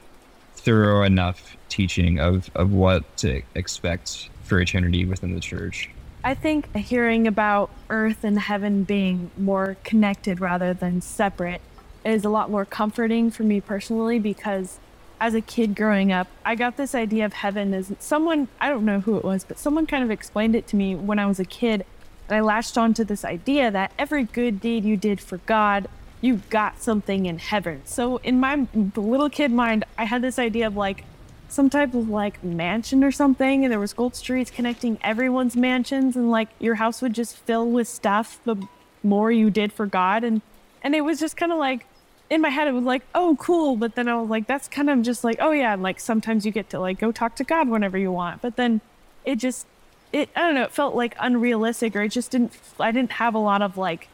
thorough 0.66 1.04
enough 1.04 1.56
teaching 1.68 2.18
of 2.18 2.50
of 2.56 2.72
what 2.72 3.16
to 3.16 3.40
expect 3.54 4.28
for 4.42 4.60
eternity 4.60 5.04
within 5.04 5.32
the 5.32 5.40
church. 5.40 5.88
I 6.24 6.34
think 6.34 6.74
hearing 6.74 7.28
about 7.28 7.70
earth 7.88 8.24
and 8.24 8.36
heaven 8.36 8.82
being 8.82 9.30
more 9.38 9.76
connected 9.84 10.40
rather 10.40 10.74
than 10.74 11.00
separate 11.00 11.60
is 12.04 12.24
a 12.24 12.28
lot 12.28 12.50
more 12.50 12.64
comforting 12.64 13.30
for 13.30 13.44
me 13.44 13.60
personally 13.60 14.18
because 14.18 14.80
as 15.20 15.34
a 15.34 15.40
kid 15.40 15.76
growing 15.76 16.10
up, 16.10 16.26
I 16.44 16.56
got 16.56 16.76
this 16.76 16.96
idea 16.96 17.24
of 17.24 17.32
heaven 17.32 17.72
as 17.72 17.92
someone, 18.00 18.48
I 18.60 18.68
don't 18.68 18.84
know 18.84 18.98
who 18.98 19.16
it 19.16 19.24
was, 19.24 19.44
but 19.44 19.60
someone 19.60 19.86
kind 19.86 20.02
of 20.02 20.10
explained 20.10 20.56
it 20.56 20.66
to 20.68 20.76
me 20.76 20.96
when 20.96 21.20
I 21.20 21.26
was 21.26 21.38
a 21.38 21.44
kid. 21.44 21.86
And 22.28 22.36
I 22.36 22.40
latched 22.40 22.76
onto 22.76 23.04
this 23.04 23.24
idea 23.24 23.70
that 23.70 23.92
every 23.96 24.24
good 24.24 24.60
deed 24.60 24.84
you 24.84 24.96
did 24.96 25.20
for 25.20 25.38
God, 25.38 25.86
you 26.20 26.42
got 26.50 26.80
something 26.80 27.26
in 27.26 27.38
heaven. 27.38 27.82
So 27.84 28.18
in 28.18 28.40
my 28.40 28.66
little 28.74 29.30
kid 29.30 29.52
mind, 29.52 29.84
I 29.98 30.04
had 30.04 30.22
this 30.22 30.38
idea 30.38 30.66
of 30.66 30.76
like 30.76 31.04
some 31.48 31.70
type 31.70 31.94
of 31.94 32.08
like 32.08 32.42
mansion 32.42 33.04
or 33.04 33.12
something. 33.12 33.64
And 33.64 33.72
there 33.72 33.80
was 33.80 33.92
gold 33.92 34.16
streets 34.16 34.50
connecting 34.50 34.98
everyone's 35.02 35.56
mansions. 35.56 36.16
And 36.16 36.30
like 36.30 36.48
your 36.58 36.76
house 36.76 37.02
would 37.02 37.12
just 37.12 37.36
fill 37.36 37.68
with 37.68 37.88
stuff 37.88 38.40
the 38.44 38.56
more 39.02 39.30
you 39.30 39.50
did 39.50 39.72
for 39.72 39.86
God. 39.86 40.24
And, 40.24 40.42
and 40.82 40.94
it 40.94 41.02
was 41.02 41.20
just 41.20 41.36
kind 41.36 41.52
of 41.52 41.58
like, 41.58 41.86
in 42.28 42.40
my 42.40 42.48
head 42.48 42.66
it 42.66 42.72
was 42.72 42.84
like 42.84 43.02
oh 43.14 43.36
cool 43.38 43.76
but 43.76 43.94
then 43.94 44.08
i 44.08 44.20
was 44.20 44.28
like 44.28 44.46
that's 44.46 44.66
kind 44.68 44.90
of 44.90 45.00
just 45.02 45.22
like 45.22 45.36
oh 45.40 45.52
yeah 45.52 45.74
like 45.74 46.00
sometimes 46.00 46.44
you 46.44 46.50
get 46.50 46.68
to 46.68 46.78
like 46.78 46.98
go 46.98 47.12
talk 47.12 47.36
to 47.36 47.44
god 47.44 47.68
whenever 47.68 47.96
you 47.96 48.10
want 48.10 48.42
but 48.42 48.56
then 48.56 48.80
it 49.24 49.36
just 49.36 49.66
it 50.12 50.28
i 50.34 50.40
don't 50.40 50.54
know 50.54 50.64
it 50.64 50.72
felt 50.72 50.94
like 50.94 51.14
unrealistic 51.20 51.94
or 51.94 52.02
it 52.02 52.08
just 52.08 52.30
didn't 52.30 52.52
i 52.80 52.90
didn't 52.90 53.12
have 53.12 53.34
a 53.34 53.38
lot 53.38 53.62
of 53.62 53.76
like 53.76 54.08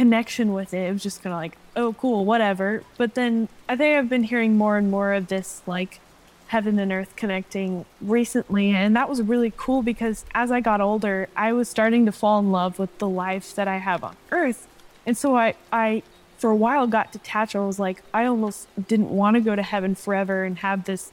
connection 0.00 0.52
with 0.52 0.72
it 0.72 0.88
it 0.88 0.92
was 0.92 1.02
just 1.02 1.22
kind 1.22 1.32
of 1.32 1.38
like 1.38 1.58
oh 1.76 1.92
cool 1.94 2.24
whatever 2.24 2.82
but 2.96 3.14
then 3.14 3.48
i 3.68 3.76
think 3.76 3.96
i've 3.96 4.08
been 4.08 4.24
hearing 4.24 4.56
more 4.56 4.78
and 4.78 4.90
more 4.90 5.12
of 5.12 5.26
this 5.28 5.62
like 5.66 6.00
heaven 6.48 6.78
and 6.78 6.90
earth 6.90 7.14
connecting 7.16 7.84
recently 8.00 8.70
and 8.70 8.96
that 8.96 9.08
was 9.08 9.20
really 9.20 9.52
cool 9.56 9.82
because 9.82 10.24
as 10.34 10.50
i 10.50 10.58
got 10.58 10.80
older 10.80 11.28
i 11.36 11.52
was 11.52 11.68
starting 11.68 12.06
to 12.06 12.12
fall 12.12 12.38
in 12.38 12.50
love 12.50 12.78
with 12.78 12.96
the 12.98 13.08
life 13.08 13.54
that 13.54 13.68
i 13.68 13.76
have 13.76 14.02
on 14.02 14.16
earth 14.32 14.66
and 15.04 15.18
so 15.18 15.36
i 15.36 15.54
i 15.72 16.02
for 16.40 16.50
a 16.50 16.56
while 16.56 16.86
got 16.86 17.12
detached. 17.12 17.54
I 17.54 17.60
was 17.60 17.78
like, 17.78 18.02
I 18.14 18.24
almost 18.24 18.66
didn't 18.88 19.10
want 19.10 19.34
to 19.34 19.40
go 19.42 19.54
to 19.54 19.62
heaven 19.62 19.94
forever 19.94 20.44
and 20.44 20.58
have 20.58 20.84
this 20.84 21.12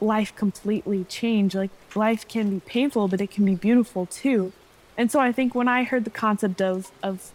life 0.00 0.34
completely 0.34 1.04
change. 1.04 1.54
Like 1.54 1.70
life 1.94 2.26
can 2.26 2.48
be 2.50 2.60
painful, 2.60 3.08
but 3.08 3.20
it 3.20 3.30
can 3.30 3.44
be 3.44 3.54
beautiful 3.54 4.06
too. 4.06 4.52
And 4.96 5.12
so 5.12 5.20
I 5.20 5.32
think 5.32 5.54
when 5.54 5.68
I 5.68 5.84
heard 5.84 6.04
the 6.04 6.10
concept 6.10 6.62
of 6.62 6.90
of 7.02 7.30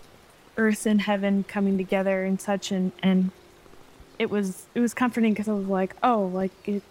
earth 0.57 0.85
and 0.85 1.01
heaven 1.01 1.43
coming 1.43 1.77
together 1.77 2.23
and 2.23 2.39
such 2.39 2.71
and 2.71 2.91
and 3.01 3.31
it 4.19 4.29
was 4.29 4.67
it 4.75 4.79
was 4.79 4.93
comforting 4.93 5.33
because 5.33 5.47
I 5.47 5.53
was 5.53 5.67
like, 5.67 5.95
oh, 6.03 6.25
like 6.33 6.51
it 6.67 6.83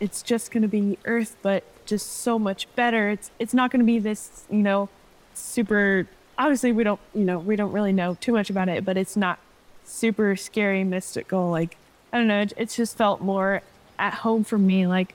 it's 0.00 0.22
just 0.22 0.50
going 0.50 0.62
to 0.62 0.68
be 0.68 0.98
earth 1.04 1.36
but 1.42 1.64
just 1.86 2.06
so 2.06 2.38
much 2.38 2.72
better. 2.74 3.10
It's 3.10 3.30
it's 3.38 3.54
not 3.54 3.70
going 3.70 3.80
to 3.80 3.86
be 3.86 3.98
this, 3.98 4.44
you 4.50 4.62
know, 4.62 4.88
super 5.34 6.06
obviously 6.36 6.72
we 6.72 6.84
don't, 6.84 7.00
you 7.14 7.24
know, 7.24 7.38
we 7.38 7.56
don't 7.56 7.72
really 7.72 7.92
know 7.92 8.16
too 8.20 8.32
much 8.32 8.50
about 8.50 8.68
it, 8.68 8.84
but 8.84 8.96
it's 8.96 9.16
not 9.16 9.38
super 9.84 10.36
scary, 10.36 10.84
mystical. 10.84 11.50
Like 11.50 11.76
I 12.12 12.18
don't 12.18 12.28
know, 12.28 12.40
it, 12.40 12.52
it 12.56 12.70
just 12.70 12.96
felt 12.96 13.20
more 13.20 13.62
at 13.98 14.14
home 14.14 14.44
for 14.44 14.58
me. 14.58 14.86
Like, 14.86 15.14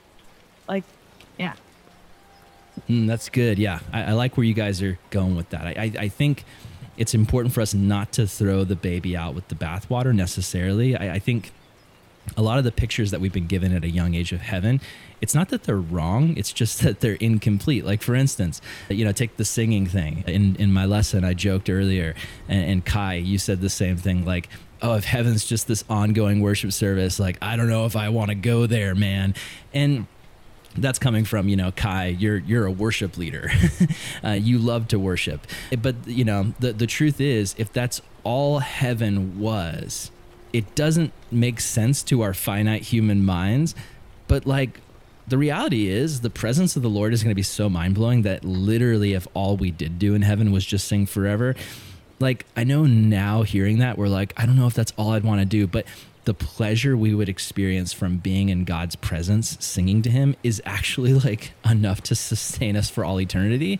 like, 0.67 0.83
yeah. 1.37 1.53
Mm, 2.89 3.07
that's 3.07 3.29
good. 3.29 3.57
Yeah, 3.57 3.79
I, 3.91 4.03
I, 4.03 4.11
like 4.13 4.37
where 4.37 4.43
you 4.43 4.53
guys 4.53 4.81
are 4.81 4.97
going 5.09 5.35
with 5.35 5.49
that. 5.51 5.65
I, 5.65 5.71
I, 5.71 5.91
I, 6.03 6.07
think 6.09 6.43
it's 6.97 7.13
important 7.13 7.53
for 7.53 7.61
us 7.61 7.73
not 7.73 8.11
to 8.13 8.27
throw 8.27 8.63
the 8.63 8.75
baby 8.75 9.15
out 9.15 9.35
with 9.35 9.47
the 9.47 9.55
bathwater 9.55 10.13
necessarily. 10.13 10.95
I, 10.95 11.15
I 11.15 11.19
think 11.19 11.51
a 12.37 12.41
lot 12.41 12.57
of 12.57 12.63
the 12.63 12.71
pictures 12.71 13.11
that 13.11 13.19
we've 13.19 13.33
been 13.33 13.47
given 13.47 13.73
at 13.73 13.83
a 13.83 13.89
young 13.89 14.13
age 14.13 14.31
of 14.31 14.39
heaven 14.41 14.79
it's 15.19 15.35
not 15.35 15.49
that 15.49 15.63
they're 15.63 15.75
wrong 15.75 16.35
it's 16.37 16.53
just 16.53 16.81
that 16.83 17.01
they're 17.01 17.15
incomplete. 17.15 17.85
Like 17.85 18.01
for 18.01 18.15
instance 18.15 18.61
you 18.89 19.03
know 19.03 19.11
take 19.11 19.37
the 19.37 19.45
singing 19.45 19.87
thing. 19.87 20.23
In 20.25 20.55
in 20.55 20.71
my 20.71 20.85
lesson 20.85 21.23
i 21.23 21.33
joked 21.33 21.69
earlier 21.69 22.15
and, 22.47 22.63
and 22.63 22.85
kai 22.85 23.15
you 23.15 23.37
said 23.37 23.61
the 23.61 23.69
same 23.69 23.97
thing 23.97 24.25
like 24.25 24.47
oh 24.81 24.95
if 24.95 25.03
heaven's 25.03 25.45
just 25.45 25.67
this 25.67 25.83
ongoing 25.89 26.41
worship 26.41 26.71
service 26.71 27.19
like 27.19 27.37
i 27.41 27.55
don't 27.55 27.69
know 27.69 27.85
if 27.85 27.95
i 27.95 28.09
want 28.09 28.29
to 28.29 28.35
go 28.35 28.67
there 28.67 28.95
man. 28.95 29.33
And 29.73 30.07
that's 30.77 30.99
coming 30.99 31.25
from 31.25 31.47
you 31.47 31.55
know 31.55 31.71
kai. 31.71 32.07
You're 32.07 32.37
you're 32.37 32.65
a 32.65 32.71
worship 32.71 33.17
leader. 33.17 33.51
Uh, 34.23 34.31
you 34.31 34.57
love 34.57 34.87
to 34.87 34.97
worship. 34.97 35.45
But 35.81 35.95
you 36.05 36.23
know 36.23 36.53
the 36.59 36.71
the 36.71 36.87
truth 36.87 37.19
is 37.19 37.55
if 37.57 37.73
that's 37.73 38.01
all 38.23 38.59
heaven 38.59 39.37
was 39.37 40.11
it 40.53 40.75
doesn't 40.75 41.11
make 41.31 41.59
sense 41.59 42.03
to 42.03 42.21
our 42.21 42.33
finite 42.33 42.83
human 42.83 43.25
minds. 43.25 43.75
But 44.27 44.45
like 44.45 44.79
the 45.27 45.37
reality 45.37 45.87
is 45.87 46.21
the 46.21 46.29
presence 46.29 46.75
of 46.75 46.83
the 46.83 46.89
Lord 46.89 47.11
is 47.11 47.23
going 47.23 47.31
to 47.31 47.35
be 47.35 47.43
so 47.43 47.67
mind 47.69 47.95
blowing 47.95 48.21
that 48.21 48.45
literally, 48.45 49.13
if 49.13 49.27
all 49.33 49.57
we 49.57 49.71
did 49.71 49.97
do 49.97 50.13
in 50.13 50.21
heaven 50.21 50.51
was 50.51 50.63
just 50.65 50.87
sing 50.87 51.05
forever, 51.05 51.55
like 52.19 52.45
I 52.55 52.63
know 52.63 52.85
now 52.85 53.41
hearing 53.41 53.79
that, 53.79 53.97
we're 53.97 54.07
like, 54.07 54.33
I 54.37 54.45
don't 54.45 54.55
know 54.55 54.67
if 54.67 54.73
that's 54.73 54.93
all 54.95 55.11
I'd 55.11 55.23
want 55.23 55.41
to 55.41 55.45
do, 55.45 55.65
but 55.65 55.85
the 56.25 56.33
pleasure 56.33 56.95
we 56.95 57.13
would 57.13 57.27
experience 57.27 57.91
from 57.91 58.17
being 58.17 58.49
in 58.49 58.63
God's 58.63 58.95
presence, 58.95 59.57
singing 59.59 60.01
to 60.03 60.09
Him, 60.09 60.35
is 60.43 60.61
actually 60.65 61.13
like 61.25 61.53
enough 61.69 62.01
to 62.03 62.15
sustain 62.15 62.75
us 62.75 62.89
for 62.89 63.03
all 63.03 63.19
eternity. 63.19 63.79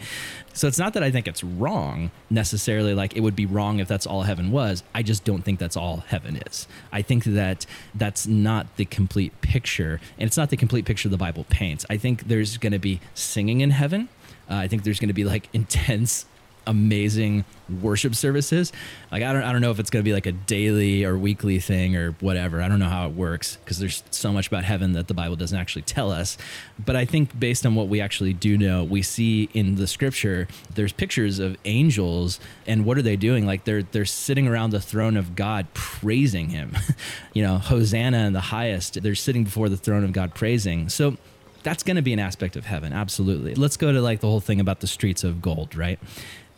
So 0.54 0.68
it's 0.68 0.78
not 0.78 0.94
that 0.94 1.04
I 1.04 1.10
think 1.10 1.28
it's 1.28 1.44
wrong 1.44 2.12
necessarily, 2.30 2.94
like 2.94 3.16
it 3.16 3.22
would 3.22 3.36
be 3.36 3.46
wrong 3.46 3.80
if 3.80 3.88
that's 3.88 4.06
all 4.06 4.24
heaven 4.24 4.52
was. 4.52 4.84
I 4.94 5.02
just 5.02 5.24
don't 5.24 5.42
think 5.42 5.60
that's 5.60 5.78
all 5.78 5.98
heaven 6.08 6.38
is. 6.46 6.68
I 6.92 7.02
think 7.02 7.24
that 7.24 7.66
that's 7.96 8.28
not 8.28 8.76
the 8.76 8.86
complete 8.86 9.40
picture, 9.42 10.00
and 10.18 10.28
it's 10.28 10.38
not 10.38 10.50
the 10.50 10.58
complete 10.58 10.86
picture 10.86 11.10
the 11.10 11.18
Bible 11.18 11.46
paints. 11.50 11.86
I 11.90 11.98
think 11.98 12.28
there's 12.28 12.58
going 12.58 12.74
to 12.74 12.80
be 12.80 13.00
singing 13.14 13.62
in 13.62 13.72
heaven. 13.72 14.10
Uh, 14.50 14.56
I 14.56 14.68
think 14.68 14.84
there's 14.84 15.00
going 15.00 15.08
to 15.08 15.14
be 15.14 15.24
like 15.24 15.50
intense 15.54 16.26
amazing 16.66 17.46
worship 17.82 18.16
services. 18.16 18.72
Like 19.12 19.24
I 19.24 19.34
don't 19.34 19.44
I 19.44 19.52
don't 19.52 19.62
know 19.62 19.72
if 19.72 19.80
it's 19.80 19.90
going 19.90 20.04
to 20.04 20.08
be 20.08 20.14
like 20.14 20.26
a 20.26 20.32
daily 20.32 21.04
or 21.04 21.18
weekly 21.18 21.60
thing 21.60 21.96
or 21.96 22.12
whatever. 22.20 22.62
I 22.62 22.68
don't 22.68 22.80
know 22.80 22.90
how 22.90 23.08
it 23.08 23.14
works 23.14 23.58
because 23.58 23.80
there's 23.80 24.04
so 24.12 24.32
much 24.32 24.48
about 24.48 24.64
heaven 24.64 24.94
that 24.94 25.08
the 25.08 25.14
Bible 25.14 25.36
doesn't 25.36 25.58
actually 25.58 25.84
tell 25.84 26.12
us. 26.12 26.38
But 26.84 26.96
I 26.96 27.06
think 27.06 27.38
based 27.40 27.66
on 27.66 27.76
what 27.76 27.88
we 27.88 28.02
actually 28.02 28.34
do 28.34 28.58
know, 28.58 28.84
we 28.84 29.02
see 29.02 29.50
in 29.54 29.76
the 29.76 29.88
scripture 29.88 30.48
there's 30.74 30.94
pictures 30.94 31.40
of 31.40 31.58
angels 31.66 32.40
and 32.68 32.86
what 32.86 32.98
are 32.98 33.02
they 33.02 33.16
doing? 33.16 33.46
Like 33.46 33.64
they're 33.64 33.84
they're 33.84 34.06
sitting 34.06 34.48
around 34.48 34.72
the 34.72 34.82
throne 34.82 35.18
of 35.18 35.36
God 35.36 35.68
praising 35.74 36.50
him. 36.50 36.74
you 37.34 37.44
know, 37.44 37.58
Hosanna 37.58 38.26
in 38.26 38.34
the 38.34 38.42
highest. 38.42 39.02
They're 39.02 39.16
sitting 39.16 39.44
before 39.44 39.70
the 39.70 39.78
throne 39.78 40.04
of 40.04 40.12
God 40.12 40.34
praising. 40.36 40.90
So 40.90 41.18
that's 41.64 41.82
going 41.82 41.96
to 41.96 42.02
be 42.02 42.14
an 42.14 42.20
aspect 42.20 42.56
of 42.56 42.66
heaven 42.66 42.92
absolutely 42.92 43.56
let's 43.56 43.78
go 43.78 43.92
to 43.92 44.02
like 44.02 44.20
the 44.20 44.28
whole 44.28 44.42
thing 44.42 44.60
about 44.60 44.82
the 44.82 44.88
streets 44.88 45.24
of 45.24 45.42
gold 45.42 45.76
right 45.76 45.98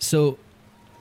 so 0.05 0.37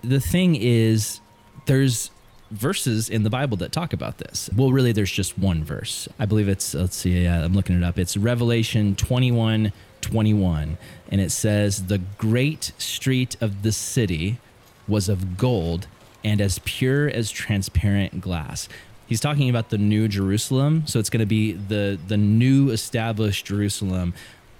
the 0.02 0.20
thing 0.20 0.56
is, 0.56 1.20
there's 1.66 2.10
verses 2.50 3.08
in 3.08 3.22
the 3.22 3.30
Bible 3.30 3.56
that 3.58 3.72
talk 3.72 3.92
about 3.92 4.18
this. 4.18 4.48
Well, 4.54 4.72
really, 4.72 4.92
there's 4.92 5.10
just 5.10 5.38
one 5.38 5.64
verse. 5.64 6.08
I 6.18 6.26
believe 6.26 6.48
it's, 6.48 6.74
let's 6.74 6.96
see, 6.96 7.26
uh, 7.26 7.44
I'm 7.44 7.54
looking 7.54 7.76
it 7.76 7.84
up. 7.84 7.98
It's 7.98 8.16
Revelation 8.16 8.96
21 8.96 9.72
21. 10.00 10.76
And 11.10 11.20
it 11.20 11.30
says, 11.30 11.86
The 11.86 11.98
great 12.18 12.72
street 12.76 13.36
of 13.40 13.62
the 13.62 13.72
city 13.72 14.38
was 14.86 15.08
of 15.08 15.38
gold 15.38 15.86
and 16.22 16.40
as 16.40 16.58
pure 16.60 17.08
as 17.08 17.30
transparent 17.30 18.20
glass. 18.20 18.68
He's 19.06 19.20
talking 19.20 19.48
about 19.48 19.70
the 19.70 19.78
new 19.78 20.08
Jerusalem. 20.08 20.86
So 20.86 20.98
it's 20.98 21.10
going 21.10 21.20
to 21.20 21.26
be 21.26 21.52
the, 21.52 21.98
the 22.06 22.16
new 22.16 22.70
established 22.70 23.46
Jerusalem 23.46 24.14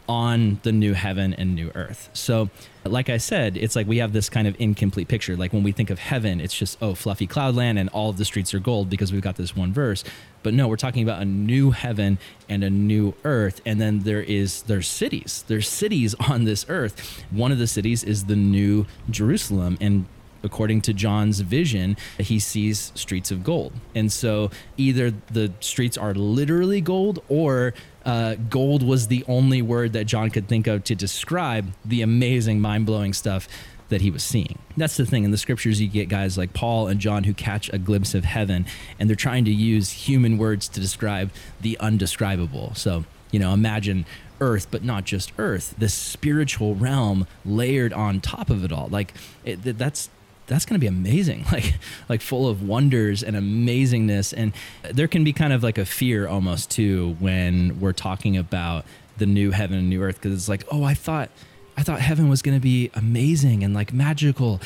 on 0.09 0.61
the 0.63 0.73
new 0.73 0.95
heaven 0.95 1.35
and 1.35 1.55
new 1.55 1.71
earth. 1.75 2.11
So, 2.13 2.51
like 2.85 3.09
I 3.09 3.17
said, 3.17 3.57
it's 3.57 3.75
like 3.75 3.87
we 3.87 3.99
have 3.99 4.13
this 4.13 4.29
kind 4.29 4.47
of 4.47 4.57
incomplete 4.59 5.09
picture. 5.09 5.37
Like 5.37 5.53
when 5.53 5.63
we 5.63 5.73
think 5.73 5.91
of 5.91 5.99
heaven, 5.99 6.41
it's 6.41 6.55
just, 6.55 6.77
oh, 6.83 6.95
fluffy 6.95 7.27
cloudland 7.27 7.79
and 7.79 7.89
all 7.91 8.11
of 8.11 8.19
the 8.19 8.25
streets 8.25 8.53
are 8.53 8.59
gold 8.59 8.91
because 8.91 9.13
we've 9.13 9.23
got 9.23 9.37
this 9.37 9.57
one 9.57 9.73
verse. 9.73 10.05
But 10.43 10.53
no, 10.53 10.69
we're 10.69 10.77
talking 10.77 11.03
about 11.03 11.23
a 11.23 11.25
new 11.25 11.71
heaven 11.71 12.19
and 12.49 12.63
a 12.63 12.71
new 12.71 13.15
earth. 13.25 13.63
And 13.65 13.81
then 13.81 14.01
there 14.01 14.23
is, 14.23 14.63
there's 14.63 14.89
cities. 14.89 15.45
There's 15.49 15.69
cities 15.69 16.15
on 16.29 16.45
this 16.45 16.67
earth. 16.69 17.25
One 17.31 17.53
of 17.53 17.59
the 17.59 17.67
cities 17.67 18.05
is 18.05 18.27
the 18.27 18.37
new 18.37 18.87
Jerusalem. 19.09 19.79
And 19.81 20.05
according 20.45 20.83
to 20.83 20.93
John's 20.93 21.41
vision, 21.41 21.97
he 22.19 22.39
sees 22.39 22.93
streets 22.95 23.31
of 23.31 23.43
gold. 23.43 23.73
And 23.95 24.13
so 24.13 24.51
either 24.77 25.11
the 25.11 25.53
streets 25.61 25.97
are 25.97 26.15
literally 26.15 26.81
gold 26.81 27.23
or 27.29 27.75
uh, 28.05 28.35
gold 28.51 28.83
was 28.83 29.09
the 29.09 29.25
only 29.27 29.63
word 29.63 29.95
that 29.95 30.05
John 30.05 30.31
could 30.31 30.49
think 30.49 30.67
of 30.67 30.85
to 30.85 30.95
describe 30.95 31.73
the 31.85 32.03
amazing, 32.03 32.61
mind 32.61 32.87
blowing 32.87 33.13
stuff 33.13 33.49
that 33.89 34.01
he 34.01 34.11
was 34.11 34.23
seeing. 34.23 34.59
That's 34.77 34.97
the 34.97 35.07
thing. 35.07 35.25
In 35.25 35.31
the 35.31 35.39
scriptures, 35.39 35.81
you 35.81 35.89
get 35.89 36.09
guys 36.09 36.37
like 36.37 36.53
Paul 36.53 36.89
and 36.89 37.01
John 37.01 37.25
who 37.25 37.35
catch 37.35 37.73
a 37.73 37.79
glimpse 37.79 38.15
of 38.15 38.25
heaven 38.25 38.67
and 38.99 39.09
they're 39.09 39.17
trying 39.17 39.45
to 39.45 39.53
use 39.53 39.91
human 39.91 40.39
words 40.39 40.69
to 40.69 40.81
describe 40.81 41.31
the 41.61 41.79
undescribable. 41.79 42.75
So, 42.75 43.05
you 43.31 43.39
know, 43.39 43.53
imagine 43.53 44.07
earth, 44.41 44.69
but 44.71 44.83
not 44.83 45.05
just 45.05 45.33
earth, 45.39 45.75
the 45.79 45.89
spiritual 45.89 46.75
realm 46.75 47.27
layered 47.45 47.93
on 47.93 48.21
top 48.21 48.51
of 48.51 48.65
it 48.65 48.73
all. 48.73 48.89
Like, 48.89 49.15
it, 49.45 49.63
that's 49.63 50.11
that's 50.47 50.67
going 50.67 50.75
to 50.75 50.81
be 50.81 50.87
amazing. 50.87 51.45
Like 51.53 51.75
like 52.09 52.21
full 52.21 52.49
of 52.49 52.67
wonders 52.67 53.23
and 53.23 53.37
amazingness. 53.37 54.35
And 54.37 54.53
there 54.83 55.09
can 55.09 55.25
be 55.25 55.33
kind 55.33 55.53
of 55.53 55.63
like 55.63 55.79
a 55.79 55.85
fear 55.85 56.27
almost 56.27 56.71
too 56.71 57.17
when 57.21 57.81
we're 57.81 57.93
talking 57.93 58.37
about 58.37 58.85
the 59.17 59.27
new 59.27 59.53
heaven 59.53 59.79
and 59.79 59.89
new 59.89 60.03
earth 60.03 60.17
because 60.17 60.33
it's 60.33 60.49
like 60.49 60.65
oh 60.73 60.83
i 60.83 60.93
thought 60.93 61.31
i 61.77 61.85
thought 61.85 62.01
heaven 62.01 62.29
was 62.29 62.43
going 62.43 62.57
to 62.57 62.61
be 62.61 62.91
amazing 62.95 63.63
and 63.63 63.73
like 63.73 63.93
magical 63.93 64.61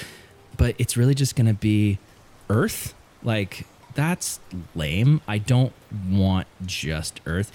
but 0.58 0.74
it's 0.76 0.96
really 0.96 1.14
just 1.14 1.36
going 1.36 1.46
to 1.46 1.54
be 1.54 1.98
earth? 2.50 2.92
Like 3.22 3.66
that's 3.94 4.40
lame. 4.74 5.22
I 5.26 5.38
don't 5.38 5.72
want 6.10 6.46
just 6.66 7.22
earth. 7.24 7.50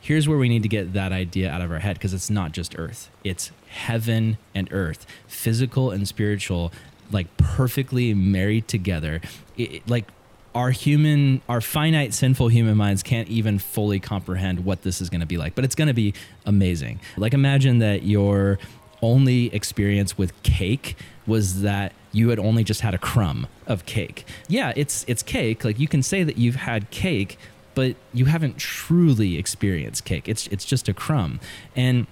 Here's 0.00 0.28
where 0.28 0.38
we 0.38 0.48
need 0.48 0.62
to 0.62 0.68
get 0.68 0.92
that 0.94 1.12
idea 1.12 1.50
out 1.50 1.60
of 1.60 1.70
our 1.70 1.78
head 1.78 1.94
because 1.94 2.14
it's 2.14 2.30
not 2.30 2.52
just 2.52 2.78
earth. 2.78 3.10
It's 3.24 3.50
heaven 3.68 4.36
and 4.54 4.68
earth 4.72 5.06
physical 5.26 5.90
and 5.90 6.06
spiritual 6.06 6.72
like 7.12 7.36
perfectly 7.36 8.14
married 8.14 8.68
together. 8.68 9.20
It, 9.56 9.86
like 9.88 10.08
our 10.54 10.70
human, 10.70 11.40
our 11.48 11.60
finite, 11.60 12.12
sinful 12.12 12.48
human 12.48 12.76
minds 12.76 13.02
can't 13.02 13.28
even 13.28 13.58
fully 13.58 14.00
comprehend 14.00 14.64
what 14.64 14.82
this 14.82 15.00
is 15.00 15.08
going 15.08 15.20
to 15.20 15.26
be 15.26 15.38
like, 15.38 15.54
but 15.54 15.64
it's 15.64 15.74
going 15.74 15.88
to 15.88 15.94
be 15.94 16.14
amazing. 16.44 17.00
Like, 17.16 17.32
imagine 17.32 17.78
that 17.78 18.02
your 18.02 18.58
only 19.00 19.52
experience 19.54 20.16
with 20.16 20.40
cake 20.42 20.96
was 21.26 21.62
that 21.62 21.92
you 22.12 22.28
had 22.28 22.38
only 22.38 22.62
just 22.64 22.82
had 22.82 22.94
a 22.94 22.98
crumb 22.98 23.46
of 23.66 23.84
cake. 23.86 24.24
Yeah, 24.48 24.72
it's 24.76 25.04
it's 25.08 25.22
cake. 25.22 25.64
Like 25.64 25.78
you 25.78 25.88
can 25.88 26.02
say 26.02 26.22
that 26.22 26.36
you've 26.36 26.56
had 26.56 26.90
cake, 26.90 27.38
but 27.74 27.96
you 28.12 28.26
haven't 28.26 28.58
truly 28.58 29.38
experienced 29.38 30.04
cake. 30.04 30.28
It's 30.28 30.46
it's 30.48 30.64
just 30.64 30.88
a 30.88 30.94
crumb. 30.94 31.40
And 31.74 32.06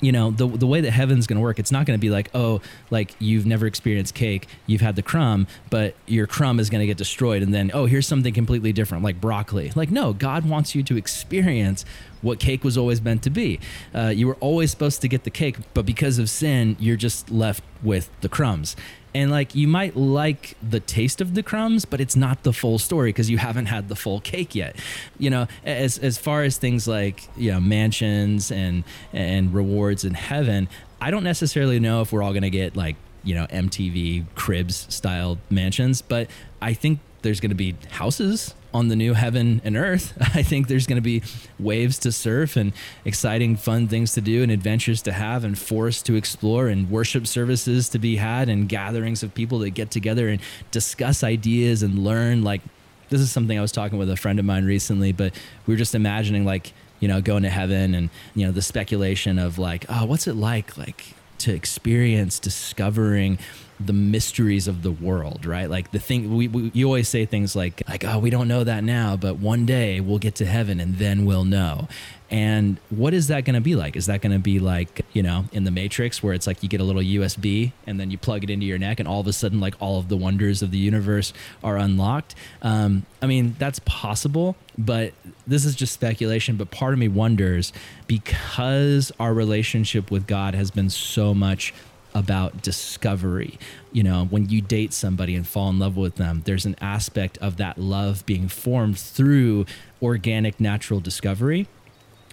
you 0.00 0.12
know 0.12 0.30
the 0.30 0.46
the 0.46 0.66
way 0.66 0.80
that 0.80 0.90
heaven's 0.90 1.26
going 1.26 1.36
to 1.36 1.42
work 1.42 1.58
it's 1.58 1.72
not 1.72 1.86
going 1.86 1.98
to 1.98 2.00
be 2.00 2.10
like 2.10 2.30
oh 2.34 2.60
like 2.90 3.14
you've 3.18 3.46
never 3.46 3.66
experienced 3.66 4.14
cake 4.14 4.48
you've 4.66 4.80
had 4.80 4.96
the 4.96 5.02
crumb 5.02 5.46
but 5.70 5.94
your 6.06 6.26
crumb 6.26 6.58
is 6.58 6.70
going 6.70 6.80
to 6.80 6.86
get 6.86 6.96
destroyed 6.96 7.42
and 7.42 7.52
then 7.54 7.70
oh 7.74 7.86
here's 7.86 8.06
something 8.06 8.34
completely 8.34 8.72
different 8.72 9.04
like 9.04 9.20
broccoli. 9.20 9.72
Like 9.74 9.90
no 9.90 10.12
god 10.12 10.48
wants 10.48 10.74
you 10.74 10.82
to 10.84 10.96
experience 10.96 11.84
what 12.20 12.38
cake 12.38 12.62
was 12.62 12.78
always 12.78 13.02
meant 13.02 13.20
to 13.24 13.30
be. 13.30 13.58
Uh, 13.92 14.12
you 14.14 14.28
were 14.28 14.36
always 14.36 14.70
supposed 14.70 15.00
to 15.00 15.08
get 15.08 15.24
the 15.24 15.30
cake 15.30 15.56
but 15.74 15.84
because 15.84 16.18
of 16.18 16.30
sin 16.30 16.76
you're 16.78 16.96
just 16.96 17.30
left 17.30 17.62
with 17.82 18.10
the 18.20 18.28
crumbs 18.28 18.76
and 19.14 19.30
like 19.30 19.54
you 19.54 19.68
might 19.68 19.96
like 19.96 20.56
the 20.62 20.80
taste 20.80 21.20
of 21.20 21.34
the 21.34 21.42
crumbs 21.42 21.84
but 21.84 22.00
it's 22.00 22.16
not 22.16 22.42
the 22.42 22.52
full 22.52 22.78
story 22.78 23.10
because 23.10 23.30
you 23.30 23.38
haven't 23.38 23.66
had 23.66 23.88
the 23.88 23.96
full 23.96 24.20
cake 24.20 24.54
yet. 24.54 24.76
You 25.18 25.30
know 25.30 25.46
as 25.64 25.98
as 25.98 26.18
far 26.18 26.42
as 26.42 26.58
things 26.58 26.86
like 26.86 27.28
you 27.36 27.50
know 27.50 27.60
mansions 27.60 28.50
and 28.50 28.84
and 29.12 29.52
rewards 29.54 30.04
in 30.04 30.14
heaven 30.14 30.68
i 31.00 31.10
don't 31.10 31.24
necessarily 31.24 31.80
know 31.80 32.00
if 32.02 32.12
we're 32.12 32.22
all 32.22 32.32
to 32.42 32.50
get 32.50 32.76
like 32.76 32.96
you 33.24 33.34
know 33.34 33.46
mtv 33.46 34.24
cribs 34.34 34.86
style 34.94 35.38
mansions 35.50 36.02
but 36.02 36.28
i 36.60 36.72
think 36.72 36.98
there's 37.22 37.40
to 37.50 37.56
be 37.56 37.74
houses 37.90 38.54
on 38.74 38.88
the 38.88 38.96
new 38.96 39.14
heaven 39.14 39.60
and 39.64 39.76
earth. 39.76 40.14
I 40.34 40.42
think 40.42 40.68
there's 40.68 40.86
going 40.86 40.96
to 40.96 41.02
be 41.02 41.22
waves 41.58 41.98
to 42.00 42.12
surf 42.12 42.56
and 42.56 42.72
exciting, 43.04 43.56
fun 43.56 43.88
things 43.88 44.12
to 44.14 44.20
do 44.20 44.42
and 44.42 44.50
adventures 44.50 45.02
to 45.02 45.12
have 45.12 45.44
and 45.44 45.58
forests 45.58 46.02
to 46.04 46.14
explore 46.14 46.68
and 46.68 46.90
worship 46.90 47.26
services 47.26 47.88
to 47.90 47.98
be 47.98 48.16
had 48.16 48.48
and 48.48 48.68
gatherings 48.68 49.22
of 49.22 49.34
people 49.34 49.58
that 49.60 49.70
get 49.70 49.90
together 49.90 50.28
and 50.28 50.40
discuss 50.70 51.22
ideas 51.22 51.82
and 51.82 51.98
learn. 51.98 52.42
Like, 52.42 52.62
this 53.08 53.20
is 53.20 53.30
something 53.30 53.58
I 53.58 53.62
was 53.62 53.72
talking 53.72 53.98
with 53.98 54.10
a 54.10 54.16
friend 54.16 54.38
of 54.38 54.44
mine 54.44 54.64
recently, 54.64 55.12
but 55.12 55.34
we 55.66 55.74
were 55.74 55.78
just 55.78 55.94
imagining, 55.94 56.44
like, 56.44 56.72
you 57.00 57.08
know, 57.08 57.20
going 57.20 57.42
to 57.42 57.50
heaven 57.50 57.94
and, 57.94 58.10
you 58.34 58.46
know, 58.46 58.52
the 58.52 58.62
speculation 58.62 59.38
of 59.38 59.58
like, 59.58 59.84
oh, 59.88 60.06
what's 60.06 60.26
it 60.26 60.36
like? 60.36 60.78
Like, 60.78 61.14
to 61.42 61.52
experience 61.52 62.38
discovering 62.38 63.38
the 63.86 63.92
mysteries 63.92 64.68
of 64.68 64.82
the 64.82 64.90
world, 64.90 65.46
right? 65.46 65.68
Like 65.68 65.90
the 65.90 65.98
thing 65.98 66.34
we, 66.36 66.48
we, 66.48 66.70
you 66.74 66.86
always 66.86 67.08
say 67.08 67.26
things 67.26 67.54
like 67.56 67.82
like 67.88 68.04
oh 68.04 68.18
we 68.18 68.30
don't 68.30 68.48
know 68.48 68.64
that 68.64 68.84
now, 68.84 69.16
but 69.16 69.38
one 69.38 69.66
day 69.66 70.00
we'll 70.00 70.18
get 70.18 70.34
to 70.36 70.46
heaven 70.46 70.80
and 70.80 70.96
then 70.96 71.24
we'll 71.24 71.44
know. 71.44 71.88
And 72.32 72.78
what 72.88 73.12
is 73.12 73.28
that 73.28 73.44
going 73.44 73.56
to 73.56 73.60
be 73.60 73.76
like? 73.76 73.94
Is 73.94 74.06
that 74.06 74.22
going 74.22 74.32
to 74.32 74.38
be 74.38 74.58
like, 74.58 75.04
you 75.12 75.22
know, 75.22 75.44
in 75.52 75.64
the 75.64 75.70
Matrix 75.70 76.22
where 76.22 76.32
it's 76.32 76.46
like 76.46 76.62
you 76.62 76.68
get 76.68 76.80
a 76.80 76.84
little 76.84 77.02
USB 77.02 77.72
and 77.86 78.00
then 78.00 78.10
you 78.10 78.16
plug 78.16 78.42
it 78.42 78.48
into 78.48 78.64
your 78.64 78.78
neck 78.78 79.00
and 79.00 79.06
all 79.06 79.20
of 79.20 79.26
a 79.26 79.34
sudden, 79.34 79.60
like 79.60 79.74
all 79.80 79.98
of 79.98 80.08
the 80.08 80.16
wonders 80.16 80.62
of 80.62 80.70
the 80.70 80.78
universe 80.78 81.34
are 81.62 81.76
unlocked? 81.76 82.34
Um, 82.62 83.04
I 83.20 83.26
mean, 83.26 83.54
that's 83.58 83.80
possible, 83.80 84.56
but 84.78 85.12
this 85.46 85.66
is 85.66 85.76
just 85.76 85.92
speculation. 85.92 86.56
But 86.56 86.70
part 86.70 86.94
of 86.94 86.98
me 86.98 87.08
wonders 87.08 87.70
because 88.06 89.12
our 89.20 89.34
relationship 89.34 90.10
with 90.10 90.26
God 90.26 90.54
has 90.54 90.70
been 90.70 90.88
so 90.88 91.34
much 91.34 91.74
about 92.14 92.62
discovery. 92.62 93.58
You 93.92 94.02
know, 94.02 94.26
when 94.26 94.48
you 94.48 94.60
date 94.60 94.92
somebody 94.92 95.34
and 95.34 95.46
fall 95.46 95.70
in 95.70 95.78
love 95.78 95.96
with 95.96 96.16
them, 96.16 96.42
there's 96.44 96.66
an 96.66 96.76
aspect 96.80 97.38
of 97.38 97.56
that 97.56 97.78
love 97.78 98.24
being 98.26 98.48
formed 98.48 98.98
through 98.98 99.66
organic, 100.00 100.60
natural 100.60 101.00
discovery 101.00 101.68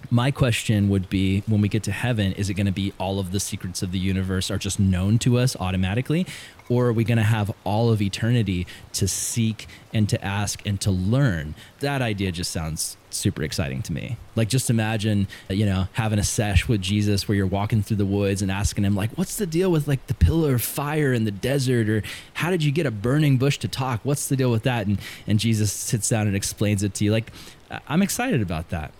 my 0.09 0.31
question 0.31 0.89
would 0.89 1.09
be 1.09 1.41
when 1.47 1.61
we 1.61 1.67
get 1.67 1.83
to 1.83 1.91
heaven 1.91 2.31
is 2.33 2.49
it 2.49 2.53
going 2.53 2.65
to 2.65 2.71
be 2.71 2.93
all 2.97 3.19
of 3.19 3.31
the 3.31 3.39
secrets 3.39 3.81
of 3.81 3.91
the 3.91 3.99
universe 3.99 4.49
are 4.49 4.57
just 4.57 4.79
known 4.79 5.19
to 5.19 5.37
us 5.37 5.55
automatically 5.59 6.25
or 6.69 6.87
are 6.87 6.93
we 6.93 7.03
going 7.03 7.17
to 7.17 7.23
have 7.23 7.51
all 7.63 7.91
of 7.91 8.01
eternity 8.01 8.67
to 8.93 9.07
seek 9.07 9.67
and 9.93 10.07
to 10.09 10.23
ask 10.23 10.65
and 10.65 10.79
to 10.81 10.91
learn? 10.91 11.55
That 11.79 12.01
idea 12.01 12.31
just 12.31 12.51
sounds 12.51 12.95
super 13.09 13.43
exciting 13.43 13.81
to 13.81 13.91
me. 13.91 14.17
Like 14.35 14.49
just 14.49 14.69
imagine 14.69 15.27
you 15.49 15.65
know 15.65 15.87
having 15.93 16.19
a 16.19 16.23
sesh 16.23 16.67
with 16.67 16.81
jesus 16.81 17.27
where 17.27 17.35
you're 17.35 17.47
walking 17.47 17.81
through 17.81 17.97
the 17.97 18.05
woods 18.05 18.41
and 18.41 18.51
asking 18.51 18.83
him 18.83 18.95
like 18.95 19.09
what's 19.17 19.37
the 19.37 19.47
deal 19.47 19.71
with 19.71 19.87
like 19.87 20.05
the 20.07 20.13
pillar 20.13 20.55
of 20.55 20.61
fire 20.61 21.11
in 21.11 21.25
the 21.25 21.31
desert? 21.31 21.89
Or 21.89 22.03
how 22.35 22.51
did 22.51 22.63
you 22.63 22.71
get 22.71 22.85
a 22.85 22.91
burning 22.91 23.37
bush 23.37 23.57
to 23.59 23.67
talk? 23.67 24.01
What's 24.03 24.27
the 24.27 24.35
deal 24.35 24.51
with 24.51 24.63
that? 24.63 24.87
And 24.87 24.99
and 25.27 25.39
jesus 25.39 25.73
sits 25.73 26.07
down 26.09 26.27
and 26.27 26.35
explains 26.35 26.83
it 26.83 26.93
to 26.95 27.05
you. 27.05 27.11
Like 27.11 27.31
i'm 27.87 28.01
excited 28.01 28.41
about 28.41 28.69
that. 28.69 28.91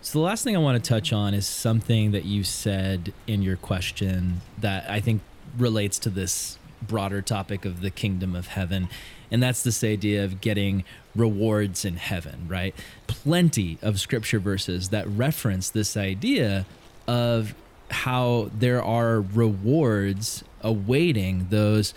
So 0.00 0.20
the 0.20 0.24
last 0.24 0.44
thing 0.44 0.56
I 0.56 0.60
want 0.60 0.82
to 0.82 0.88
touch 0.88 1.12
on 1.12 1.34
is 1.34 1.46
something 1.46 2.12
that 2.12 2.24
you 2.24 2.44
said 2.44 3.12
in 3.26 3.42
your 3.42 3.56
question 3.56 4.40
that 4.56 4.88
I 4.88 5.00
think 5.00 5.22
relates 5.56 5.98
to 6.00 6.10
this 6.10 6.58
broader 6.82 7.22
topic 7.22 7.64
of 7.64 7.80
the 7.80 7.90
kingdom 7.90 8.34
of 8.34 8.48
heaven. 8.48 8.88
And 9.30 9.42
that's 9.42 9.62
this 9.62 9.84
idea 9.84 10.24
of 10.24 10.40
getting 10.40 10.84
rewards 11.14 11.84
in 11.84 11.96
heaven, 11.96 12.46
right? 12.48 12.74
Plenty 13.06 13.78
of 13.82 14.00
scripture 14.00 14.38
verses 14.38 14.88
that 14.90 15.06
reference 15.08 15.70
this 15.70 15.96
idea 15.96 16.66
of 17.06 17.54
how 17.90 18.50
there 18.56 18.82
are 18.82 19.20
rewards 19.20 20.44
awaiting 20.62 21.46
those 21.50 21.94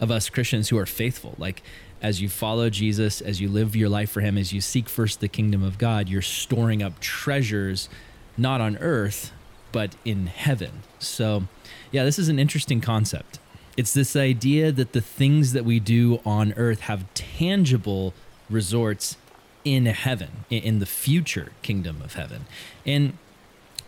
of 0.00 0.10
us 0.10 0.28
Christians 0.30 0.68
who 0.68 0.78
are 0.78 0.86
faithful. 0.86 1.34
Like 1.38 1.62
as 2.02 2.22
you 2.22 2.28
follow 2.28 2.70
Jesus, 2.70 3.20
as 3.20 3.40
you 3.40 3.48
live 3.48 3.76
your 3.76 3.88
life 3.88 4.10
for 4.10 4.20
Him, 4.20 4.38
as 4.38 4.52
you 4.52 4.60
seek 4.60 4.88
first 4.88 5.20
the 5.20 5.28
kingdom 5.28 5.62
of 5.62 5.78
God, 5.78 6.08
you're 6.08 6.22
storing 6.22 6.82
up 6.82 6.98
treasures 7.00 7.88
not 8.36 8.60
on 8.60 8.78
earth, 8.78 9.32
but 9.72 9.94
in 10.04 10.26
heaven. 10.26 10.82
So, 10.98 11.44
yeah, 11.92 12.04
this 12.04 12.18
is 12.18 12.28
an 12.28 12.38
interesting 12.38 12.80
concept. 12.80 13.38
It's 13.80 13.94
this 13.94 14.14
idea 14.14 14.72
that 14.72 14.92
the 14.92 15.00
things 15.00 15.54
that 15.54 15.64
we 15.64 15.80
do 15.80 16.20
on 16.26 16.52
earth 16.58 16.80
have 16.80 17.06
tangible 17.14 18.12
resorts 18.50 19.16
in 19.64 19.86
heaven, 19.86 20.44
in 20.50 20.80
the 20.80 20.84
future 20.84 21.52
kingdom 21.62 22.02
of 22.02 22.12
heaven. 22.12 22.44
And 22.84 23.16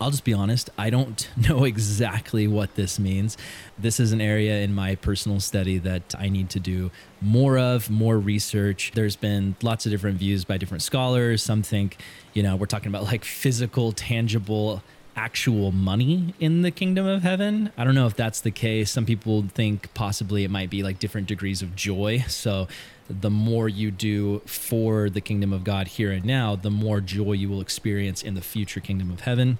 I'll 0.01 0.09
just 0.09 0.23
be 0.23 0.33
honest, 0.33 0.71
I 0.79 0.89
don't 0.89 1.29
know 1.37 1.63
exactly 1.63 2.47
what 2.47 2.73
this 2.73 2.97
means. 2.97 3.37
This 3.77 3.99
is 3.99 4.11
an 4.11 4.19
area 4.19 4.61
in 4.61 4.73
my 4.73 4.95
personal 4.95 5.39
study 5.39 5.77
that 5.77 6.15
I 6.17 6.27
need 6.27 6.49
to 6.49 6.59
do 6.59 6.89
more 7.21 7.59
of, 7.59 7.91
more 7.91 8.17
research. 8.17 8.93
There's 8.95 9.15
been 9.15 9.55
lots 9.61 9.85
of 9.85 9.91
different 9.91 10.17
views 10.17 10.43
by 10.43 10.57
different 10.57 10.81
scholars. 10.81 11.43
Some 11.43 11.61
think, 11.61 11.97
you 12.33 12.41
know, 12.41 12.55
we're 12.55 12.65
talking 12.65 12.87
about 12.87 13.03
like 13.03 13.23
physical, 13.23 13.91
tangible, 13.91 14.81
actual 15.15 15.71
money 15.71 16.33
in 16.39 16.61
the 16.61 16.71
kingdom 16.71 17.05
of 17.05 17.23
heaven. 17.23 17.71
I 17.77 17.83
don't 17.83 17.95
know 17.95 18.07
if 18.07 18.15
that's 18.15 18.41
the 18.41 18.51
case. 18.51 18.91
Some 18.91 19.05
people 19.05 19.43
think 19.53 19.93
possibly 19.93 20.43
it 20.43 20.51
might 20.51 20.69
be 20.69 20.83
like 20.83 20.99
different 20.99 21.27
degrees 21.27 21.61
of 21.61 21.75
joy. 21.75 22.23
So 22.27 22.67
the 23.09 23.29
more 23.29 23.69
you 23.69 23.91
do 23.91 24.39
for 24.45 25.09
the 25.09 25.21
kingdom 25.21 25.53
of 25.53 25.63
God 25.63 25.87
here 25.87 26.11
and 26.11 26.25
now, 26.25 26.55
the 26.55 26.71
more 26.71 27.01
joy 27.01 27.33
you 27.33 27.49
will 27.49 27.61
experience 27.61 28.23
in 28.23 28.33
the 28.33 28.41
future 28.41 28.79
kingdom 28.79 29.11
of 29.11 29.21
heaven. 29.21 29.59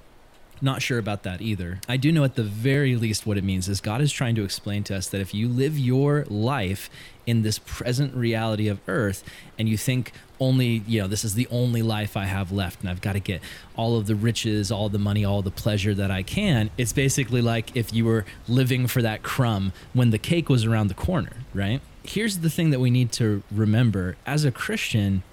Not 0.62 0.82
sure 0.82 0.98
about 0.98 1.24
that 1.24 1.42
either. 1.42 1.82
I 1.90 1.98
do 1.98 2.12
know 2.12 2.24
at 2.24 2.36
the 2.36 2.44
very 2.44 2.96
least 2.96 3.26
what 3.26 3.38
it 3.38 3.44
means 3.44 3.68
is 3.68 3.82
God 3.82 4.02
is 4.02 4.12
trying 4.12 4.36
to 4.36 4.44
explain 4.44 4.84
to 4.86 4.96
us 4.96 5.08
that 5.08 5.20
if 5.20 5.34
you 5.34 5.48
live 5.48 5.78
your 5.78 6.26
life 6.30 6.90
in 7.26 7.42
this 7.42 7.60
present 7.60 8.14
reality 8.16 8.68
of 8.68 8.80
earth 8.88 9.24
and 9.58 9.68
you 9.68 9.78
think 9.78 10.12
only, 10.40 10.84
you 10.88 11.02
know, 11.02 11.08
this 11.08 11.24
is 11.24 11.36
the 11.36 11.48
only 11.50 11.82
life 11.82 12.18
I 12.18 12.26
have 12.26 12.52
left 12.52 12.82
and 12.82 12.90
I've 12.90 13.02
got 13.02 13.14
to 13.14 13.20
get 13.20 13.42
all 13.76 13.98
of 13.98 14.08
the 14.08 14.16
riches, 14.16 14.72
all 14.72 14.90
the 14.90 15.00
money, 15.00 15.24
all 15.24 15.42
the 15.42 15.52
pleasure 15.52 15.94
that 15.94 16.12
I 16.12 16.24
can, 16.24 16.70
it's 16.78 16.94
basically 16.94 17.42
like 17.42 17.76
if 17.76 17.94
you 17.94 18.06
were 18.06 18.26
living 18.48 18.88
for 18.88 19.02
that 19.02 19.24
crumb 19.24 19.74
when 19.94 20.12
the 20.12 20.18
cake 20.18 20.50
was 20.50 20.66
around 20.66 20.88
the 20.88 20.94
corner, 20.94 21.34
right? 21.54 21.82
Here's 22.04 22.40
the 22.40 22.50
thing 22.50 22.72
that 22.72 22.80
we 22.80 22.90
need 22.90 23.12
to 23.14 23.44
remember 23.52 24.18
as 24.26 24.44
a 24.44 24.52
Christian, 24.52 25.24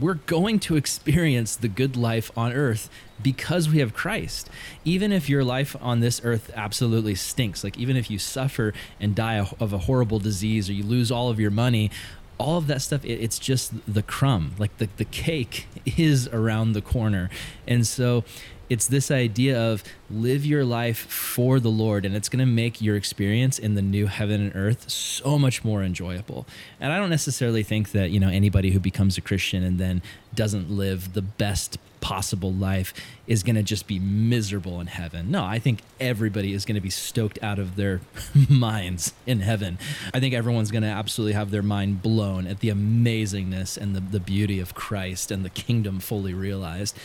we're 0.00 0.14
going 0.14 0.58
to 0.60 0.76
experience 0.76 1.56
the 1.56 1.68
good 1.68 1.96
life 1.96 2.30
on 2.36 2.52
earth 2.52 2.90
because 3.22 3.68
we 3.68 3.78
have 3.78 3.94
Christ. 3.94 4.50
Even 4.84 5.12
if 5.12 5.28
your 5.28 5.44
life 5.44 5.76
on 5.80 6.00
this 6.00 6.20
earth 6.24 6.50
absolutely 6.54 7.14
stinks, 7.14 7.64
like 7.64 7.78
even 7.78 7.96
if 7.96 8.10
you 8.10 8.18
suffer 8.18 8.74
and 9.00 9.14
die 9.14 9.38
of 9.38 9.72
a 9.72 9.78
horrible 9.78 10.18
disease 10.18 10.68
or 10.68 10.72
you 10.72 10.82
lose 10.82 11.10
all 11.10 11.30
of 11.30 11.40
your 11.40 11.50
money, 11.50 11.90
all 12.38 12.58
of 12.58 12.66
that 12.66 12.82
stuff, 12.82 13.04
it, 13.04 13.20
it's 13.20 13.38
just 13.38 13.72
the 13.92 14.02
crumb. 14.02 14.54
Like 14.58 14.76
the, 14.78 14.88
the 14.96 15.04
cake 15.04 15.66
is 15.96 16.28
around 16.28 16.72
the 16.72 16.82
corner. 16.82 17.30
And 17.66 17.86
so 17.86 18.24
it's 18.68 18.86
this 18.86 19.10
idea 19.10 19.58
of 19.58 19.84
live 20.10 20.44
your 20.44 20.64
life 20.64 20.98
for 20.98 21.60
the 21.60 21.70
Lord, 21.70 22.04
and 22.04 22.16
it's 22.16 22.28
going 22.28 22.40
to 22.40 22.50
make 22.50 22.80
your 22.80 22.96
experience 22.96 23.58
in 23.58 23.74
the 23.74 23.82
new 23.82 24.06
heaven 24.06 24.40
and 24.40 24.56
earth 24.56 24.90
so 24.90 25.38
much 25.38 25.64
more 25.64 25.82
enjoyable. 25.82 26.46
And 26.80 26.92
I 26.92 26.98
don't 26.98 27.10
necessarily 27.10 27.62
think 27.62 27.92
that 27.92 28.10
you 28.10 28.20
know 28.20 28.28
anybody 28.28 28.70
who 28.70 28.80
becomes 28.80 29.16
a 29.16 29.20
Christian 29.20 29.62
and 29.62 29.78
then 29.78 30.02
doesn't 30.34 30.70
live 30.70 31.14
the 31.14 31.22
best 31.22 31.78
possible 32.00 32.52
life 32.52 32.94
is 33.26 33.42
going 33.42 33.56
to 33.56 33.64
just 33.64 33.88
be 33.88 33.98
miserable 33.98 34.80
in 34.80 34.86
heaven. 34.86 35.28
No, 35.28 35.44
I 35.44 35.58
think 35.58 35.80
everybody 35.98 36.52
is 36.52 36.64
going 36.64 36.76
to 36.76 36.80
be 36.80 36.90
stoked 36.90 37.36
out 37.42 37.58
of 37.58 37.74
their 37.74 38.00
minds 38.48 39.12
in 39.26 39.40
heaven. 39.40 39.76
I 40.14 40.20
think 40.20 40.32
everyone's 40.32 40.70
going 40.70 40.84
to 40.84 40.88
absolutely 40.88 41.32
have 41.32 41.50
their 41.50 41.62
mind 41.64 42.02
blown 42.02 42.46
at 42.46 42.60
the 42.60 42.68
amazingness 42.68 43.76
and 43.76 43.96
the, 43.96 44.00
the 44.00 44.20
beauty 44.20 44.60
of 44.60 44.72
Christ 44.72 45.32
and 45.32 45.44
the 45.44 45.50
kingdom 45.50 45.98
fully 45.98 46.32
realized. 46.32 46.96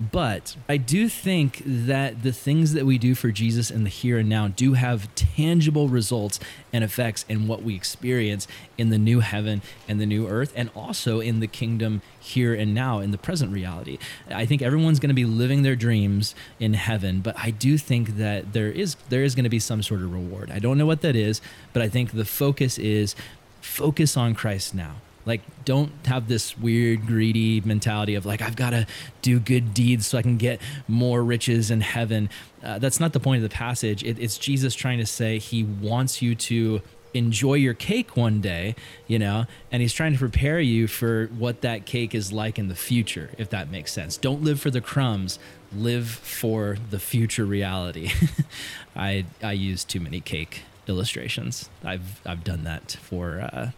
But 0.00 0.56
I 0.66 0.78
do 0.78 1.10
think 1.10 1.62
that 1.66 2.22
the 2.22 2.32
things 2.32 2.72
that 2.72 2.86
we 2.86 2.96
do 2.96 3.14
for 3.14 3.30
Jesus 3.30 3.70
in 3.70 3.84
the 3.84 3.90
here 3.90 4.16
and 4.16 4.30
now 4.30 4.48
do 4.48 4.72
have 4.72 5.14
tangible 5.14 5.88
results 5.88 6.40
and 6.72 6.82
effects 6.82 7.26
in 7.28 7.46
what 7.46 7.62
we 7.62 7.74
experience 7.74 8.48
in 8.78 8.88
the 8.88 8.96
new 8.96 9.20
heaven 9.20 9.60
and 9.86 10.00
the 10.00 10.06
new 10.06 10.26
earth, 10.26 10.54
and 10.56 10.70
also 10.74 11.20
in 11.20 11.40
the 11.40 11.46
kingdom 11.46 12.00
here 12.18 12.54
and 12.54 12.74
now 12.74 13.00
in 13.00 13.10
the 13.10 13.18
present 13.18 13.52
reality. 13.52 13.98
I 14.30 14.46
think 14.46 14.62
everyone's 14.62 15.00
going 15.00 15.08
to 15.08 15.14
be 15.14 15.26
living 15.26 15.64
their 15.64 15.76
dreams 15.76 16.34
in 16.58 16.72
heaven, 16.72 17.20
but 17.20 17.38
I 17.38 17.50
do 17.50 17.76
think 17.76 18.16
that 18.16 18.54
there 18.54 18.70
is 18.70 18.96
there 19.10 19.22
is 19.22 19.34
going 19.34 19.44
to 19.44 19.50
be 19.50 19.58
some 19.58 19.82
sort 19.82 20.00
of 20.00 20.10
reward. 20.10 20.50
I 20.50 20.60
don't 20.60 20.78
know 20.78 20.86
what 20.86 21.02
that 21.02 21.14
is, 21.14 21.42
but 21.74 21.82
I 21.82 21.90
think 21.90 22.12
the 22.12 22.24
focus 22.24 22.78
is 22.78 23.14
focus 23.60 24.16
on 24.16 24.34
Christ 24.34 24.74
now 24.74 24.96
like, 25.26 25.42
don't 25.64 25.92
have 26.06 26.28
this 26.28 26.56
weird, 26.58 27.06
greedy 27.06 27.60
mentality 27.60 28.14
of 28.14 28.26
like, 28.26 28.42
I've 28.42 28.56
got 28.56 28.70
to 28.70 28.86
do 29.22 29.38
good 29.38 29.74
deeds 29.74 30.06
so 30.06 30.18
I 30.18 30.22
can 30.22 30.36
get 30.36 30.60
more 30.88 31.22
riches 31.22 31.70
in 31.70 31.80
heaven. 31.80 32.30
Uh, 32.62 32.78
that's 32.78 33.00
not 33.00 33.12
the 33.12 33.20
point 33.20 33.42
of 33.42 33.48
the 33.48 33.54
passage. 33.54 34.02
It, 34.02 34.18
it's 34.18 34.38
Jesus 34.38 34.74
trying 34.74 34.98
to 34.98 35.06
say 35.06 35.38
he 35.38 35.62
wants 35.64 36.22
you 36.22 36.34
to 36.34 36.82
enjoy 37.14 37.54
your 37.54 37.74
cake 37.74 38.16
one 38.16 38.40
day, 38.40 38.74
you 39.06 39.18
know, 39.18 39.46
and 39.72 39.82
he's 39.82 39.92
trying 39.92 40.12
to 40.12 40.18
prepare 40.18 40.60
you 40.60 40.86
for 40.86 41.26
what 41.26 41.60
that 41.62 41.84
cake 41.86 42.14
is 42.14 42.32
like 42.32 42.58
in 42.58 42.68
the 42.68 42.74
future, 42.74 43.30
if 43.38 43.50
that 43.50 43.70
makes 43.70 43.92
sense. 43.92 44.16
Don't 44.16 44.42
live 44.42 44.60
for 44.60 44.70
the 44.70 44.80
crumbs, 44.80 45.38
live 45.74 46.08
for 46.08 46.76
the 46.90 46.98
future 46.98 47.44
reality. 47.44 48.10
I 48.96 49.26
I 49.42 49.52
use 49.52 49.84
too 49.84 50.00
many 50.00 50.20
cake 50.20 50.62
illustrations. 50.86 51.68
I've 51.84 52.20
I've 52.24 52.44
done 52.44 52.64
that 52.64 52.96
for 53.02 53.40
uh, 53.40 53.70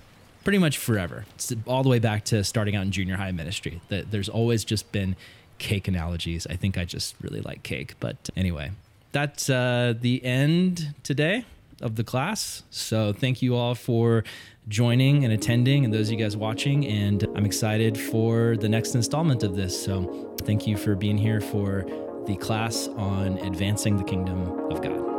pretty 0.45 0.59
much 0.59 0.79
forever. 0.79 1.25
It's 1.35 1.53
all 1.67 1.83
the 1.83 1.89
way 1.89 1.99
back 1.99 2.25
to 2.27 2.45
starting 2.45 2.77
out 2.77 2.83
in 2.83 2.93
junior 2.93 3.17
high 3.17 3.33
ministry. 3.33 3.81
That 3.89 4.11
there's 4.11 4.29
always 4.29 4.65
just 4.65 4.93
been 4.93 5.17
cake 5.59 5.89
analogies. 5.89 6.47
I 6.49 6.57
think 6.57 6.77
I 6.77 6.85
just 6.85 7.15
really 7.21 7.41
like 7.41 7.63
cake. 7.63 7.95
But 8.01 8.31
anyway, 8.37 8.73
that's 9.13 9.49
uh, 9.49 9.95
the 9.99 10.25
end 10.25 10.95
today 11.03 11.45
of 11.81 11.97
the 11.97 12.05
class. 12.05 12.63
So 12.71 13.13
thank 13.13 13.43
you 13.43 13.57
all 13.57 13.75
for 13.75 14.25
joining 14.69 15.25
and 15.25 15.33
attending, 15.33 15.85
and 15.85 15.93
those 15.93 16.09
of 16.09 16.13
you 16.13 16.25
guys 16.25 16.37
watching. 16.37 16.87
And 16.87 17.27
I'm 17.35 17.45
excited 17.45 17.99
for 17.99 18.57
the 18.57 18.69
next 18.69 18.95
installment 18.95 19.43
of 19.43 19.57
this. 19.57 19.81
So 19.83 20.37
thank 20.43 20.67
you 20.67 20.77
for 20.77 20.95
being 20.95 21.19
here 21.19 21.41
for 21.41 21.85
the 22.27 22.37
class 22.37 22.89
on 22.89 23.39
advancing 23.39 23.97
the 23.97 24.05
kingdom 24.05 24.71
of 24.71 24.81
God. 24.81 25.12